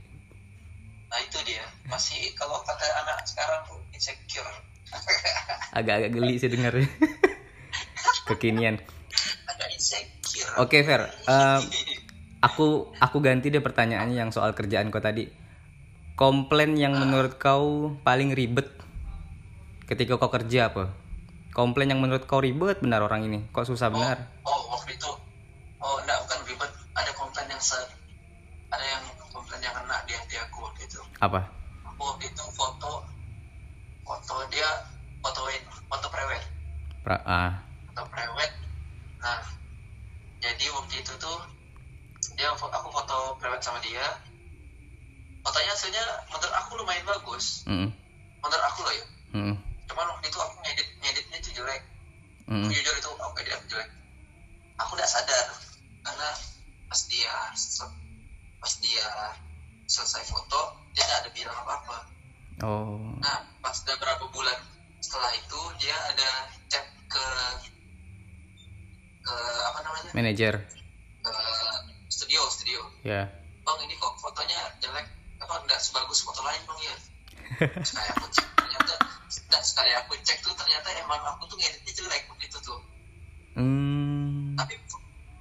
nah 1.07 1.19
itu 1.23 1.39
dia. 1.47 1.63
Masih 1.87 2.35
kalau 2.35 2.59
kata 2.63 2.83
anak 3.03 3.23
sekarang 3.27 3.63
tuh 3.67 3.79
insecure. 3.95 4.51
Agak-agak 5.77 6.11
geli 6.15 6.35
sih 6.39 6.51
denger. 6.51 6.83
Kekinian. 8.27 8.79
Agak 9.47 9.69
insecure. 9.71 10.51
Oke 10.59 10.83
Fer 10.83 11.07
Eh, 11.33 11.59
aku 12.43 12.91
aku 12.99 13.17
ganti 13.19 13.49
deh 13.49 13.63
pertanyaannya 13.63 14.15
yang 14.15 14.31
soal 14.35 14.51
kerjaan 14.51 14.91
kau 14.91 15.03
tadi. 15.03 15.27
Komplain 16.17 16.73
yang 16.73 16.97
menurut 16.97 17.37
kau 17.37 17.93
paling 18.01 18.33
ribet 18.33 18.67
ketika 19.85 20.17
kau 20.17 20.33
kerja 20.33 20.73
apa? 20.73 20.91
Komplain 21.53 21.93
yang 21.93 22.01
menurut 22.01 22.25
kau 22.29 22.41
ribet 22.41 22.81
benar 22.81 23.05
orang 23.05 23.25
ini? 23.25 23.39
Kok 23.49 23.65
susah 23.65 23.89
benar? 23.89 24.17
oh 24.45 24.61
waktu 24.75 24.93
itu. 24.97 25.09
Oh 25.81 25.97
enggak 26.03 26.17
bukan 26.25 26.39
ribet. 26.49 26.71
Ada 26.97 27.11
komplain 27.13 27.47
yang 27.53 27.61
se 27.61 27.77
ada 28.73 28.85
yang 28.85 29.03
komplain 29.31 29.61
yang 29.63 29.75
kena 29.75 29.97
di 30.07 30.13
hati 30.15 30.35
aku 30.41 30.67
waktu 30.67 30.81
itu 30.87 31.01
apa? 31.23 31.41
Aku 31.93 32.01
waktu 32.13 32.29
itu 32.29 32.43
foto 32.53 33.05
foto 34.07 34.35
dia 34.53 34.69
fotoin 35.19 35.61
foto 35.91 36.07
prewed. 36.07 36.43
Pra- 37.03 37.25
ah. 37.27 37.51
Foto 37.91 38.03
prewed. 38.11 38.51
Nah 39.23 39.39
jadi 40.39 40.65
waktu 40.71 40.93
itu 41.01 41.13
tuh 41.17 41.37
dia 42.37 42.53
aku 42.53 42.89
foto 42.93 43.17
prewed 43.41 43.61
sama 43.63 43.81
dia. 43.83 44.05
Fotonya 45.41 45.71
hasilnya 45.71 46.03
menurut 46.27 46.53
aku 46.59 46.71
lumayan 46.75 47.07
bagus. 47.07 47.63
Mm, 47.71 47.87
menurut 48.43 48.63
aku 48.67 48.79
loh 48.83 48.93
ya. 48.93 49.05
Mm, 49.31 49.55
cuman 49.87 50.05
waktu 50.11 50.27
itu 50.27 50.39
aku 50.43 50.55
ngedit 50.59 50.87
ngeditnya 50.99 51.37
itu 51.39 51.49
jelek. 51.55 51.81
Mm. 52.51 52.67
Aku 52.67 52.71
jujur 52.75 52.95
itu 52.99 53.09
aku 53.15 53.35
edit 53.43 53.53
aku 53.55 53.65
jelek. 53.71 53.89
Aku 54.83 54.91
udah 54.99 55.07
sadar. 55.07 55.47
Karena 56.03 56.29
pas 56.87 57.01
dia 57.07 57.31
pas 58.59 58.73
dia 58.83 59.05
selesai 59.97 60.29
foto 60.29 60.77
dia 60.93 61.01
nggak 61.09 61.19
ada 61.25 61.29
bilang 61.33 61.57
apa 61.57 61.73
apa 61.81 61.97
oh. 62.61 63.01
Nah 63.17 63.49
pas 63.65 63.73
udah 63.81 63.97
berapa 63.97 64.25
bulan 64.29 64.59
setelah 65.01 65.33
itu 65.33 65.61
dia 65.81 65.97
ada 66.13 66.29
chat 66.69 66.85
ke 67.09 67.25
ke 69.25 69.37
apa 69.73 69.79
namanya? 69.81 70.11
Manajer. 70.13 70.53
Ke 71.25 71.33
studio 72.13 72.45
studio. 72.53 72.81
Ya. 73.01 73.25
Bang 73.65 73.81
ini 73.81 73.97
kok 73.97 74.21
fotonya 74.21 74.69
jelek? 74.77 75.09
Apa 75.41 75.65
nggak 75.65 75.81
sebagus 75.81 76.21
foto 76.21 76.45
lain 76.45 76.61
bang 76.61 76.79
ya? 76.85 76.95
Sekali 77.89 78.07
aku 78.13 78.25
cek 78.29 78.47
ternyata 78.53 78.93
nggak 79.27 79.63
sekali 79.65 79.91
aku 79.97 80.13
cek 80.21 80.39
tuh 80.45 80.53
ternyata 80.53 80.93
emang 81.01 81.19
aku 81.25 81.49
tuh 81.49 81.57
ngeditnya 81.57 81.93
jelek 82.05 82.29
begitu 82.37 82.61
tuh. 82.61 82.79
Hmm. 83.57 84.53
tapi 84.53 84.77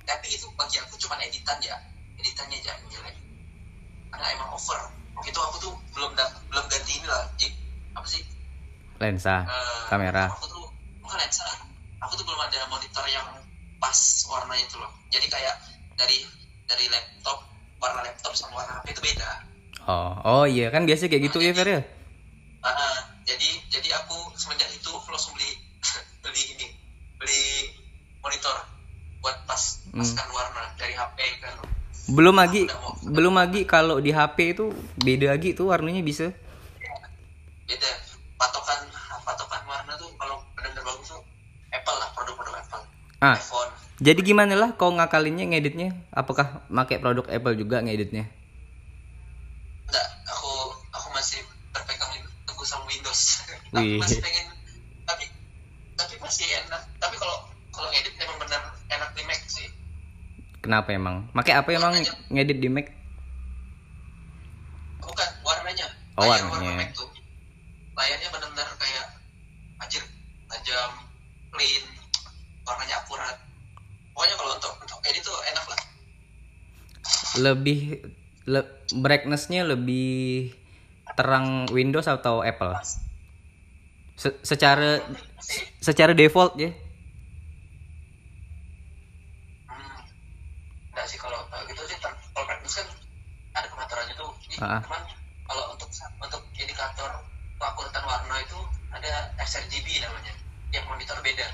tapi 0.09 0.33
itu 0.33 0.49
bagi 0.57 0.81
aku 0.81 0.97
cuma 0.97 1.21
editan 1.21 1.61
ya. 1.61 1.77
Editannya 2.17 2.57
aja 2.65 2.73
yang 2.73 2.89
jelek 2.89 3.26
karena 4.09 4.27
emang 4.33 4.51
over. 4.51 4.81
Waktu 5.13 5.29
itu 5.29 5.41
aku 5.41 5.57
tuh 5.59 5.73
belum 5.91 6.13
da- 6.13 6.31
belum 6.47 6.65
ganti 6.67 6.93
ini 6.95 7.07
lah. 7.07 7.25
Jik. 7.35 7.53
apa 7.93 8.07
sih? 8.07 8.23
Lensa 8.97 9.43
Eh, 9.43 9.83
kamera. 9.87 10.29
aku 10.29 10.45
tuh 10.47 10.65
bukan 11.01 11.17
lensa. 11.17 11.45
Aku 11.99 12.13
tuh 12.13 12.23
belum 12.23 12.39
ada 12.39 12.61
monitor 12.67 13.05
yang 13.07 13.25
pas 13.77 13.97
warnanya 14.27 14.63
itu 14.63 14.77
loh. 14.77 14.93
Jadi 15.09 15.27
kayak 15.27 15.57
dari 15.95 16.25
dari 16.65 16.85
laptop 16.87 17.41
warna 17.77 18.01
laptop 18.03 18.33
sama 18.33 18.59
warna 18.59 18.79
HP 18.79 18.93
itu 18.93 19.03
beda. 19.03 19.31
Oh 19.87 20.13
oh 20.23 20.45
iya. 20.45 20.69
Kan 20.69 20.85
biasa 20.85 21.07
kayak 21.07 21.25
gitu 21.25 21.39
ya 21.39 21.53
Fer 21.53 21.69
ya? 21.71 21.81
Ah, 22.61 22.99
jadi 23.23 23.49
jadi 23.71 23.89
aku 23.97 24.35
semenjak 24.35 24.69
itu 24.71 24.89
aku 24.89 25.09
langsung 25.09 25.33
beli 25.33 25.51
beli 26.23 26.43
ini 26.53 26.67
beli 27.17 27.43
monitor 28.19 28.61
buat 29.19 29.41
pas 29.45 29.81
Hmm. 29.87 29.99
paskan 29.99 30.29
warna 30.29 30.69
dari 30.77 30.93
HP 30.93 31.17
kan 31.41 31.57
belum 32.07 32.39
lagi 32.39 32.71
belum 33.03 33.35
lagi 33.35 33.67
kalau 33.67 33.99
di 33.99 34.15
HP 34.15 34.55
itu 34.55 34.71
beda 35.03 35.35
lagi 35.35 35.59
tuh 35.59 35.75
warnanya 35.75 36.07
bisa. 36.07 36.31
Beda. 37.67 37.91
Patokan 38.39 38.87
patokan 39.27 39.63
warna 39.67 39.93
tuh 39.99 40.15
kalau 40.15 40.39
benar-benar 40.55 40.87
bagus 40.87 41.11
tuh 41.11 41.23
Apple 41.75 41.97
lah 41.99 42.09
produk-produk 42.15 42.55
Apple. 42.63 42.83
Ah. 43.19 43.35
iPhone. 43.35 43.71
Jadi 43.99 44.21
gimana 44.23 44.55
lah 44.55 44.71
kau 44.79 44.93
ngakalinnya 44.95 45.51
ngeditnya? 45.51 45.99
Apakah 46.15 46.63
pakai 46.71 47.03
produk 47.03 47.27
Apple 47.27 47.59
juga 47.59 47.83
ngeditnya? 47.83 48.31
Enggak 49.91 50.07
aku 50.31 50.53
aku 50.95 51.09
masih 51.11 51.43
berpegang 51.75 52.23
teguh 52.47 52.67
sama 52.69 52.87
Windows. 52.87 53.23
Wih. 53.75 53.99
aku 53.99 54.07
masih 54.07 54.23
pengen 54.23 54.47
tapi 55.03 55.25
tapi 55.99 56.15
masih 56.23 56.47
enak 56.67 56.87
tapi 57.03 57.19
kalau 57.19 57.51
kalau 57.75 57.91
ngedit 57.91 58.15
emang 58.23 58.39
benar 58.39 58.63
enak 58.95 59.11
di 59.19 59.23
Mac 59.27 59.43
sih 59.51 59.67
kenapa 60.67 60.91
emang? 60.91 61.31
Pakai 61.31 61.55
apa 61.55 61.71
emang 61.71 61.95
ngedit 62.29 62.59
di 62.59 62.67
Mac? 62.67 62.91
Bukan 64.99 65.29
warnanya. 65.41 65.87
Oh, 66.17 66.27
Layar 66.27 66.43
warnanya. 66.45 66.67
warna 66.67 66.73
Mac 66.77 66.91
tuh. 66.93 67.09
Layarnya 67.95 68.29
benar-benar 68.29 68.69
kayak 68.77 69.07
anjir 69.79 70.03
tajam 70.47 70.91
clean 71.49 71.85
warnanya 72.63 72.99
akurat. 72.99 73.37
Pokoknya 74.11 74.35
kalau 74.35 74.53
untuk 74.53 74.73
untuk 74.81 74.99
edit 75.05 75.23
tuh 75.23 75.39
enak 75.47 75.65
lah. 75.65 75.81
Lebih 77.39 77.79
le- 78.45 78.71
brightnessnya 78.93 79.63
lebih 79.63 80.51
terang 81.15 81.71
Windows 81.71 82.05
atau 82.05 82.43
Apple? 82.43 82.75
Se- 84.17 84.41
secara 84.43 85.05
secara 85.79 86.11
default 86.11 86.57
ya 86.57 86.73
Hmm. 89.69 90.01
Nggak 90.91 91.07
sih 91.07 91.21
kalau 91.21 91.37
kalau 91.53 91.69
gitu 91.69 91.83
sih 91.85 92.01
ter- 92.01 92.17
kalau 92.33 92.47
praktis 92.49 92.81
kan 92.81 92.89
ada 93.53 93.69
Cuman 94.57 95.03
kalau 95.47 95.65
untuk 95.77 95.89
untuk 96.19 96.43
indikator 96.57 97.11
keakuratan 97.57 98.03
warna 98.05 98.37
itu 98.41 98.59
ada 98.93 99.31
sRGB 99.45 100.01
namanya. 100.01 100.33
Yang 100.73 100.85
monitor 100.89 101.17
beda. 101.23 101.49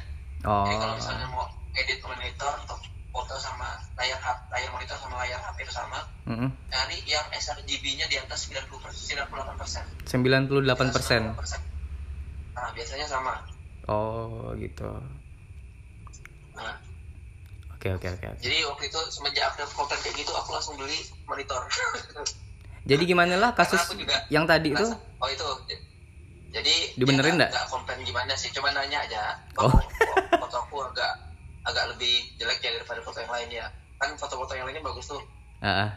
oh 0.46 0.64
Jadi 0.66 0.76
kalau 0.78 0.94
misalnya 0.96 1.26
mau 1.30 1.46
edit 1.72 1.98
monitor 2.02 2.52
untuk 2.62 2.78
foto 3.12 3.36
sama 3.36 3.76
layar 4.00 4.16
HP, 4.18 4.40
layar 4.50 4.70
monitor 4.72 4.96
sama 4.96 5.20
layar 5.20 5.36
HP 5.36 5.68
itu 5.68 5.74
sama, 5.76 6.00
Mm-mm. 6.24 6.48
cari 6.72 6.96
yang 7.04 7.28
sRGB-nya 7.28 8.08
di 8.08 8.16
atas 8.16 8.48
90 8.48 8.72
98 8.72 9.60
persen. 9.60 9.84
98 10.08 11.36
persen 11.36 11.60
Nah 12.56 12.68
biasanya 12.72 13.06
sama. 13.06 13.34
oh 13.86 14.56
gitu 14.56 14.88
Nah, 16.56 16.76
oke 17.76 17.88
oke 18.00 18.08
oke 18.12 18.26
jadi 18.40 18.56
waktu 18.68 18.84
itu 18.88 19.00
semenjak 19.12 19.52
ada 19.52 19.64
komplain 19.72 20.00
kayak 20.04 20.16
gitu, 20.20 20.32
aku 20.32 20.52
langsung 20.52 20.76
beli 20.80 20.96
monitor. 21.28 21.64
jadi 22.82 23.02
gimana 23.06 23.34
lah 23.38 23.50
kasus 23.54 23.78
juga- 23.94 24.26
yang 24.26 24.42
tadi 24.42 24.74
itu? 24.74 24.86
oh 25.22 25.28
itu. 25.30 25.48
Jadi 26.52 26.98
Dibenerin 26.98 27.40
nggak? 27.40 27.48
nggak? 27.48 27.66
komplain 27.72 28.00
gimana 28.04 28.34
sih 28.36 28.52
cuma 28.52 28.68
nanya 28.74 29.00
aja. 29.00 29.38
Oh. 29.56 29.70
oh. 29.70 29.80
foto 30.36 30.56
aku 30.68 30.76
agak 30.84 31.12
agak 31.64 31.84
lebih 31.96 32.28
jelek 32.36 32.60
ya 32.60 32.70
daripada 32.76 33.00
foto 33.00 33.22
yang 33.22 33.32
lainnya. 33.32 33.64
Kan 33.96 34.12
foto-foto 34.18 34.52
yang 34.52 34.66
lainnya 34.68 34.84
bagus 34.84 35.08
tuh. 35.08 35.22
Ah, 35.62 35.88
ah. 35.88 35.90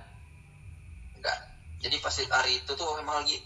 enggak 1.17 1.37
jadi 1.81 1.97
pas 1.99 2.13
hari 2.13 2.61
itu 2.61 2.71
tuh 2.77 2.89
emang 3.01 3.19
lagi 3.19 3.41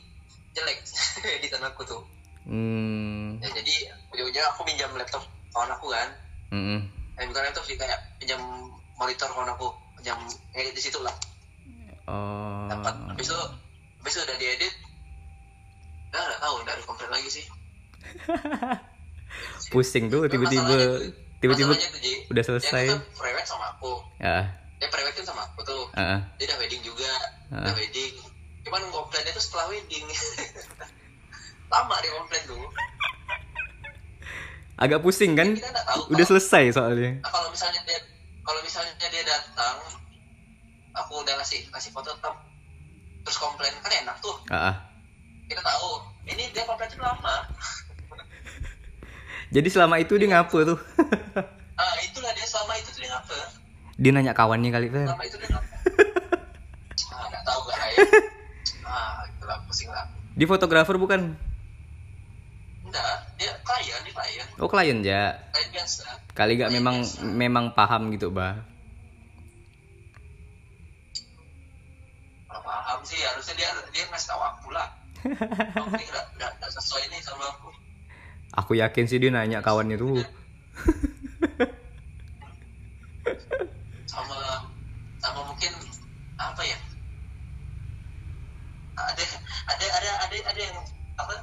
jelek 0.53 0.77
editan 1.41 1.63
aku 1.65 1.81
tuh. 1.87 2.01
Hmm. 2.45 3.39
Ya, 3.41 3.49
jadi 3.55 3.75
ujung-ujungnya 4.13 4.45
aku 4.51 4.61
pinjam 4.67 4.91
laptop 4.93 5.23
kawan 5.55 5.71
aku 5.73 5.89
kan. 5.89 6.09
Mm 6.53 6.81
eh 7.19 7.27
bukan 7.27 7.43
laptop 7.43 7.67
sih 7.67 7.75
kayak 7.75 7.99
pinjam 8.21 8.39
monitor 8.99 9.31
kawan 9.33 9.49
aku. 9.49 9.71
Pinjam 9.97 10.19
edit 10.53 10.75
di 10.75 10.83
situ 10.83 10.99
lah 11.01 11.15
oh. 12.09 12.67
Dapat 12.67 12.93
habis 13.07 13.25
itu 13.25 13.37
habis 13.99 14.11
itu 14.11 14.21
udah 14.21 14.37
diedit. 14.37 14.73
Udah 16.09 16.19
nggak 16.19 16.39
tahu 16.39 16.53
udah 16.59 16.71
ada 16.71 16.83
komplain 16.83 17.11
lagi 17.11 17.29
sih. 17.29 17.45
Pusing 19.71 20.09
tuh 20.09 20.25
tiba-tiba 20.25 20.65
tiba-tiba 21.39 21.71
udah 21.71 22.35
dia 22.35 22.43
selesai. 22.43 22.83
kan 22.89 22.99
prewed 23.13 23.45
sama 23.45 23.65
aku. 23.71 23.91
Ya. 24.17 24.49
Dia 24.77 24.87
prewed 24.89 25.13
kan 25.13 25.23
sama 25.23 25.41
aku 25.45 25.59
tuh. 25.63 25.83
Ah. 25.93 26.19
dia 26.35 26.45
udah 26.49 26.57
wedding 26.57 26.81
juga 26.81 27.09
Ah. 27.49 27.63
udah 27.63 27.73
wedding. 27.75 28.13
Cuman 28.59 28.81
komplainnya 28.89 29.31
tuh 29.31 29.41
setelah 29.41 29.65
wedding. 29.69 30.03
Lama 31.71 31.95
dia 32.01 32.11
komplain 32.11 32.43
tuh. 32.45 32.59
Agak 34.75 34.99
pusing 34.99 35.35
kan? 35.35 35.53
Kita 35.53 35.69
nggak 35.69 35.85
tahu 35.85 36.01
udah 36.07 36.15
kalau- 36.15 36.29
selesai 36.31 36.63
soalnya. 36.73 37.11
Nah, 37.19 37.29
kalau 37.29 37.47
misalnya 37.51 37.79
dia 37.85 37.99
kalau 38.41 38.59
misalnya 38.63 38.93
dia 38.97 39.21
datang 39.21 39.75
aku 41.05 41.23
udah 41.23 41.33
ngasih 41.39 41.63
kasih 41.71 41.91
foto 41.95 42.11
tetap. 42.11 42.35
Terus 43.23 43.37
komplain 43.39 43.71
kan 43.83 43.91
enak 44.05 44.15
tuh. 44.19 44.35
Ah. 44.51 44.75
kita 45.49 45.65
tahu 45.65 45.97
ini 46.29 46.45
dia 46.53 46.61
komplain 46.67 46.89
tuh 46.93 47.01
lama. 47.01 47.35
Jadi 49.55 49.65
selama 49.73 49.97
itu 49.97 50.13
dia 50.19 50.29
ngapa 50.29 50.57
tuh? 50.75 50.79
Ah 51.79 51.95
itulah 52.03 52.27
dia 52.35 52.43
selama 52.43 52.75
itu 52.75 52.91
dia 52.99 53.07
ngapa 53.07 53.39
dia 53.99 54.11
nanya 54.11 54.35
kawannya 54.35 54.67
kali 54.67 54.91
Fer. 54.91 55.07
Selama 55.07 55.23
itu 55.23 55.37
dia 55.39 55.47
ngapa 55.47 55.71
ah 57.15 57.23
nggak 57.31 57.43
tahu 57.47 57.59
gak 57.71 57.77
ya 57.79 58.03
ah 58.83 59.23
itulah 59.31 59.57
pusing 59.63 59.87
lah. 59.87 60.03
Dia 60.35 60.47
fotografer 60.47 60.99
bukan? 60.99 61.39
Enggak 62.83 63.15
dia 63.39 63.55
klien 63.63 63.99
dia 64.03 64.11
klien. 64.11 64.47
Oh 64.59 64.67
klien 64.67 64.99
ya 65.07 65.39
klien 65.55 65.69
biasa. 65.71 66.03
Kali 66.35 66.59
gak 66.59 66.67
Klien 66.67 66.83
memang 66.83 66.95
biasa. 66.99 67.23
memang 67.23 67.65
paham 67.71 68.11
gitu 68.11 68.27
bah 68.27 68.59
dia 73.99 74.07
ngasih 74.07 74.31
tahu 74.31 74.39
aku 74.39 74.71
lah. 74.71 74.87
Aku 75.75 75.91
ini 75.99 76.07
nggak 76.07 76.25
nggak 76.39 76.51
nggak 76.55 76.71
sesuai 76.71 77.03
nih 77.11 77.19
sama 77.19 77.43
aku. 77.51 77.67
Aku 78.55 78.71
yakin 78.79 79.03
sih 79.11 79.19
dia 79.19 79.27
nanya 79.27 79.59
kawannya 79.59 79.99
tuh. 79.99 80.15
Sama 84.07 84.39
sama 85.19 85.43
mungkin 85.51 85.75
apa 86.39 86.63
ya? 86.63 86.79
Ada 88.95 89.23
ada 89.67 89.85
ada 89.99 90.09
ada 90.23 90.35
ada 90.47 90.59
yang 90.63 90.79
apa? 91.19 91.35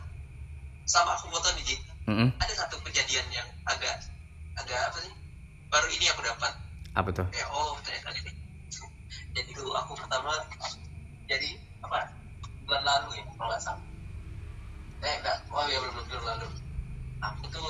Sama 0.88 1.12
aku 1.20 1.28
foto 1.28 1.52
nih 1.60 1.64
Ji. 1.68 1.76
Mm-mm. 2.08 2.30
ada 2.38 2.54
satu 2.56 2.80
kejadian 2.86 3.26
yang 3.28 3.48
agak 3.68 4.00
agak 4.56 4.80
apa 4.80 4.98
sih? 5.04 5.12
Baru 5.68 5.92
ini 5.92 6.08
aku 6.08 6.24
dapat. 6.24 6.56
Apa 6.96 7.12
tuh? 7.12 7.28
Kayak 7.28 7.52
oh 7.52 7.76
ternyata 7.84 8.16
ini. 8.16 8.32
Jadi 9.36 9.50
dulu 9.52 9.76
aku 9.76 9.92
pertama 10.00 10.32
jadi 11.28 11.60
apa 11.84 12.16
bulan 12.66 12.82
lalu 12.82 13.08
ya 13.16 13.24
kalau 13.38 13.48
nggak 13.48 13.62
salah. 13.62 13.84
Eh 15.00 15.14
enggak 15.22 15.36
oh 15.54 15.64
ya 15.70 15.78
belum 15.78 16.04
belum 16.10 16.24
lalu. 16.26 16.46
Aku 17.22 17.42
tuh 17.48 17.64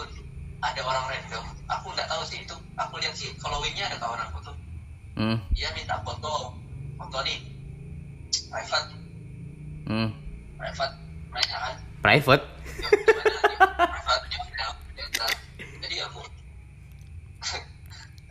ada 0.65 0.81
orang 0.83 1.05
random. 1.13 1.45
Aku 1.69 1.87
nggak 1.93 2.09
tahu 2.09 2.23
sih 2.25 2.41
itu. 2.43 2.57
Aku 2.81 2.97
lihat 2.99 3.15
sih 3.15 3.29
followingnya 3.39 3.93
ada 3.93 4.01
kawan 4.01 4.21
aku 4.27 4.39
tuh. 4.41 4.57
Hmm. 5.17 5.41
dia 5.53 5.69
minta 5.77 6.01
foto. 6.01 6.57
Foto 6.97 7.19
nih. 7.25 7.39
Private. 8.49 8.89
Hmm. 9.87 10.09
private. 10.57 10.95
Nanya 11.33 11.57
kan? 11.61 11.75
Private? 12.01 12.45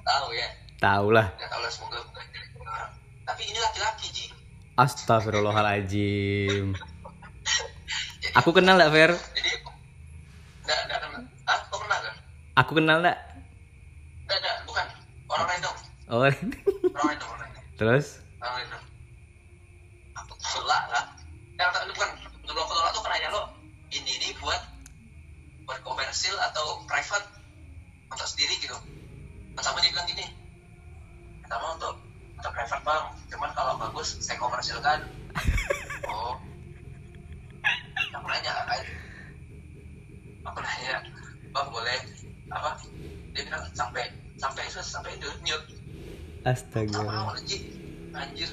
Tahu 0.05 0.27
ya. 0.37 0.47
Tahu 0.77 1.07
lah. 1.09 1.33
Nggak 1.33 1.49
tahu 1.49 1.61
lah 1.65 1.71
semoga 1.73 1.97
bukan 2.05 2.25
dari 2.29 2.47
orang. 2.61 2.93
Tapi 3.25 3.41
ini 3.49 3.57
laki-laki 3.57 4.07
ji 4.13 4.25
Astagfirullahaladzim 4.75 6.75
aku 8.35 8.51
kenal 8.51 8.75
gak 8.75 8.91
Fer? 8.91 9.15
Jadi 9.15 9.51
nggak 10.67 10.79
nggak 10.91 10.99
kenal. 10.99 11.23
Ah 11.47 11.63
kau 11.71 11.79
kenal 11.79 11.99
kan 12.03 12.15
aku 12.59 12.71
kenal 12.75 12.99
gak 12.99 13.15
nggak 14.27 14.37
nggak 14.43 14.55
bukan. 14.67 14.87
Orang 15.31 15.47
random. 15.47 15.75
Oh. 16.11 16.19
Orang 16.19 17.07
random 17.07 17.27
orang 17.31 17.41
random. 17.47 17.63
Terus? 17.79 18.19
Orang 18.43 18.55
random. 18.59 18.83
Aku 20.19 20.33
tolak 20.43 20.83
lah. 20.91 21.05
Yang 21.55 21.69
tak 21.71 21.83
bukan. 21.95 22.09
Sebelum 22.43 22.59
aku 22.59 22.73
tolak 22.75 22.91
tuh 22.91 22.99
aku 22.99 23.09
nanya 23.15 23.29
lo 23.31 23.43
ini 23.95 24.11
ini 24.19 24.35
buat 24.43 24.59
buat 25.63 25.79
komersil 25.87 26.35
atau 26.51 26.83
private? 26.83 27.23
Untuk 28.11 28.27
sendiri 28.27 28.59
gitu. 28.59 28.75
Pertama 29.55 29.79
dia 29.79 29.95
bilang 29.95 30.11
gini 30.11 30.27
pertama 31.45 31.77
untuk 31.77 31.93
untuk 32.45 32.61
private 32.61 32.83
bang. 32.85 33.05
Cuman 33.33 33.49
kalau 33.57 33.73
bagus 33.81 34.21
saya 34.21 34.37
komersilkan 34.37 35.01
oh. 36.13 36.37
Aku 38.13 38.27
nanya 38.29 38.53
kan 38.69 38.81
aku 40.45 40.59
nanya 40.61 40.95
bang 41.49 41.67
boleh. 41.73 41.99
Apa? 42.53 42.77
Dia 43.33 43.49
bilang 43.49 43.65
sampai 43.73 44.13
sampai 44.37 44.61
sampai 44.69 45.17
itu 45.17 45.25
nyut. 45.41 45.63
Astaga. 46.45 47.01
Sama 47.01 47.33
anjir 47.33 47.65
anjir. 48.13 48.49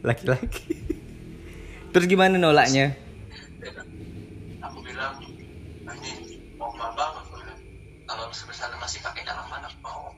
Laki-laki. 0.00 0.80
Terus 1.92 2.08
gimana 2.08 2.40
nolaknya 2.40 2.96
aku 4.64 4.80
bilang 4.80 5.20
ini 6.00 6.40
mau 6.56 6.72
mahal 6.72 6.96
banget 6.96 7.20
aku 7.20 7.36
bilang. 7.36 7.60
kalau 8.08 8.24
misalnya 8.32 8.80
masih 8.80 9.04
pakai 9.04 9.28
dalaman 9.28 9.60
aku 9.68 9.76
mau 9.84 10.08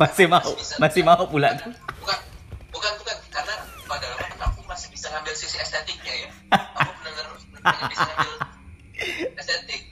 masih 0.00 0.26
mau 0.26 0.52
masih 0.80 1.02
mau 1.04 1.24
pula 1.28 1.52
tuh. 1.60 1.72
bukan 2.00 2.18
bukan 2.72 2.92
bukan. 3.04 3.16
Karena 3.28 3.54
pada 3.84 4.08
aku 4.48 4.64
masih 4.64 4.88
bisa 4.88 5.12
ngambil 5.12 5.34
sisi 5.36 5.60
estetiknya 5.60 6.14
ya. 6.24 6.28
Aku 6.56 6.90
benar-benar 7.04 7.36
bisa 7.92 8.02
ngambil 8.08 8.32
estetik. 9.36 9.82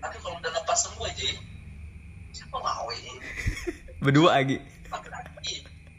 Tapi 0.00 0.16
kalau 0.24 0.36
udah 0.40 0.52
lepas 0.56 0.78
semua 0.80 1.12
aja 1.12 1.28
siapa 2.32 2.56
mau 2.56 2.88
ini? 2.96 3.12
Berdua 4.00 4.40
lagi 4.40 4.58
laki-laki 4.88 5.54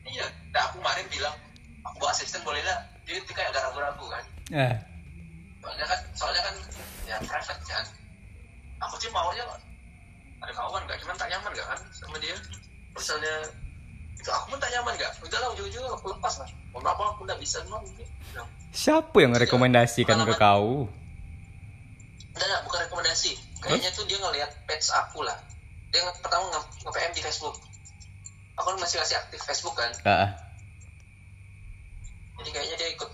iya 0.09 0.25
nah 0.49 0.61
aku 0.69 0.81
kemarin 0.81 1.05
bilang 1.13 1.35
aku 1.85 1.95
bawa 2.01 2.11
asisten 2.13 2.41
boleh 2.41 2.61
nggak 2.61 2.79
dia 3.05 3.17
tuh 3.25 3.33
kayak 3.33 3.49
agak 3.53 3.61
ragu-ragu 3.69 4.05
kan 4.09 4.23
ah. 4.57 4.75
soalnya 5.61 5.85
kan 5.85 5.99
soalnya 6.17 6.41
kan 6.41 6.55
ya 7.05 7.15
private 7.21 7.61
kan 7.69 7.85
aku 8.81 8.95
sih 9.01 9.09
maunya 9.13 9.45
ada 10.39 10.53
kawan 10.55 10.81
gak 10.87 10.97
cuman 11.03 11.15
tak 11.19 11.29
nyaman 11.29 11.51
gak 11.51 11.67
kan 11.67 11.79
sama 11.91 12.15
dia 12.17 12.35
misalnya 12.95 13.33
itu 14.15 14.29
aku 14.31 14.45
pun 14.55 14.59
tak 14.59 14.71
nyaman 14.71 14.93
gak 14.97 15.11
udah 15.19 15.39
lah 15.39 15.49
ujung-ujungnya 15.53 15.91
aku 15.93 16.05
lepas 16.15 16.33
lah 16.41 16.49
mau 16.71 16.81
apa 16.85 17.03
aku 17.13 17.21
gak 17.27 17.39
bisa 17.41 17.59
mau 17.67 17.81
gitu 17.83 18.03
Bilang, 18.29 18.49
siapa 19.19 19.27
yang 19.27 19.35
merekomendasikan 19.35 20.23
ke 20.23 20.33
kau? 20.39 20.87
Enggak 22.31 22.59
bukan 22.63 22.79
rekomendasi. 22.87 23.35
Kayaknya 23.59 23.91
tuh 23.91 24.07
dia 24.07 24.15
ngelihat 24.15 24.47
page 24.63 24.87
aku 24.95 25.27
lah. 25.27 25.35
Dia 25.91 26.07
pertama 26.23 26.47
nge- 26.55 26.87
nge-PM 26.87 27.11
di 27.11 27.19
Facebook. 27.27 27.59
Aku 28.55 28.79
masih 28.79 28.95
masih 29.03 29.19
aktif 29.19 29.43
Facebook 29.43 29.75
kan? 29.75 29.91
Ah. 30.07 30.31
jadi 32.39 32.55
kayaknya 32.55 32.75
dia 32.79 32.89
ikut 32.95 33.11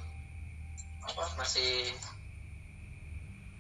apa 1.02 1.26
masih 1.42 1.90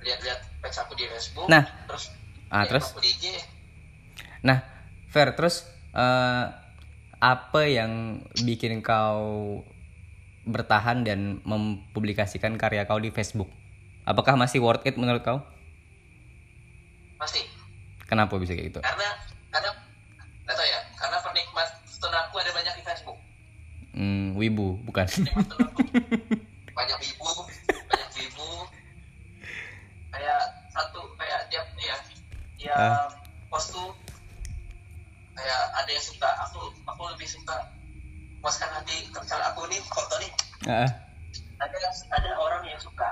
lihat-lihat 0.06 0.46
page 0.62 0.78
aku 0.78 0.94
di 0.94 1.10
Facebook. 1.10 1.50
Nah. 1.50 1.66
terus 1.90 2.14
Ah, 2.54 2.70
terus? 2.70 2.94
aku 2.94 3.02
di 3.02 3.10
IG 3.10 3.34
Nah, 4.46 4.62
Fer, 5.10 5.34
terus 5.34 5.66
eh, 5.98 6.46
apa 7.18 7.62
yang 7.66 8.22
bikin 8.38 8.86
kau 8.86 9.66
bertahan 10.46 11.02
dan 11.02 11.20
mempublikasikan 11.42 12.56
karya 12.56 12.86
kau 12.86 12.98
di 12.98 13.10
Facebook? 13.10 13.50
Apakah 14.04 14.34
masih 14.34 14.62
worth 14.62 14.86
it 14.86 14.96
menurut 14.96 15.22
kau? 15.22 15.42
pasti 17.16 17.42
Kenapa 18.06 18.36
bisa 18.36 18.54
kayak 18.54 18.70
gitu? 18.70 18.80
karena 18.80 19.08
karena 19.50 19.72
nggak 20.44 20.54
tahu 20.54 20.68
ya 20.68 20.80
karena 20.94 21.18
penikmat 21.20 21.68
aku 22.06 22.36
ada 22.38 22.52
banyak 22.54 22.74
di 22.76 22.84
Facebook 22.84 23.18
Hmm, 23.92 24.36
wibu, 24.36 24.76
bukan? 24.84 25.08
penikmat 25.08 25.48
tonton 25.48 25.66
aku 25.66 25.80
banyak 26.78 27.00
ibu 27.02 27.30
banyak 27.88 28.10
ibu 28.22 28.48
kayak 30.12 30.42
satu 30.70 31.02
kayak 31.16 31.40
tiap 31.48 31.66
ya 31.80 31.96
tiap 32.60 32.78
Ah. 32.78 33.08
post 33.48 33.72
tuh 33.72 33.90
kayak 35.32 35.60
ada 35.74 35.90
yang 35.90 36.04
suka 36.04 36.28
aku 36.42 36.60
aku 36.84 37.02
lebih 37.10 37.26
suka 37.26 37.56
puaskan 38.46 38.70
hati 38.78 39.10
misalnya 39.10 39.50
aku 39.50 39.66
nih 39.66 39.82
foto 39.90 40.22
nih. 40.22 40.32
Ah, 40.70 40.86
ada 41.58 41.78
ada 42.14 42.30
orang 42.38 42.62
yang 42.70 42.78
suka. 42.78 43.10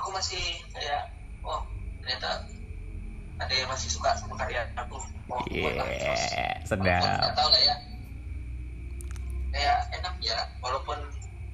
Aku 0.00 0.08
masih 0.16 0.40
kayak 0.72 1.12
oh 1.44 1.60
ternyata 2.00 2.40
ada 3.36 3.52
yang 3.52 3.68
masih 3.68 3.92
suka 3.92 4.16
sama 4.16 4.40
karya 4.40 4.64
aku. 4.80 4.96
Mau 5.28 5.44
buat 5.44 5.76
lah 5.76 5.84
terus. 5.92 6.24
yeah, 6.32 6.56
walaupun 6.64 7.04
sedap. 7.04 7.36
tahu 7.36 7.48
lah 7.52 7.60
ya. 7.60 7.76
Kayak 9.52 9.78
enak 10.00 10.14
ya 10.24 10.38
walaupun 10.64 10.98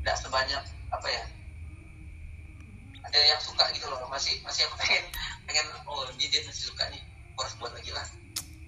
nggak 0.07 0.17
sebanyak 0.23 0.63
apa 0.95 1.09
ya 1.11 1.25
ada 3.03 3.19
yang 3.19 3.41
suka 3.43 3.67
gitu 3.75 3.91
loh. 3.91 3.99
Masih 4.07 4.39
masih 4.47 4.63
aku 4.71 4.79
pengen 4.79 5.11
pengen 5.51 5.67
oh 5.91 6.07
ini 6.15 6.31
dia 6.31 6.39
masih 6.47 6.71
suka 6.71 6.87
nih. 6.95 7.03
Aku 7.35 7.43
harus 7.43 7.55
buat 7.59 7.75
lagi 7.75 7.91
lah. 7.91 8.07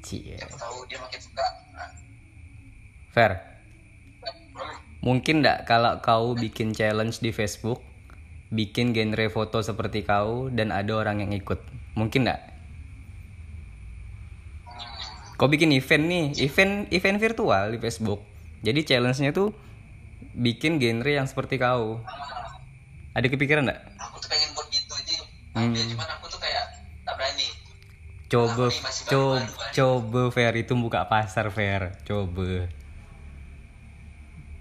Cie. 0.03 0.35
siapa 0.35 0.59
tahu 0.59 0.83
dia 0.91 0.99
makin 0.99 1.23
suka. 1.23 1.47
Nah, 1.71 1.87
Fair. 3.15 3.52
Mungkin 5.03 5.43
nggak 5.43 5.67
kalau 5.67 5.99
kau 5.99 6.33
bikin 6.35 6.71
challenge 6.73 7.19
di 7.19 7.35
Facebook, 7.35 7.83
bikin 8.49 8.95
genre 8.95 9.27
foto 9.29 9.59
seperti 9.59 10.07
kau 10.07 10.47
dan 10.47 10.71
ada 10.71 10.93
orang 10.95 11.27
yang 11.27 11.33
ikut, 11.35 11.59
mungkin 11.95 12.23
nggak? 12.25 12.41
hmm, 14.67 15.37
Kau 15.37 15.51
bikin 15.51 15.75
event 15.75 16.05
nih, 16.07 16.25
event 16.39 16.87
event 16.89 17.19
virtual 17.19 17.75
di 17.75 17.79
Facebook. 17.79 18.23
Jadi 18.63 18.87
challenge-nya 18.87 19.35
tuh 19.35 19.51
bikin 20.39 20.79
genre 20.79 21.11
yang 21.11 21.27
seperti 21.27 21.59
kau. 21.59 21.99
Ada 23.13 23.27
kepikiran 23.29 23.67
nggak? 23.67 23.81
aku 23.99 24.17
tuh 24.19 24.29
pengen 24.31 24.49
buat 24.55 24.69
gitu 24.71 24.93
aja 24.95 25.19
Hmm. 25.53 25.77
tapi 25.77 25.85
cuman 25.93 26.09
aku 26.17 26.27
tuh 26.27 26.41
kayak 26.41 26.65
tak 27.05 27.15
berani 27.19 27.45
Coba, 28.25 28.73
coba, 29.05 29.45
coba 29.77 30.23
Fair 30.33 30.55
itu 30.57 30.73
buka 30.73 31.05
pasar 31.05 31.53
Fair, 31.53 31.93
coba. 32.09 32.73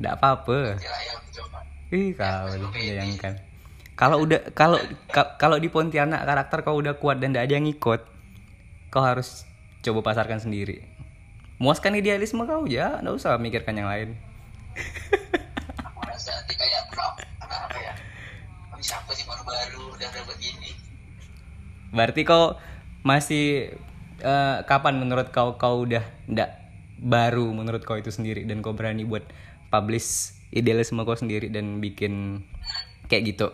Nggak 0.02 0.14
apa-apa. 0.18 0.82
ya 0.82 0.90
ya 0.90 1.16
Ih, 1.92 2.16
kau 2.16 2.48
bayangkan. 2.72 3.36
Kalau 4.00 4.24
udah 4.24 4.42
kalau 4.56 4.80
ka- 5.12 5.36
kalau 5.36 5.60
di 5.60 5.68
Pontianak 5.68 6.24
karakter 6.24 6.64
kau 6.64 6.80
udah 6.80 6.96
kuat 6.98 7.20
dan 7.20 7.36
tidak 7.36 7.52
ada 7.52 7.54
yang 7.60 7.68
ikut, 7.68 8.02
kau 8.90 9.04
harus 9.04 9.44
coba 9.84 10.00
pasarkan 10.02 10.40
sendiri. 10.40 10.88
Muaskan 11.62 12.00
idealisme 12.00 12.48
kau 12.48 12.66
ya, 12.66 12.98
nggak 13.04 13.14
usah 13.14 13.38
mikirkan 13.38 13.78
yang 13.78 13.92
lain. 13.92 14.16
aku 15.78 16.00
rasa 16.08 16.32
nanti 16.32 16.56
kayak 16.56 16.88
apa 16.96 17.28
apa 17.44 17.76
ya 17.76 17.94
Tapi 18.72 18.80
siapa 18.80 19.12
sih 19.12 19.28
baru-baru 19.28 19.84
udah 20.00 20.10
dapat 20.16 20.36
gini 20.40 20.72
Berarti 21.92 22.24
kau 22.24 22.56
masih 23.04 23.76
eh, 24.24 24.58
kapan 24.64 24.96
menurut 24.96 25.28
kau 25.36 25.60
kau 25.60 25.84
udah 25.84 26.08
ndak 26.32 26.56
baru 27.04 27.52
menurut 27.52 27.84
kau 27.84 28.00
itu 28.00 28.16
sendiri 28.16 28.48
dan 28.48 28.64
kau 28.64 28.72
berani 28.72 29.04
buat 29.04 29.28
publish 29.72 30.36
idealisme 30.52 31.00
kau 31.08 31.16
sendiri 31.16 31.48
dan 31.48 31.80
bikin 31.80 32.44
kayak 33.08 33.34
gitu. 33.34 33.48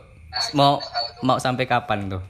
Mau 0.58 0.82
mau 1.22 1.38
sampai 1.38 1.70
kapan 1.70 2.10
tuh? 2.10 2.24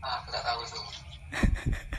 ah 0.00 0.24
tahu 0.24 0.64
tuh 0.64 0.84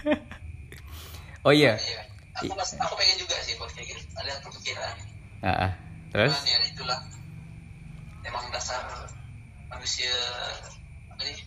Oh 1.46 1.54
iya. 1.54 1.78
Iya. 1.78 2.02
Aku 2.42 2.54
aku 2.58 2.94
pengen 2.98 3.18
juga 3.22 3.38
sih 3.46 3.54
kalau 3.58 3.70
kayak 3.74 3.94
gitu. 3.94 4.02
Ada 4.18 4.42
kepikiran. 4.46 4.96
Ah, 5.42 5.50
ah. 5.50 5.72
terus? 6.14 6.34
Cuman 6.34 6.50
ya 6.50 6.58
itulah. 6.70 7.00
Emang 8.26 8.46
dasar 8.54 8.82
manusia 9.70 10.14
apa 11.10 11.22
nih? 11.26 11.38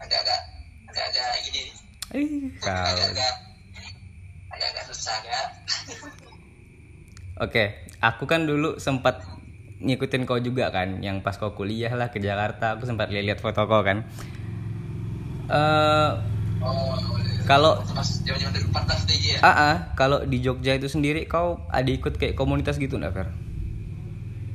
Agak-agak 0.00 0.40
agak-agak 0.88 1.28
gini. 1.48 1.62
agak-agak 4.48 4.84
susah 4.88 5.12
agak. 5.20 5.46
Oke, 7.38 7.86
aku 8.02 8.26
kan 8.26 8.50
dulu 8.50 8.82
sempat 8.82 9.22
ngikutin 9.78 10.26
kau 10.26 10.42
juga 10.42 10.74
kan, 10.74 10.98
yang 10.98 11.22
pas 11.22 11.38
kau 11.38 11.54
kuliah 11.54 11.94
lah 11.94 12.10
ke 12.10 12.18
Jakarta, 12.18 12.74
aku 12.74 12.82
sempat 12.82 13.14
lihat 13.14 13.38
foto 13.38 13.62
kau 13.70 13.82
kan. 13.86 14.02
Eh, 15.48 16.10
Oh, 16.58 16.98
kalau 17.46 17.78
itu 17.78 17.94
pas 17.94 18.02
zaman-zaman 18.26 18.50
2014 18.74 19.06
tuh 19.06 19.14
aja 19.14 19.28
ya. 19.30 19.38
ah, 19.46 19.50
ah, 19.54 19.74
kalau 19.94 20.26
di 20.26 20.42
Jogja 20.42 20.74
itu 20.74 20.90
sendiri 20.90 21.22
kau 21.30 21.62
ada 21.70 21.86
ikut 21.86 22.18
kayak 22.18 22.34
komunitas 22.34 22.82
gitu 22.82 22.98
nggak 22.98 23.14
Fer? 23.14 23.30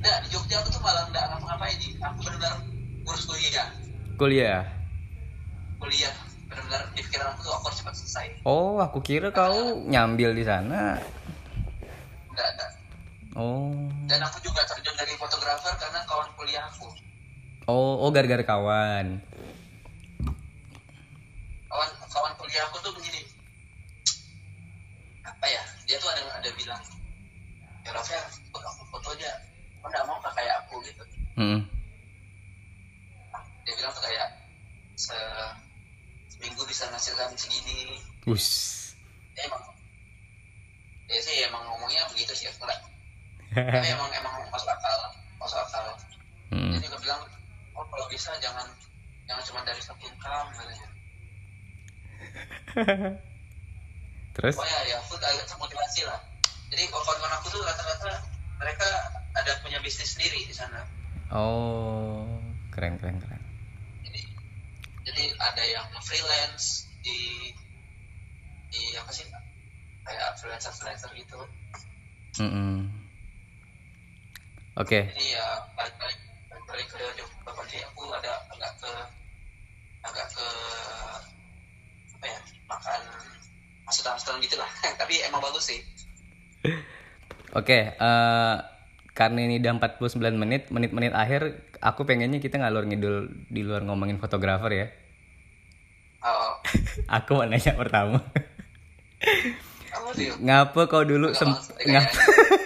Nah, 0.04 0.16
di 0.20 0.28
Jogja 0.28 0.60
aku 0.60 0.68
tuh 0.68 0.84
malah 0.84 1.08
nggak 1.08 1.24
ngapa-ngapain 1.32 1.80
nih. 1.80 1.96
Aku 2.04 2.20
benar-benar 2.28 2.60
ngurus 3.08 3.24
kuliah. 3.24 3.68
Kuliah. 4.20 4.64
Kuliah 5.80 6.12
benar-benar 6.52 6.82
di 6.92 7.02
pikiran 7.08 7.26
aku 7.32 7.40
tuh 7.48 7.52
aku 7.56 7.66
harus 7.72 7.78
cepat 7.80 7.94
selesai. 7.96 8.26
Oh, 8.44 8.84
aku 8.84 9.00
kira 9.00 9.32
kau 9.32 9.80
nyambil 9.88 10.36
di 10.36 10.44
sana. 10.44 11.00
Oh. 13.34 13.74
Dan 14.06 14.22
aku 14.22 14.38
juga 14.46 14.62
terjun 14.70 14.94
dari 14.94 15.18
fotografer 15.18 15.74
karena 15.82 16.06
kawan 16.06 16.30
kuliah 16.38 16.70
aku. 16.70 16.90
Oh, 17.66 18.06
oh 18.06 18.10
gara-gara 18.14 18.44
kawan. 18.46 19.22
kawan 21.74 21.90
kawan 22.06 22.34
kuliah 22.38 22.62
aku 22.70 22.78
tuh 22.86 22.94
begini 22.94 23.26
apa 25.26 25.46
ya 25.50 25.64
dia 25.90 25.98
tuh 25.98 26.06
ada 26.14 26.22
ada 26.38 26.50
bilang 26.54 26.78
ya 27.82 27.92
ikut 27.98 28.64
aku 28.64 28.84
foto 28.94 29.10
aja 29.18 29.32
kok 29.82 29.88
nggak 29.90 30.06
mau 30.06 30.22
kayak 30.22 30.56
aku 30.64 30.78
gitu 30.86 31.04
Hmm. 31.34 31.66
dia 33.66 33.74
bilang 33.74 33.90
tuh 33.98 34.06
kayak 34.06 34.30
se 34.94 35.18
seminggu 36.30 36.62
bisa 36.70 36.86
menghasilkan 36.94 37.34
segini 37.34 37.98
Us. 38.30 38.46
ya 39.34 39.50
emang 39.50 39.66
ya 41.10 41.18
sih 41.26 41.42
emang 41.50 41.66
ngomongnya 41.66 42.06
begitu 42.14 42.38
sih 42.38 42.46
aku 42.54 42.70
nggak 42.70 42.80
tapi 43.54 43.88
emang 43.96 44.10
emang 44.14 44.34
masuk 44.50 44.70
akal 44.70 45.00
masuk 45.40 45.60
akal 45.62 45.86
Hmm. 46.54 46.70
dia 46.70 46.86
juga 46.86 47.02
bilang 47.02 47.18
oh 47.74 47.86
kalau 47.90 48.06
bisa 48.14 48.30
jangan 48.38 48.70
jangan 49.26 49.42
cuma 49.42 49.66
dari 49.66 49.82
satu 49.82 50.06
income 50.06 50.54
katanya 50.54 50.90
Terus? 54.34 54.58
Oh 54.58 54.66
ya, 54.66 54.80
ya, 54.90 54.98
aku 54.98 55.14
agak 55.22 55.46
termotivasi 55.46 56.10
lah. 56.10 56.18
Jadi 56.74 56.90
kawan-kawan 56.90 57.34
aku 57.38 57.54
tuh 57.54 57.62
rata-rata 57.62 58.18
mereka 58.58 58.90
ada 59.38 59.62
punya 59.62 59.78
bisnis 59.86 60.18
sendiri 60.18 60.42
di 60.50 60.54
sana. 60.54 60.82
Oh, 61.30 62.26
keren 62.74 62.98
keren 62.98 63.22
keren. 63.22 63.42
Jadi, 64.02 64.22
jadi 65.06 65.24
ada 65.38 65.64
yang 65.70 65.86
freelance 66.02 66.90
di 67.06 67.54
di 68.74 68.82
apa 68.98 69.12
sih 69.14 69.30
kayak 70.02 70.34
freelancer 70.42 70.74
freelancer 70.74 71.14
gitu. 71.14 71.38
Mm-mm. 72.42 73.03
Oke. 74.74 75.06
Jadi 75.14 75.26
ya 75.38 75.48
balik-balik 75.78 76.20
balik 76.66 76.88
ke 76.90 76.98
Jogja 77.20 77.80
aku 77.94 78.04
ada 78.10 78.34
agak 78.54 78.72
ke 78.82 78.92
agak 80.06 80.28
ke 80.34 80.48
apa 82.18 82.26
ya 82.26 82.40
makan 82.70 83.02
masukan-masukan 83.86 84.42
gitu 84.42 84.56
lah. 84.58 84.70
Tapi 85.02 85.14
emang 85.26 85.42
bagus 85.42 85.70
sih. 85.70 85.80
Oke, 87.54 87.94
eh, 87.94 88.56
karena 89.14 89.40
ini 89.46 89.62
udah 89.62 89.78
49 89.78 90.42
menit, 90.42 90.74
menit-menit 90.74 91.14
akhir 91.14 91.70
aku 91.78 92.02
pengennya 92.02 92.42
kita 92.42 92.58
ngalur 92.58 92.90
ngidul 92.90 93.30
di 93.46 93.62
luar 93.62 93.86
ngomongin 93.86 94.18
fotografer 94.18 94.72
ya. 94.74 94.88
Oh, 96.26 96.58
aku 97.22 97.30
mau 97.38 97.46
nanya 97.46 97.78
pertama. 97.78 98.26
ngapa 100.42 100.90
kau 100.90 101.06
dulu 101.06 101.32
sem 101.32 101.48
ya, 101.86 102.02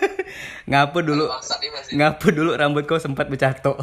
ngapa 0.72 1.00
ngapa 1.00 1.00
dulu 1.06 1.26
Ngapa 1.94 2.28
dulu 2.36 2.52
rambut 2.56 2.84
kau 2.84 3.00
sempat 3.00 3.32
bercatok? 3.32 3.80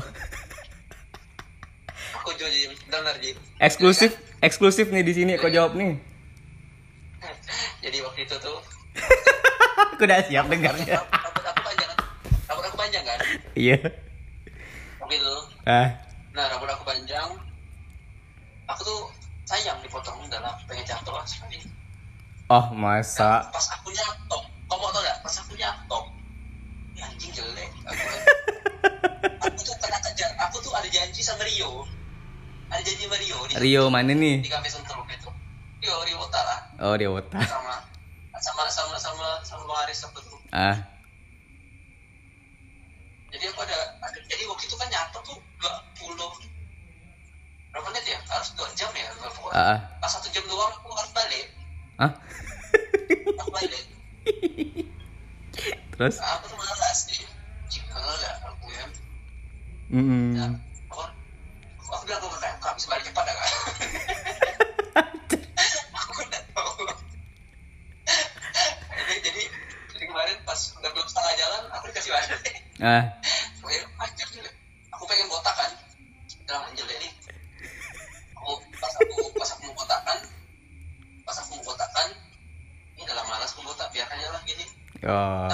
Aku 2.21 2.31
jadi 2.37 2.69
benar 2.89 3.17
jadi. 3.21 3.37
eksklusif 3.61 4.17
eksklusif 4.45 4.89
nih 4.93 5.05
di 5.05 5.13
sini 5.13 5.33
kau 5.41 5.49
jawab 5.49 5.77
nih. 5.77 5.97
Jadi 7.81 7.99
waktu 8.01 8.21
itu 8.25 8.37
tuh 8.41 8.59
aku 9.97 10.05
udah 10.05 10.21
siap 10.25 10.49
dengarnya. 10.49 11.01
rambut 11.01 11.45
aku 11.45 11.61
panjang 11.65 11.89
kan? 11.89 11.99
Rambut 12.49 12.65
aku 12.69 12.77
panjang 12.77 13.05
kan? 13.05 13.19
Iya. 13.57 13.79
Waktu 15.01 15.15
itu. 15.17 15.35
Ah. 15.69 15.89
Nah 16.37 16.45
rambut 16.53 16.69
aku 16.69 16.85
panjang. 16.85 17.29
Aku 18.69 18.81
tuh 18.81 19.01
sayang 19.45 19.77
dipotong 19.85 20.25
udah 20.25 20.41
lah 20.41 20.57
pengen 20.69 20.85
jatuh 20.89 21.13
lah 21.13 21.25
sekali. 21.29 21.61
Oh, 22.53 22.77
masa 22.77 23.49
Pas 23.49 23.67
aku 23.73 23.89
nyatok, 23.89 24.43
kamu 24.69 24.85
tau 24.93 25.01
gak? 25.01 25.17
Pas 25.25 25.35
aku 25.41 25.57
nyatok, 25.57 26.05
ya 26.05 26.14
anjing 27.25 27.41
jelek. 27.41 27.71
Aku, 27.89 28.05
aku 29.49 29.61
tuh 29.65 29.77
pernah 29.81 30.01
kejar, 30.03 30.31
aku 30.39 30.57
tuh 30.61 30.73
ada 30.77 30.89
janji 30.89 31.25
sama 31.25 31.41
Rio. 31.43 31.89
Ada 32.69 32.85
janji 32.85 33.09
sama 33.09 33.17
Rio 33.17 33.39
di, 33.49 33.53
Rio 33.57 33.83
mana 33.89 34.13
nih? 34.13 34.45
di 34.45 34.51
kafe 34.53 34.69
Sentul 34.69 35.01
itu. 35.09 35.31
Rio 35.81 35.97
Rio 36.05 36.21
Utara 36.21 36.69
Oh, 36.81 36.93
dia 36.97 37.09
otak. 37.09 37.41
sama 37.41 37.81
sama 38.37 38.69
sama 38.69 38.97
sama 38.99 39.29
sama 39.41 39.63
Bang 39.65 39.81
Aris 39.89 40.05
tuh. 40.05 40.37
Ah. 40.53 40.77
jadi 43.31 43.49
aku 43.49 43.65
ada, 43.65 43.75
ada 43.99 44.19
jadi 44.29 44.45
waktu 44.45 44.69
itu 44.69 44.77
kan 44.77 44.87
nyatok 44.87 45.23
tuh 45.25 45.39
20 45.97 46.13
berapa 47.73 47.89
menit 47.89 48.05
ya 48.07 48.19
harus 48.29 48.53
dua 48.55 48.69
jam 48.75 48.87
ya 48.93 49.09
pokoknya 49.19 49.51
Ah. 49.51 49.71
ah. 49.73 49.79
pas 49.99 50.07
satu 50.09 50.29
jam 50.31 50.45
doang 50.45 50.71
aku 50.71 50.93
harus 50.93 51.11
balik 51.11 51.47
Ah. 51.97 52.13
aku 53.35 53.51
balik 53.51 53.83
Terus? 55.95 56.17
aku 56.19 56.45
tuh 56.51 56.59
malas 56.59 57.01
nih 57.07 57.23
jika 57.71 57.99
lah 57.99 58.35
aku 58.51 58.67
ya 58.71 58.87
Mm. 59.95 60.35
nah, 60.35 60.51
aku, 60.91 61.07
aku 61.87 62.03
bilang 62.09 62.19
ke 62.19 62.29
kakak 62.35 62.57
kak 62.59 62.73
bisa 62.75 62.87
balik 62.91 63.05
cepat 63.07 63.25
ya 63.31 63.35
kak 63.37 63.51
aku 66.03 66.11
udah 66.25 66.43
tahu 66.51 66.73
jadi, 68.91 69.15
jadi 69.23 69.43
jadi 69.95 70.05
kemarin 70.09 70.37
pas 70.43 70.61
udah 70.83 70.91
belum 70.91 71.07
setengah 71.07 71.35
jalan 71.39 71.63
aku 71.79 71.85
dikasih 71.93 72.11
balik 72.11 72.55
Ah. 72.83 73.07
Juga. 74.15 74.51
Aku 74.93 75.09
pengen 75.09 75.27
botak 75.31 75.55
kan. 75.57 75.71
Bilang 76.45 76.69
anjir 76.69 76.85
Oh. 85.05 85.49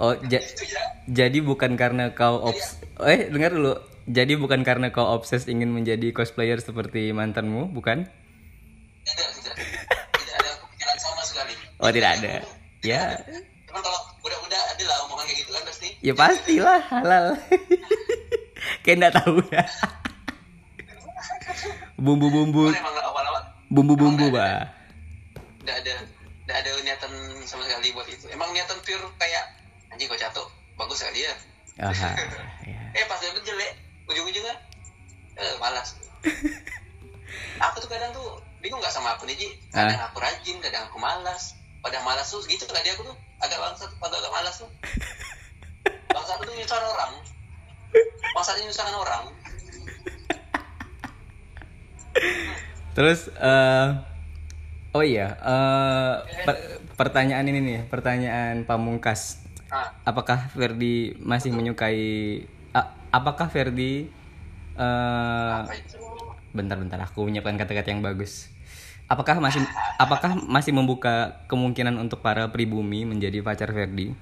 Oh, 0.00 0.16
ja 0.32 0.40
ya. 0.40 0.82
jadi 1.04 1.44
bukan 1.44 1.76
karena 1.76 2.16
kau 2.16 2.40
iya. 2.40 2.48
obs 2.48 2.80
ya, 2.80 3.04
ya. 3.04 3.12
eh 3.12 3.20
dengar 3.28 3.52
dulu. 3.52 3.74
Jadi 4.10 4.34
bukan 4.34 4.64
karena 4.64 4.90
kau 4.90 5.06
obses 5.06 5.46
ingin 5.46 5.70
menjadi 5.70 6.10
cosplayer 6.10 6.58
seperti 6.58 7.14
mantanmu, 7.14 7.70
bukan? 7.70 8.08
Tidak, 9.06 9.28
tidak. 9.38 9.54
tidak 10.18 10.34
ada 10.40 10.50
pemikiran 10.56 10.96
sama 10.98 11.22
sekali. 11.22 11.54
Oh, 11.78 11.92
tidak 11.92 12.18
ada. 12.18 12.42
Ya. 12.82 13.22
Cuman 13.68 13.80
kalau 13.84 14.00
udah-udah 14.24 14.60
ada 14.72 14.84
lah 14.88 14.96
omongan 15.06 15.24
kayak 15.30 15.38
gitu 15.44 15.50
kan 15.52 15.62
pasti. 15.68 15.88
Ya 16.00 16.12
pastilah 16.16 16.80
halal. 16.90 17.26
kayak 18.82 18.96
enggak 18.98 19.14
tahu 19.20 19.38
ya. 19.52 19.62
Bumbu-bumbu. 22.04 22.72
Bumbu-bumbu, 23.68 24.32
Pak 24.32 24.79
sama 27.50 27.66
sekali 27.66 27.90
buat 27.90 28.06
itu. 28.06 28.30
Emang 28.30 28.54
niatan 28.54 28.78
pure 28.86 29.10
kayak 29.18 29.44
anjing 29.90 30.06
kok 30.06 30.22
jatuh 30.22 30.46
bagus 30.78 31.02
kali 31.02 31.26
ya. 31.26 31.34
Aha, 31.82 32.14
ya. 32.70 32.80
Eh 32.94 33.04
pas 33.10 33.18
dapet 33.18 33.42
jelek 33.42 33.74
ujung-ujungnya 34.06 34.54
eh 35.34 35.54
malas. 35.58 35.98
aku 37.66 37.76
tuh 37.82 37.90
kadang 37.90 38.14
tuh 38.14 38.38
bingung 38.62 38.78
nggak 38.78 38.94
sama 38.94 39.18
aku 39.18 39.26
nih 39.26 39.34
Ji. 39.34 39.48
Kadang 39.74 39.98
aku 39.98 40.22
rajin, 40.22 40.62
kadang 40.62 40.86
aku 40.86 41.02
malas. 41.02 41.58
Pada 41.82 41.98
malas 42.06 42.30
tuh 42.30 42.38
gitu 42.46 42.62
tadi 42.70 42.94
aku 42.94 43.02
tuh 43.02 43.16
agak 43.42 43.58
bangsat, 43.58 43.90
pada 43.98 44.14
agak 44.14 44.30
malas 44.30 44.54
tuh. 44.62 44.70
Bangsat 46.14 46.38
tuh 46.38 46.54
nyusahin 46.54 46.86
orang. 46.86 47.12
Bangsatnya 48.36 48.62
nyusahin 48.70 48.94
orang. 48.94 49.24
Terus 52.94 53.30
eh 53.32 54.09
oh 54.96 55.04
iya, 55.06 55.26
eh 55.38 56.14
per- 56.46 56.62
pertanyaan 56.98 57.46
ini 57.50 57.60
nih, 57.62 57.80
pertanyaan 57.92 58.66
pamungkas. 58.66 59.40
Nah, 59.70 59.86
Apakah 60.02 60.50
Ferdi 60.50 61.14
masih 61.22 61.54
menyukai 61.54 62.00
a- 62.74 62.90
apakah 63.14 63.46
Ferdi 63.52 64.10
eh 64.80 65.60
itu? 65.78 65.98
bentar-bentar 66.50 66.98
aku 67.06 67.26
menyiapkan 67.30 67.54
kata-kata 67.60 67.88
yang 67.94 68.02
bagus. 68.02 68.50
Apakah 69.10 69.38
masih 69.42 69.62
apakah 69.98 70.38
masih 70.38 70.72
membuka 70.74 71.42
kemungkinan 71.50 71.98
untuk 71.98 72.22
para 72.22 72.46
pribumi 72.50 73.02
menjadi 73.06 73.42
pacar 73.42 73.70
Ferdi? 73.74 74.14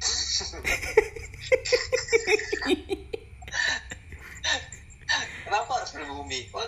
Oh, 6.12 6.24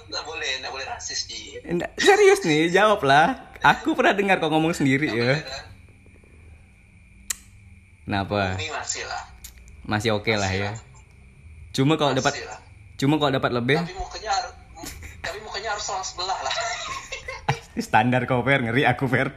nggak 0.08 0.24
boleh, 0.24 0.50
nggak 0.64 0.72
boleh 0.72 0.86
rasis. 0.88 1.28
Enggak, 1.68 1.92
serius 2.00 2.40
nih, 2.48 2.72
jawablah. 2.72 3.52
Aku 3.60 3.92
pernah 3.92 4.16
dengar 4.16 4.40
kau 4.40 4.48
ngomong 4.48 4.72
sendiri 4.72 5.12
ya. 5.12 5.44
Kenapa? 8.04 8.56
Ini 8.56 8.68
masih 8.72 9.04
lah. 9.04 9.22
Masih 9.84 10.10
oke 10.16 10.32
lah 10.32 10.48
ya. 10.48 10.72
Cuma 11.76 12.00
kalau 12.00 12.16
dapat 12.16 12.40
lah. 12.44 12.60
cuma 12.94 13.18
kalau 13.18 13.34
dapat 13.34 13.50
lebih 13.50 13.74
Tapi 13.74 13.90
mukanya 13.98 14.30
harus, 14.30 14.54
tapi 15.18 15.38
mukanya 15.42 15.74
harus 15.74 15.82
sebelah 15.82 16.06
sebelah 16.06 16.38
lah. 16.40 16.54
standar 17.90 18.22
kau 18.30 18.40
Fer, 18.46 18.62
ngeri 18.62 18.86
aku 18.86 19.04
Fer. 19.10 19.34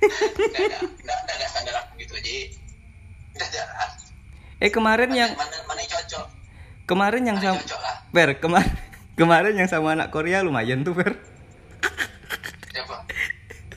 Nggak 0.00 1.18
nggak 1.28 1.48
standar 1.52 1.74
aku 1.84 1.92
gitu 2.00 2.14
ada. 2.16 3.60
Eh 4.64 4.70
kemarin 4.72 5.10
yang 5.12 5.30
Mana, 5.36 5.58
mana 5.68 5.82
cocok? 5.84 6.26
kemarin 6.88 7.22
yang 7.28 7.36
Mana 7.36 7.60
sama 7.60 7.76
lah. 7.84 7.96
Fer, 8.14 8.30
kemarin 8.40 8.72
kemarin 9.14 9.54
yang 9.54 9.66
sama 9.66 9.92
anak 9.92 10.08
Korea 10.08 10.40
lumayan 10.40 10.82
tuh 10.82 10.92
Fer. 10.92 11.14
Siapa? 12.68 13.06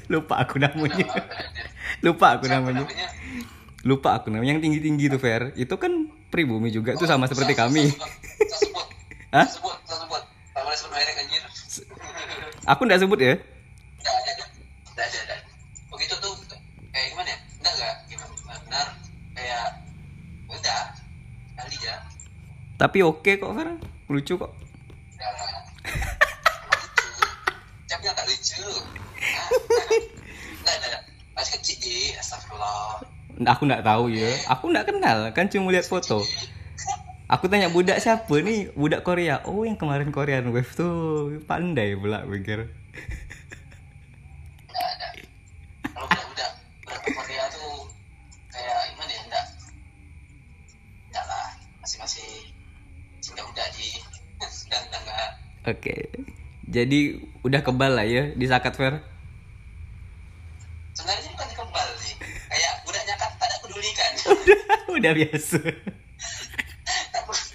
Lupa 0.07 0.39
aku 0.39 0.57
namanya. 0.57 1.03
Nama- 1.03 1.25
Lupa 1.99 2.27
aku 2.33 2.45
Siapa 2.45 2.57
namanya. 2.57 2.83
namanya? 2.83 3.07
Lupa 3.81 4.09
aku 4.13 4.27
namanya 4.29 4.51
yang 4.51 4.61
tinggi-tinggi 4.61 5.05
tuh 5.07 5.17
Fer. 5.17 5.53
Itu 5.53 5.75
kan 5.75 5.91
pribumi 6.27 6.69
juga 6.69 6.93
tuh 6.93 7.05
sama 7.05 7.25
seperti 7.25 7.53
Saya- 7.53 7.61
kami. 7.63 7.83
Saya 7.89 8.57
sebut. 8.59 8.87
Hah? 9.35 9.43
Saya 9.43 9.53
sebut, 9.53 9.75
saya 9.83 9.97
sebut. 10.01 10.21
Kalau 10.51 10.63
boleh 10.63 10.77
sebut 10.77 10.91
merek 10.91 11.15
anjir. 11.17 11.43
Aku 12.65 12.81
nggak 12.83 12.99
sebut 12.99 13.19
ya. 13.19 13.33
Begitu 15.87 16.13
tuh, 16.17 16.33
kayak 16.91 17.07
gimana 17.09 17.27
ya? 17.27 17.37
Enggak, 17.57 17.73
enggak. 17.73 17.95
Gimana? 18.05 18.33
Benar. 18.61 18.87
Kayak, 19.33 19.65
udah. 20.47 20.81
Kali 21.55 21.77
ya. 21.79 21.95
Tapi 22.75 22.97
oke 23.01 23.31
kok 23.33 23.51
Fer. 23.51 23.69
Lucu 24.07 24.33
kok. 24.35 24.51
Enggak 25.11 25.31
lah. 25.33 25.51
Lucu. 26.69 27.07
Capnya 27.85 28.11
tak 28.13 28.25
lucu. 28.25 28.61
Hah? 28.61 29.47
Enggak, 30.55 30.73
enggak, 30.75 30.87
enggak. 30.87 31.03
Masih 31.33 31.51
kecil, 31.57 31.75
Ji. 31.79 31.97
Astagfirullah. 32.15 33.01
Aku 33.37 33.69
nggak 33.69 33.85
tahu 33.85 34.09
ya. 34.09 34.31
Aku 34.49 34.73
nggak 34.73 34.89
kenal, 34.89 35.29
kan 35.35 35.45
cuma 35.51 35.69
lihat 35.69 35.85
foto. 35.85 36.25
Aku 37.27 37.51
tanya 37.51 37.67
budak 37.67 37.99
siapa 37.99 38.39
nih? 38.39 38.71
Budak 38.71 39.03
Korea. 39.03 39.43
Oh, 39.43 39.67
yang 39.67 39.75
kemarin 39.75 40.15
Korean 40.15 40.47
Wave 40.55 40.71
tuh 40.71 41.37
pandai 41.43 41.93
pula 41.99 42.23
pikir. 42.23 42.65
Ya? 42.65 42.67
Oke. 55.67 56.07
Jadi 56.67 57.19
udah 57.43 57.59
kebal 57.59 57.91
lah 57.91 58.07
ya 58.07 58.31
di 58.31 58.47
Sakat 58.47 58.75
Fair. 58.79 59.03
sebenarnya 60.97 61.29
bukan 61.37 61.49
kebal 61.53 61.87
sih 62.01 62.17
kayak 62.49 62.73
budaknya 62.81 63.15
kan 63.21 63.29
tak 63.37 63.47
ada 63.53 63.57
pedulikan 63.61 64.11
udah, 64.97 65.11
udah 65.13 65.13
biasa. 65.13 65.57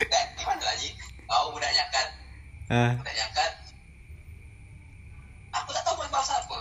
nggak, 0.03 0.25
gimana 0.39 0.63
lagi 0.63 0.89
oh 1.27 1.51
budaknya 1.53 1.85
kan 1.91 2.07
Ah, 2.73 2.93
budaknya 2.97 3.27
kan 3.35 3.51
aku 5.53 5.71
tak 5.71 5.83
tahu 5.85 5.95
mau 5.99 6.09
bahasa 6.09 6.33
apa 6.39 6.57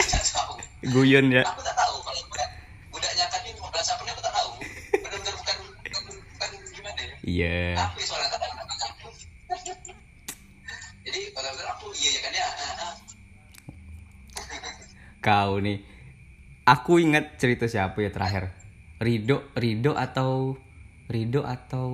tak 0.00 0.24
tahu 0.24 0.54
guyon 0.90 1.28
ya. 1.28 1.42
aku 1.44 1.60
tak 1.60 1.76
tahu 1.76 1.96
kalau 2.00 2.22
budaknya 2.90 3.24
kan 3.28 3.40
ini 3.44 3.58
mau 3.58 3.68
bahasa 3.68 3.98
apa 3.98 4.02
aku 4.04 4.22
tak 4.22 4.34
tahu 4.34 4.50
benar-benar 4.94 5.34
bukan 5.36 5.56
bukan, 5.84 6.02
bukan 6.34 6.48
gimana 6.72 7.00
ya 7.00 7.14
Iya. 7.20 7.58
aku 7.84 7.98
soalnya 8.02 8.28
tak 8.32 8.40
tahu 8.40 8.50
jadi 11.00 11.20
kalau 11.34 11.50
aku 11.74 11.86
iya 11.96 12.10
ya 12.12 12.20
kan 12.22 12.32
ya. 12.32 12.48
Kau 15.20 15.58
nih. 15.58 15.82
Aku 16.62 17.02
ingat 17.02 17.34
cerita 17.34 17.66
siapa 17.66 17.98
ya 17.98 18.12
terakhir. 18.14 18.52
Rido, 19.00 19.48
Rido 19.56 19.96
atau 19.96 20.60
Rido 21.08 21.40
atau 21.42 21.88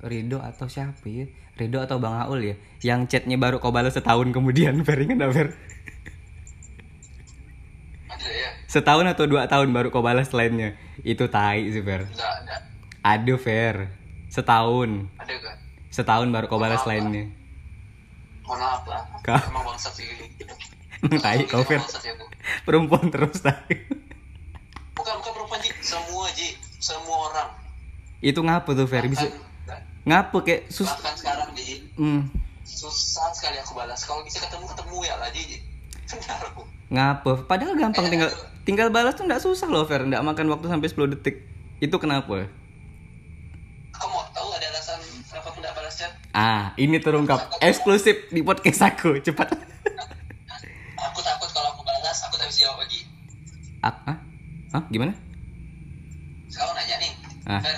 Rido 0.00 0.38
atau 0.38 0.66
siapa 0.66 1.02
ya? 1.04 1.26
Rido 1.54 1.80
atau 1.80 1.98
Bang 1.98 2.14
Aul 2.20 2.40
ya? 2.44 2.54
Yang 2.84 3.00
chatnya 3.10 3.34
baru 3.34 3.58
kau 3.58 3.70
balas 3.70 3.94
setahun 3.94 4.30
kemudian, 4.30 4.82
Fer 4.82 4.98
ingat 5.00 5.16
nggak, 5.18 5.32
Fer? 5.32 5.48
ya 8.24 8.48
Setahun 8.66 9.06
atau 9.06 9.24
dua 9.24 9.46
tahun 9.46 9.70
baru 9.70 9.88
kau 9.88 10.02
balas 10.02 10.30
lainnya. 10.30 10.74
Itu 11.00 11.26
tai 11.26 11.70
sih, 11.70 11.80
Fer. 11.80 12.06
enggak 12.06 12.30
ada 12.42 12.56
Aduh, 13.04 13.36
Fer. 13.36 13.90
Setahun. 14.28 14.90
ada 15.16 15.34
kan 15.38 15.56
Setahun 15.90 16.28
baru 16.28 16.46
kau 16.46 16.58
balas 16.58 16.82
lainnya. 16.84 17.30
mohon 18.44 18.60
maaf 18.60 18.84
lah 18.84 19.00
Kau. 19.24 19.40
emang 19.48 19.64
bangsat 19.64 19.92
sih 19.96 20.04
Emang 21.00 21.20
tai 21.24 21.42
kau, 21.44 21.64
Fer. 21.64 21.80
Perempuan 22.62 23.08
terus 23.08 23.40
tai. 23.40 23.72
bukan 24.92 25.14
bukan 25.16 25.32
perempuan 25.32 25.60
ji 25.60 25.70
semua 25.84 26.26
ji 26.32 26.56
semua 26.80 27.28
orang 27.30 27.50
Itu 28.24 28.40
ngapa 28.40 28.72
tuh, 28.72 28.88
Fer? 28.88 29.04
Bisa 29.04 29.28
ngapa 30.04 30.36
kayak 30.40 30.72
sus 30.72 30.88
bahkan 30.88 31.12
sekarang 31.16 31.48
ji 31.56 31.80
hmm, 31.96 32.28
susah 32.64 33.28
sekali 33.32 33.56
aku 33.60 33.72
balas 33.76 34.04
kalau 34.04 34.24
bisa 34.24 34.40
ketemu 34.40 34.64
ketemu 34.68 34.96
ya 35.04 35.14
lah 35.20 35.28
ji 35.32 35.60
ngapa? 36.94 37.44
Padahal 37.48 37.74
gampang 37.76 38.08
tinggal 38.12 38.30
tinggal 38.64 38.88
balas 38.92 39.16
tuh 39.16 39.24
nggak 39.24 39.40
susah 39.40 39.68
loh, 39.68 39.84
Fer. 39.88 40.04
Nggak 40.04 40.24
makan 40.24 40.46
waktu 40.52 40.66
sampai 40.68 40.88
10 40.88 41.12
detik. 41.16 41.36
Itu 41.80 41.96
kenapa? 42.00 42.48
kamu 43.94 44.10
mau 44.10 44.26
tahu 44.34 44.50
ada 44.58 44.66
alasan 44.74 44.98
kenapa 45.30 45.48
aku 45.54 45.60
balas 45.62 45.94
chat 45.94 46.10
Ah, 46.34 46.74
ini 46.74 46.98
terungkap 46.98 47.62
eksklusif 47.62 48.26
di 48.34 48.42
podcast 48.42 48.82
aku. 48.82 49.22
Cepat. 49.22 49.54
aku 50.98 51.20
takut 51.22 51.50
kalau 51.54 51.70
aku 51.72 51.82
balas 51.86 52.18
aku 52.26 52.34
tak 52.34 52.50
bisa 52.50 52.66
jawab 52.66 52.82
lagi 52.82 53.06
Ah, 53.80 53.94
ah? 54.10 54.16
Hah? 54.74 54.82
Gimana? 54.90 55.14
Ah. 57.44 57.60
Fer, 57.60 57.76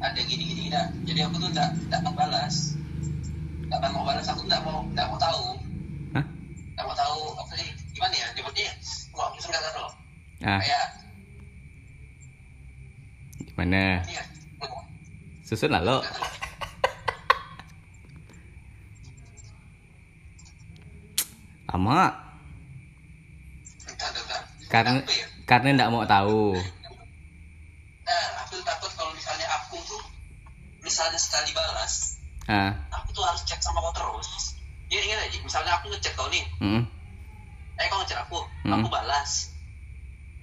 ada 0.00 0.20
gini 0.24 0.42
gini 0.48 0.62
dah 0.72 0.88
jadi 1.04 1.28
aku 1.28 1.36
tuh 1.44 1.50
tidak 1.52 1.76
tidak 1.76 1.98
akan 2.00 2.14
balas 2.16 2.54
tidak 3.68 3.90
mau 3.92 4.04
balas 4.08 4.26
aku 4.32 4.40
tidak 4.48 4.60
mau 4.64 4.80
tidak 4.96 5.06
mau 5.12 5.18
tahu 5.20 5.44
Hah? 6.16 6.24
tidak 6.24 6.84
mau 6.88 6.96
tahu 6.96 7.20
apa 7.36 7.52
sih 7.60 7.68
gimana 7.92 8.14
ya 8.16 8.26
nyebutnya 8.32 8.70
mau 9.12 9.28
aku 9.28 9.36
singkat 9.44 9.60
dulu 9.60 9.88
Ah, 10.38 10.62
kayak 10.62 10.86
gimana? 13.52 14.06
ini 14.06 14.14
ya 14.16 14.24
Susun 15.48 15.72
lah 15.72 15.80
lo. 15.80 16.04
Lama. 21.72 22.12
Karena 24.68 25.00
ya? 25.08 25.24
Karena 25.48 25.68
nggak 25.72 25.88
mau 25.88 26.04
tahu. 26.04 26.52
nah 28.04 28.24
aku 28.44 28.60
tuh 28.60 28.64
takut 28.68 28.92
kalau 28.92 29.12
misalnya 29.16 29.48
aku 29.56 29.80
tuh 29.88 30.02
misalnya 30.88 31.20
sekali 31.20 31.52
balas 31.52 32.16
Ah, 32.48 32.72
aku 32.96 33.12
tuh 33.12 33.20
harus 33.28 33.44
chat 33.44 33.60
sama 33.60 33.84
kau 33.84 33.92
terus. 33.92 34.56
Ya 34.88 35.04
ingat 35.04 35.20
aja 35.28 35.36
misalnya 35.44 35.76
aku 35.76 35.92
ngechat 35.92 36.16
kau 36.16 36.32
nih. 36.32 36.48
Mm, 36.64 36.80
eh 37.76 37.86
kau 37.92 38.00
ngechat 38.00 38.24
aku 38.24 38.40
Hmm. 38.64 38.72
aku 38.72 38.88
balas. 38.88 39.52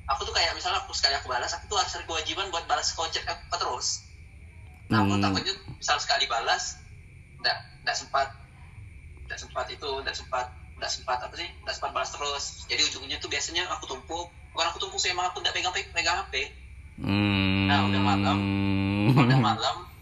Aku 0.06 0.22
tuh 0.22 0.34
kayak 0.38 0.54
misalnya 0.54 0.86
aku 0.86 0.94
sekali 0.94 1.18
aku 1.18 1.26
balas 1.26 1.50
aku 1.58 1.66
tuh 1.66 1.82
harus 1.82 1.98
ada 1.98 2.06
kewajiban 2.06 2.54
buat 2.54 2.70
balas 2.70 2.94
kau 2.94 3.10
chat 3.10 3.26
aku 3.26 3.58
terus. 3.58 4.06
Nah 4.94 5.02
aku 5.02 5.18
Hmm. 5.18 5.24
takutnya 5.26 5.54
misal 5.82 5.98
sekali 5.98 6.30
balas 6.30 6.78
nggak 7.42 7.58
nggak 7.82 7.98
sempat 7.98 8.28
nggak 9.26 9.40
sempat 9.42 9.66
itu 9.74 9.90
nggak 10.06 10.14
sempat 10.14 10.46
nggak 10.78 10.92
sempat 10.94 11.18
apa 11.26 11.34
sih 11.42 11.50
nggak 11.66 11.74
sempat 11.74 11.90
balas 11.90 12.10
terus. 12.14 12.46
Jadi 12.70 12.82
ujungnya 12.86 13.18
tuh 13.18 13.34
biasanya 13.34 13.66
aku 13.74 13.90
tumpuk. 13.90 14.30
Bukan 14.54 14.66
aku 14.70 14.78
tumpuk 14.78 15.02
sih 15.02 15.10
emang 15.10 15.26
aku 15.34 15.42
nggak 15.42 15.58
pegang 15.58 15.74
pegang 15.74 16.22
hp 16.22 16.34
mm, 17.02 17.66
Nah, 17.66 17.90
udah 17.90 18.02
malam. 18.06 18.38
Udah 19.26 19.42
malam 19.42 19.95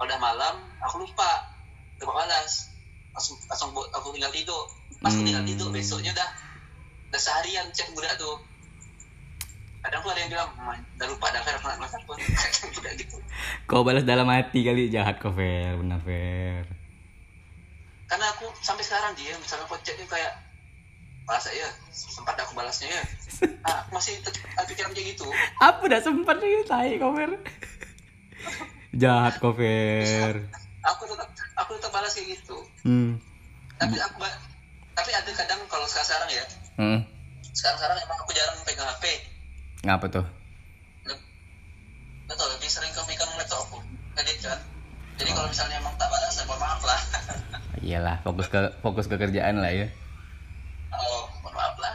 udah 0.00 0.18
malam 0.18 0.54
aku 0.80 1.02
lupa. 1.02 1.30
Lupa 2.00 2.12
balas 2.16 2.72
langsung 3.12 3.36
langsung 3.44 3.70
aku 3.72 4.08
tinggal 4.10 4.30
tidur. 4.30 4.64
Pas 4.98 5.10
aku 5.10 5.22
tinggal 5.22 5.44
tidur 5.44 5.68
Hmm. 5.68 5.76
besoknya 5.76 6.10
udah 6.12 6.28
udah 7.10 7.20
seharian 7.20 7.66
chat 7.70 7.90
budak 7.90 8.14
tuh 8.16 8.38
kadang 9.80 10.00
tuh 10.00 10.12
ada 10.12 10.20
yang 10.20 10.30
bilang 10.30 10.50
"Man, 10.56 10.76
udah 10.94 11.08
lupa 11.08 11.26
dah 11.30 11.40
pernah 11.40 11.76
masak 11.78 12.04
pun 12.04 12.20
budak 12.70 12.94
gitu. 12.96 13.16
Kau 13.64 13.80
balas 13.80 14.04
dalam 14.04 14.28
hati 14.28 14.60
kali 14.60 14.88
jahat 14.88 15.16
kau 15.16 15.32
Fer, 15.32 15.72
benar 15.74 16.00
Fer. 16.00 16.68
karena 18.04 18.26
aku 18.28 18.50
sampai 18.58 18.82
sekarang 18.82 19.14
dia 19.14 19.32
misalnya 19.38 19.64
aku 19.64 19.78
chatnya 19.80 20.02
kayak 20.04 20.34
balas 21.24 21.46
ya? 21.48 21.68
Sempat 21.90 22.34
aku 22.36 22.52
balasnya 22.52 22.90
ya? 22.90 23.02
Nah, 23.62 23.76
aku 23.86 23.94
masih 23.94 24.18
pikiran 24.66 24.90
kayak 24.90 25.14
gitu. 25.14 25.24
Apa 25.62 25.80
udah 25.80 26.00
sempat 26.02 26.36
nih 26.36 26.60
tai 26.66 26.98
kau 26.98 27.14
Fer. 27.14 27.30
Jahat 29.00 29.34
kau 29.38 29.50
Fer. 29.50 30.36
aku 30.82 31.02
tetap 31.06 31.28
aku 31.56 31.70
tetap 31.74 31.90
balas 31.90 32.12
kayak 32.12 32.36
gitu 32.36 32.56
Hmm. 32.80 33.16
tapi 33.76 33.96
aku 33.96 34.20
tapi 34.92 35.10
ada 35.10 35.30
kadang 35.34 35.60
kalau 35.66 35.84
sekarang 35.84 36.28
ya 36.28 36.44
Hmm. 36.76 37.00
sekarang 37.50 37.76
sekarang 37.76 37.96
emang 37.98 38.18
aku 38.18 38.30
jarang 38.30 38.56
pegang 38.62 38.88
HP 38.90 39.04
Ngapa 39.82 40.06
tuh? 40.10 40.26
betul 42.26 42.46
lebih 42.52 42.68
sering 42.68 42.92
ke 42.92 43.02
pegang 43.04 43.26
laptop 43.34 43.66
aku 43.66 43.82
edit 44.16 44.38
kan 44.40 44.60
jadi 45.16 45.30
kalau 45.32 45.48
misalnya 45.48 45.76
emang 45.76 45.96
tak 45.96 46.06
balas 46.06 46.30
ya 46.30 46.44
mohon 46.44 46.60
maaf 46.60 46.82
lah 46.84 47.00
Iyalah, 47.80 48.16
fokus 48.20 48.46
ke 48.46 48.60
fokus 48.78 49.08
ke 49.08 49.16
kerjaan 49.16 49.56
lah 49.56 49.72
ya. 49.72 49.88
oh 50.92 51.26
mohon 51.40 51.54
maaf 51.54 51.74
lah 51.76 51.92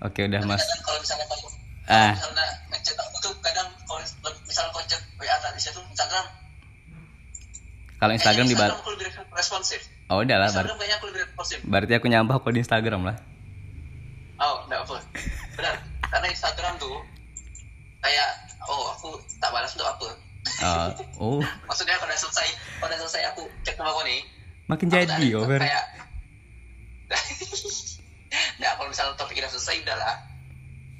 Oke, 0.00 0.24
udah 0.26 0.40
Tapi 0.40 0.48
Mas. 0.50 0.64
kalau 0.80 0.98
misalnya 0.98 1.26
kalau 1.26 1.48
Ah. 1.86 2.12
misalnya 2.12 2.44
ngechat 2.68 2.96
aku 2.96 3.16
tuh 3.20 3.32
kadang 3.40 3.68
kalau 3.84 4.00
misalnya 4.42 4.70
kau 4.70 4.84
chat 4.84 5.02
WA 5.20 5.36
tadi 5.44 5.60
tuh 5.60 5.84
Instagram. 5.92 6.26
Kalau 8.00 8.12
Instagram 8.16 8.46
di 8.48 8.56
Instagram 8.56 8.80
aku 8.80 8.90
lebih 8.96 9.06
responsif. 9.36 9.80
Oh, 10.08 10.24
udah 10.24 10.36
lah, 10.40 10.48
Instagram 10.48 10.76
kayaknya 10.80 10.96
aku 10.96 11.06
lebih 11.12 11.20
responsif. 11.28 11.58
berarti 11.68 11.92
aku 11.94 12.06
nyampah 12.08 12.36
kok 12.40 12.52
di 12.56 12.60
Instagram 12.64 13.02
lah. 13.04 13.16
oh 14.40 14.64
enggak 14.64 14.80
apa. 14.88 14.96
Benar. 15.60 15.74
Karena 16.08 16.26
Instagram 16.32 16.74
tuh 16.80 16.96
kayak 18.00 18.28
oh 18.64 18.96
aku 18.96 19.08
tak 19.36 19.52
balas 19.52 19.76
untuk 19.76 19.86
apa. 19.86 20.08
Oh, 20.64 20.88
oh, 21.20 21.40
maksudnya 21.68 22.00
kalau 22.00 22.08
udah 22.08 22.20
selesai 22.20 22.48
kalau 22.80 22.88
udah 22.88 22.98
selesai 23.04 23.22
aku 23.32 23.42
cek 23.64 23.76
sama 23.76 23.92
kau 23.92 24.04
nih 24.08 24.24
makin 24.72 24.88
aku 24.88 24.96
jadi 25.04 25.26
Fer. 25.36 25.60
kayak 25.60 25.84
nah 28.60 28.70
kalau 28.78 28.88
misalnya 28.88 29.14
topik 29.20 29.36
udah 29.36 29.52
selesai 29.52 29.84
udah 29.84 29.96
lah 30.00 30.14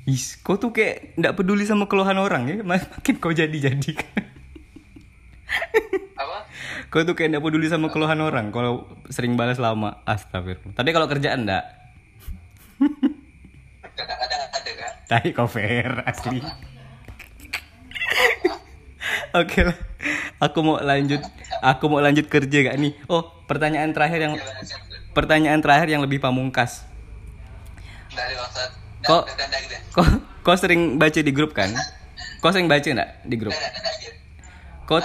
Is, 0.09 0.41
kau 0.41 0.57
tuh 0.57 0.73
kayak 0.73 1.17
nggak 1.21 1.35
peduli 1.37 1.69
sama 1.69 1.85
keluhan 1.85 2.17
orang 2.17 2.49
ya, 2.49 2.57
makin 2.65 3.15
kau 3.21 3.31
jadi-jadi 3.31 3.91
kan. 3.93 4.25
apa 6.21 6.39
Kau 6.89 7.05
tuh 7.05 7.15
kayak 7.15 7.37
nggak 7.37 7.45
peduli 7.45 7.67
sama 7.69 7.93
keluhan 7.93 8.19
orang 8.25 8.49
kalau 8.51 8.89
sering 9.13 9.37
balas 9.37 9.61
lama. 9.61 10.01
Astagfirullah. 10.09 10.75
Tapi 10.75 10.91
kalau 10.91 11.07
kerjaan 11.07 11.47
enggak. 11.47 11.65
Tai 15.11 15.27
kau 15.35 15.51
Fer, 15.51 16.07
asli. 16.07 16.41
Oke 19.31 19.63
lah. 19.63 19.77
Aku 20.43 20.65
mau 20.65 20.81
lanjut. 20.81 21.23
Aku 21.61 21.93
mau 21.93 22.01
lanjut 22.01 22.27
kerja 22.27 22.73
gak 22.73 22.79
nih? 22.81 22.97
Oh, 23.07 23.27
pertanyaan 23.45 23.93
terakhir 23.93 24.27
yang 24.27 24.35
pertanyaan 25.13 25.61
terakhir 25.61 25.87
yang 25.93 26.03
lebih 26.03 26.19
pamungkas. 26.23 26.89
Kok- 29.11 29.27
Kau 29.91 30.07
kau 30.41 30.55
sering 30.55 30.97
baca 30.97 31.19
di 31.19 31.33
grup 31.35 31.51
kan? 31.51 31.75
Kau 32.39 32.49
sering 32.49 32.71
baca 32.71 32.87
enggak 32.87 33.11
di 33.23 33.35
grup? 33.35 33.53
Kau 34.87 35.03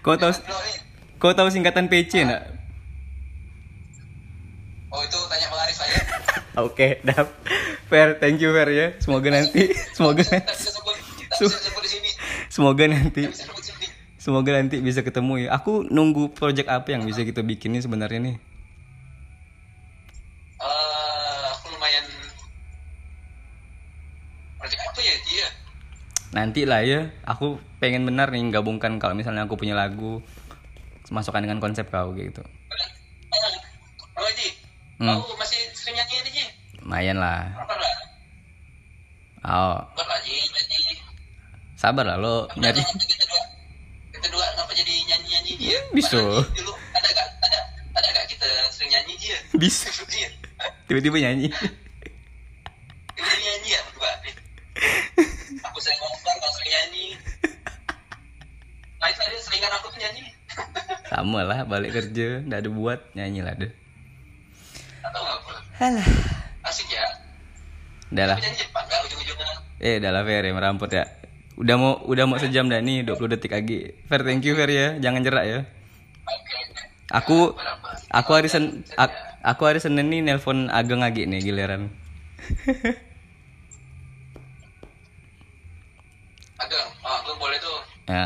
Kau 0.00 0.16
tahu 0.16 0.32
Bro, 0.32 0.56
nih. 0.60 0.76
kau 1.16 1.32
tahu 1.32 1.48
singkatan 1.48 1.88
PC 1.88 2.24
enggak? 2.24 2.44
oh 4.90 5.00
itu 5.00 5.18
tanya 5.26 5.46
Bang 5.46 5.62
Arif 5.62 5.78
aja 5.78 5.96
Oke, 6.66 6.98
dap. 7.00 7.30
Fair, 7.86 8.18
thank 8.18 8.42
you 8.42 8.50
Fair 8.50 8.68
ya. 8.68 8.86
Semoga 8.98 9.30
nanti 9.30 9.70
semoga 9.94 10.20
semoga 12.50 12.84
nanti 12.84 13.22
semoga 14.18 14.50
nanti 14.52 14.76
bisa 14.82 15.00
ketemu 15.00 15.46
ya. 15.46 15.54
Aku 15.54 15.86
nunggu 15.86 16.34
project 16.34 16.66
apa 16.66 16.90
yang 16.90 17.06
bisa 17.06 17.22
kita 17.22 17.40
bikin 17.40 17.72
nih 17.72 17.86
sebenarnya 17.86 18.18
nih. 18.20 18.36
Nanti 26.30 26.62
lah 26.62 26.86
ya. 26.86 27.10
Aku 27.26 27.58
pengen 27.82 28.06
benar 28.06 28.30
nih 28.30 28.42
gabungkan 28.54 29.02
kalau 29.02 29.18
misalnya 29.18 29.46
aku 29.46 29.58
punya 29.58 29.74
lagu 29.74 30.22
masukkan 31.10 31.42
dengan 31.42 31.58
konsep 31.58 31.90
kau 31.90 32.14
gitu. 32.14 32.42
Oh 34.14 34.30
Ji 34.38 34.48
Hmm. 35.00 35.16
kau 35.16 35.32
masih 35.40 35.58
sering 35.72 35.96
nyanyi 35.96 36.14
ini 36.22 36.30
Ji 36.30 36.44
Lumayan 36.84 37.16
lah. 37.18 37.50
Oh, 39.40 39.80
sabar 41.80 42.04
lah 42.04 42.20
lo 42.20 42.44
nyari. 42.60 42.76
Kita 42.84 43.24
dua 43.24 43.42
kita 44.12 44.28
dua 44.28 44.44
ngapa 44.52 44.72
jadi 44.76 44.92
nyanyi 45.08 45.26
nyanyi 45.32 45.52
dia 45.56 45.78
Bisa. 45.96 46.20
Dulu 46.20 46.72
ada 46.92 47.08
gak 47.08 47.28
ada 47.48 47.58
ada 47.96 48.08
gak 48.12 48.26
kita 48.28 48.44
sering 48.68 48.92
nyanyi 48.92 49.16
dia 49.16 49.36
Bisa. 49.56 49.88
Iya. 50.12 50.28
Tiba-tiba 50.84 51.16
nyanyi. 51.24 51.48
Kita 53.16 53.34
nyanyi 53.40 53.68
ya 53.72 53.80
aku 55.80 55.88
sering 55.88 56.00
ngobrol 56.04 56.36
kau 56.36 56.52
sering 56.60 56.72
nyanyi 56.76 57.06
Lain 59.00 59.14
tadi 59.16 59.36
seringan 59.40 59.72
aku 59.80 59.86
tuh 59.88 60.00
nyanyi 60.04 60.24
Sama 61.08 61.40
lah 61.40 61.64
balik 61.64 61.96
kerja, 61.96 62.44
nggak 62.44 62.60
ada 62.60 62.70
buat 62.70 63.00
nyanyi 63.16 63.40
lah 63.40 63.56
deh. 63.56 63.72
atau 65.00 65.24
nggak 65.80 66.04
asik 66.68 66.84
ya 66.92 67.00
Udah 68.12 68.26
lah. 68.28 68.38
Eh, 69.80 69.96
udah 70.02 70.10
lah 70.12 70.22
Fer 70.26 70.42
ya, 70.44 70.52
meramput 70.52 70.90
ya. 70.92 71.06
Udah 71.56 71.78
mau 71.78 71.92
udah 72.04 72.24
mau 72.28 72.36
sejam 72.36 72.66
dah 72.68 72.82
nih, 72.82 73.06
20 73.06 73.30
detik 73.32 73.54
lagi. 73.54 73.94
Fer, 74.04 74.20
thank 74.26 74.42
you 74.44 74.58
Fer 74.58 74.66
ya. 74.68 74.98
Jangan 75.00 75.22
jerak 75.24 75.44
ya. 75.46 75.58
Aku 77.08 77.54
aku 78.10 78.30
hari 78.34 78.50
Sen 78.50 78.82
ak- 78.98 79.38
aku 79.40 79.62
hari 79.64 79.78
Senin 79.78 80.10
nih 80.10 80.20
nelpon 80.20 80.68
Ageng 80.68 81.00
lagi 81.00 81.24
nih 81.24 81.40
giliran. 81.40 81.88
agak 86.60 86.82
oh 87.02 87.14
aku 87.24 87.30
boleh 87.40 87.58
tuh 87.58 87.78
ya. 88.06 88.24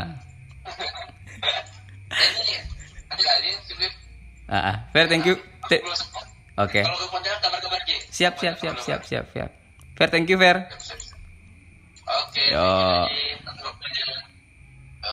nggak 3.15 3.35
ini 3.41 3.51
sip 3.63 3.91
Ah, 4.45 4.61
ah. 4.61 4.75
Fer, 4.93 5.09
thank 5.09 5.25
you. 5.25 5.33
Oke. 5.33 5.81
kalau 6.85 6.93
ke 7.01 7.07
Pontianak 7.09 7.41
kabar-kabar 7.41 7.81
Siap, 8.13 8.37
siap, 8.37 8.55
siap, 8.61 8.77
siap, 8.77 9.01
siap, 9.01 9.25
siap. 9.33 9.49
Fer, 9.97 10.07
thank 10.13 10.29
you 10.29 10.37
Fer. 10.37 10.69
oke 12.05 12.43
Yo. 12.53 12.69
Ji. 13.09 14.21